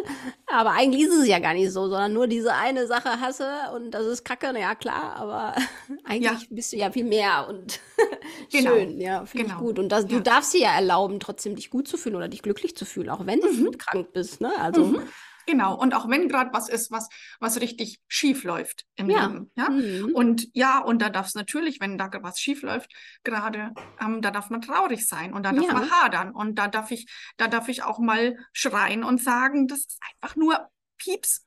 Aber 0.46 0.70
eigentlich 0.70 1.02
ist 1.02 1.14
es 1.16 1.26
ja 1.26 1.40
gar 1.40 1.54
nicht 1.54 1.72
so, 1.72 1.88
sondern 1.88 2.12
nur 2.12 2.28
diese 2.28 2.54
eine 2.54 2.86
Sache 2.86 3.20
hasse 3.20 3.48
und 3.74 3.90
das 3.90 4.06
ist 4.06 4.24
Kacke, 4.24 4.50
na 4.52 4.60
ja 4.60 4.74
klar, 4.76 5.16
aber 5.16 5.54
eigentlich 6.04 6.46
bist 6.50 6.72
du 6.72 6.76
ja 6.76 6.92
viel 6.92 7.04
mehr 7.04 7.48
und 7.48 7.80
Genau. 8.52 8.70
schön, 8.70 9.00
ja, 9.00 9.24
finde 9.26 9.46
ich 9.46 9.52
Genau. 9.54 9.64
gut. 9.64 9.78
Und 9.80 9.88
das, 9.88 10.06
du 10.06 10.20
darfst 10.20 10.54
dir 10.54 10.60
ja 10.62 10.74
erlauben, 10.74 11.18
trotzdem 11.20 11.56
dich 11.56 11.70
gut 11.70 11.88
zu 11.88 11.96
fühlen 11.96 12.14
oder 12.16 12.28
dich 12.28 12.42
glücklich 12.42 12.76
zu 12.76 12.84
fühlen, 12.84 13.08
auch 13.10 13.26
wenn 13.26 13.40
Mhm. 13.40 13.64
du 13.64 13.70
krank 13.72 14.12
bist, 14.12 14.40
ne? 14.40 14.52
Also, 14.60 15.00
Genau. 15.46 15.78
Und 15.78 15.94
auch 15.94 16.08
wenn 16.08 16.28
gerade 16.28 16.52
was 16.52 16.68
ist, 16.68 16.90
was, 16.90 17.08
was 17.40 17.60
richtig 17.60 18.00
schief 18.08 18.44
läuft 18.44 18.84
im 18.96 19.10
Ja. 19.10 19.26
Leben. 19.26 19.50
Ja? 19.56 19.70
mhm. 19.70 20.14
Und 20.14 20.48
ja, 20.54 20.78
und 20.78 21.00
da 21.02 21.10
darf 21.10 21.26
es 21.26 21.34
natürlich, 21.34 21.80
wenn 21.80 21.98
da 21.98 22.10
was 22.22 22.38
schief 22.38 22.62
läuft, 22.62 22.92
gerade, 23.24 23.72
ähm, 24.00 24.22
da 24.22 24.30
darf 24.30 24.50
man 24.50 24.60
traurig 24.60 25.06
sein 25.06 25.32
und 25.32 25.42
da 25.44 25.52
darf 25.52 25.64
Ja. 25.66 25.72
man 25.72 25.90
hadern 25.90 26.30
und 26.32 26.56
da 26.56 26.68
darf 26.68 26.90
ich, 26.90 27.10
da 27.36 27.48
darf 27.48 27.68
ich 27.68 27.82
auch 27.82 27.98
mal 27.98 28.36
schreien 28.52 29.04
und 29.04 29.22
sagen, 29.22 29.66
das 29.68 29.80
ist 29.80 30.00
einfach 30.14 30.36
nur 30.36 30.68
Pieps. 30.98 31.46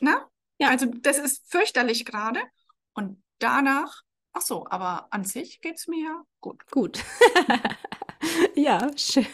Ne? 0.00 0.16
Ja. 0.58 0.68
Also 0.68 0.86
das 0.86 1.18
ist 1.18 1.50
fürchterlich 1.50 2.04
gerade. 2.04 2.40
Und 2.94 3.22
danach, 3.38 4.02
ach 4.32 4.42
so, 4.42 4.66
aber 4.68 5.08
an 5.10 5.24
sich 5.24 5.60
geht 5.60 5.76
es 5.76 5.86
mir 5.88 6.04
ja 6.04 6.22
gut. 6.40 6.64
Gut. 6.70 7.02
ja, 8.54 8.90
schön. 8.96 9.26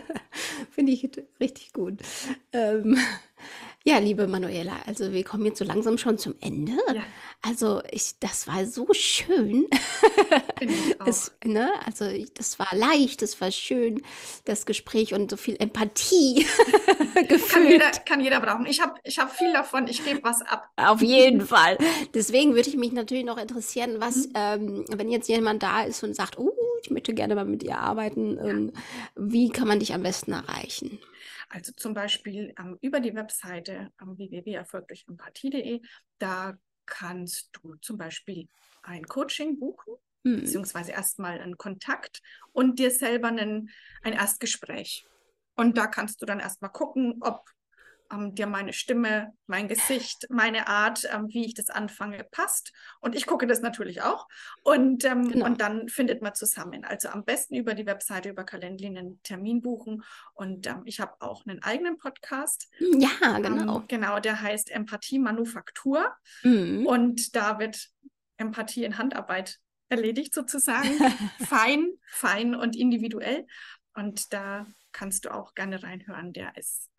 Finde 0.70 0.92
ich 0.92 1.08
richtig 1.40 1.72
gut. 1.72 1.98
Ähm, 2.52 2.98
ja, 3.84 3.98
liebe 3.98 4.26
Manuela, 4.26 4.74
also 4.86 5.12
wir 5.12 5.24
kommen 5.24 5.46
jetzt 5.46 5.58
so 5.58 5.64
langsam 5.64 5.98
schon 5.98 6.18
zum 6.18 6.34
Ende. 6.40 6.72
Ja. 6.94 7.02
Also 7.42 7.82
ich, 7.90 8.14
das 8.20 8.46
war 8.46 8.64
so 8.66 8.88
schön. 8.92 9.66
Finde 10.58 10.74
ich 10.74 11.00
auch. 11.00 11.06
Es, 11.06 11.32
ne, 11.44 11.70
also 11.84 12.06
ich, 12.06 12.32
das 12.34 12.58
war 12.58 12.74
leicht, 12.74 13.22
das 13.22 13.40
war 13.40 13.50
schön, 13.50 14.02
das 14.44 14.66
Gespräch 14.66 15.12
und 15.14 15.30
so 15.30 15.36
viel 15.36 15.56
Empathie 15.58 16.46
kann, 17.48 17.68
jeder, 17.68 17.90
kann 17.90 18.20
jeder 18.20 18.40
brauchen. 18.40 18.66
Ich 18.66 18.80
habe 18.80 18.94
ich 19.04 19.18
hab 19.18 19.34
viel 19.34 19.52
davon, 19.52 19.88
ich 19.88 20.04
gebe 20.04 20.22
was 20.22 20.42
ab. 20.42 20.68
Auf 20.76 21.02
jeden 21.02 21.40
Fall. 21.42 21.78
Deswegen 22.14 22.54
würde 22.54 22.68
ich 22.68 22.76
mich 22.76 22.92
natürlich 22.92 23.24
noch 23.24 23.38
interessieren, 23.38 23.96
was, 23.98 24.28
Mhm. 24.28 24.32
ähm, 24.34 24.84
wenn 24.96 25.10
jetzt 25.10 25.28
jemand 25.28 25.62
da 25.62 25.82
ist 25.82 26.02
und 26.02 26.14
sagt, 26.14 26.38
oh, 26.38 26.52
ich 26.84 26.90
möchte 26.90 27.14
gerne 27.14 27.34
mal 27.34 27.46
mit 27.46 27.62
dir 27.62 27.78
arbeiten, 27.78 28.38
ähm, 28.38 28.72
wie 29.16 29.48
kann 29.48 29.66
man 29.66 29.80
dich 29.80 29.94
am 29.94 30.02
besten 30.02 30.32
erreichen? 30.32 30.98
Also 31.48 31.72
zum 31.72 31.94
Beispiel 31.94 32.54
ähm, 32.58 32.76
über 32.82 33.00
die 33.00 33.14
Webseite 33.14 33.90
ähm, 34.02 34.18
www.erfolgdurchempathie.de, 34.18 35.80
da 36.18 36.54
kannst 36.84 37.50
du 37.54 37.76
zum 37.76 37.96
Beispiel 37.96 38.48
ein 38.82 39.04
Coaching 39.04 39.58
buchen, 39.58 39.94
Hm. 40.26 40.40
beziehungsweise 40.40 40.92
erstmal 40.92 41.40
einen 41.40 41.56
Kontakt 41.56 42.20
und 42.52 42.78
dir 42.78 42.90
selber 42.90 43.28
einen, 43.28 43.70
ein 44.02 44.12
Erstgespräch. 44.12 45.06
Und 45.56 45.78
da 45.78 45.86
kannst 45.86 46.20
du 46.20 46.26
dann 46.26 46.40
erstmal 46.40 46.72
gucken, 46.72 47.18
ob 47.20 47.48
ähm, 48.14 48.34
dir 48.34 48.46
meine 48.46 48.72
Stimme, 48.72 49.32
mein 49.46 49.68
Gesicht, 49.68 50.26
meine 50.30 50.68
Art, 50.68 51.08
ähm, 51.12 51.28
wie 51.28 51.44
ich 51.44 51.54
das 51.54 51.70
anfange, 51.70 52.24
passt. 52.30 52.72
Und 53.00 53.14
ich 53.14 53.26
gucke 53.26 53.46
das 53.46 53.60
natürlich 53.60 54.02
auch. 54.02 54.28
Und, 54.62 55.04
ähm, 55.04 55.28
Genau. 55.30 55.46
und 55.46 55.60
dann 55.60 55.88
findet 55.88 56.22
man 56.22 56.34
zusammen. 56.34 56.84
Also 56.84 57.08
am 57.08 57.24
besten 57.24 57.54
über 57.54 57.74
die 57.74 57.86
Webseite, 57.86 58.30
über 58.30 58.44
Calendly 58.44 58.86
einen 58.86 59.22
Termin 59.22 59.60
buchen. 59.60 60.04
Und 60.34 60.66
ähm, 60.66 60.82
ich 60.84 61.00
habe 61.00 61.14
auch 61.20 61.46
einen 61.46 61.62
eigenen 61.62 61.98
Podcast. 61.98 62.68
Ja, 62.78 63.38
genau. 63.38 63.78
Ähm, 63.80 63.84
genau, 63.88 64.20
der 64.20 64.40
heißt 64.40 64.70
Empathie 64.70 65.18
Manufaktur. 65.18 66.12
Mhm. 66.42 66.86
Und 66.86 67.36
da 67.36 67.58
wird 67.58 67.90
Empathie 68.36 68.84
in 68.84 68.98
Handarbeit 68.98 69.58
erledigt 69.88 70.34
sozusagen. 70.34 70.88
fein, 71.48 71.88
fein 72.06 72.54
und 72.54 72.76
individuell. 72.76 73.46
Und 73.94 74.32
da 74.32 74.66
kannst 74.92 75.24
du 75.24 75.32
auch 75.32 75.54
gerne 75.54 75.82
reinhören. 75.82 76.32
Der 76.32 76.56
ist 76.56 76.90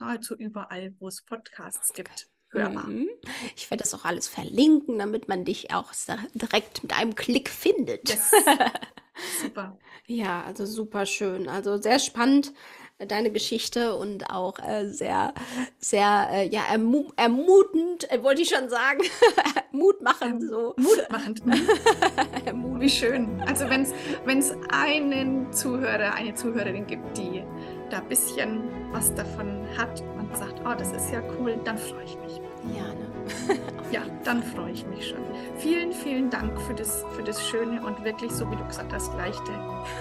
nahezu 0.00 0.34
überall, 0.34 0.94
wo 0.98 1.08
es 1.08 1.22
Podcasts 1.22 1.92
gibt, 1.92 2.28
hörbar. 2.50 2.86
Mhm. 2.86 3.08
Ich 3.56 3.70
werde 3.70 3.82
das 3.82 3.94
auch 3.94 4.04
alles 4.04 4.28
verlinken, 4.28 4.98
damit 4.98 5.28
man 5.28 5.44
dich 5.44 5.72
auch 5.72 5.92
direkt 6.34 6.82
mit 6.82 6.96
einem 6.96 7.14
Klick 7.14 7.48
findet. 7.48 8.08
Yes. 8.08 8.32
Super. 9.42 9.78
Ja, 10.06 10.42
also 10.44 10.64
super 10.64 11.04
schön. 11.04 11.48
Also 11.48 11.76
sehr 11.76 11.98
spannend, 11.98 12.52
äh, 12.98 13.06
deine 13.06 13.30
Geschichte 13.30 13.94
und 13.96 14.30
auch 14.30 14.58
äh, 14.58 14.88
sehr, 14.88 15.34
sehr, 15.78 16.28
äh, 16.32 16.48
ja, 16.48 16.62
ermu 16.70 17.10
ermutend, 17.16 18.10
äh, 18.10 18.22
wollte 18.22 18.42
ich 18.42 18.48
schon 18.48 18.68
sagen. 18.68 19.02
Mutmachend 19.72 20.42
so. 20.42 20.74
Mutmachend. 20.76 21.42
Wie 22.80 22.90
schön. 22.90 23.40
Also 23.42 23.68
wenn 23.68 23.82
es 23.82 24.54
einen 24.70 25.52
Zuhörer, 25.52 26.14
eine 26.14 26.34
Zuhörerin 26.34 26.86
gibt, 26.86 27.18
die 27.18 27.44
da 27.90 27.98
ein 27.98 28.08
bisschen 28.08 28.62
was 28.92 29.14
davon 29.14 29.64
hat 29.76 30.02
und 30.18 30.34
sagt, 30.36 30.60
oh, 30.64 30.74
das 30.76 30.92
ist 30.92 31.10
ja 31.12 31.20
cool, 31.38 31.58
dann 31.64 31.76
freue 31.78 32.04
ich 32.04 32.16
mich. 32.18 32.40
Ja, 32.76 32.84
ne? 32.84 33.58
Ja, 33.90 34.02
dann 34.22 34.40
freue 34.42 34.70
ich 34.70 34.86
mich 34.86 35.08
schon. 35.08 35.18
Vielen, 35.56 35.92
vielen 35.92 36.30
Dank 36.30 36.60
für 36.60 36.74
das, 36.74 37.04
für 37.16 37.24
das 37.24 37.44
schöne 37.48 37.84
und 37.84 38.04
wirklich, 38.04 38.30
so 38.30 38.48
wie 38.48 38.54
du 38.54 38.64
gesagt 38.64 38.92
hast, 38.92 39.12
leichte 39.16 39.50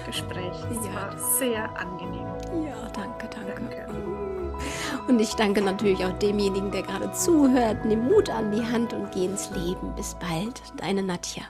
Gespräch. 0.05 0.53
Es 0.69 0.85
Ja. 0.85 0.93
war 0.93 1.17
sehr 1.39 1.69
angenehm. 1.79 2.27
Ja, 2.67 2.87
danke, 2.93 3.27
danke. 3.29 3.55
Danke. 3.55 3.87
Und 5.07 5.19
ich 5.19 5.33
danke 5.35 5.61
natürlich 5.61 6.05
auch 6.05 6.13
demjenigen, 6.19 6.69
der 6.69 6.83
gerade 6.83 7.11
zuhört. 7.13 7.83
Nimm 7.85 8.07
Mut 8.07 8.29
an 8.29 8.51
die 8.51 8.61
Hand 8.63 8.93
und 8.93 9.11
geh 9.11 9.25
ins 9.25 9.49
Leben. 9.51 9.95
Bis 9.95 10.15
bald, 10.15 10.61
deine 10.77 11.01
Nadja. 11.01 11.43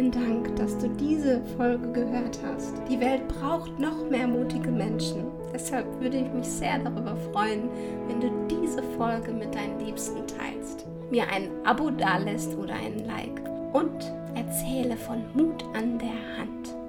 Vielen 0.00 0.12
Dank, 0.12 0.56
dass 0.56 0.78
du 0.78 0.88
diese 0.88 1.42
Folge 1.58 1.92
gehört 1.92 2.38
hast. 2.42 2.72
Die 2.88 2.98
Welt 2.98 3.28
braucht 3.28 3.78
noch 3.78 4.08
mehr 4.08 4.26
mutige 4.26 4.70
Menschen. 4.70 5.26
Deshalb 5.52 5.84
würde 6.00 6.16
ich 6.16 6.32
mich 6.32 6.46
sehr 6.46 6.78
darüber 6.78 7.14
freuen, 7.34 7.68
wenn 8.08 8.18
du 8.18 8.30
diese 8.48 8.82
Folge 8.96 9.30
mit 9.30 9.54
deinen 9.54 9.78
Liebsten 9.84 10.26
teilst, 10.26 10.86
mir 11.10 11.28
ein 11.28 11.50
Abo 11.66 11.90
dalässt 11.90 12.56
oder 12.56 12.72
einen 12.72 13.04
Like 13.04 13.42
und 13.74 14.10
erzähle 14.34 14.96
von 14.96 15.22
Mut 15.34 15.62
an 15.74 15.98
der 15.98 16.38
Hand. 16.38 16.79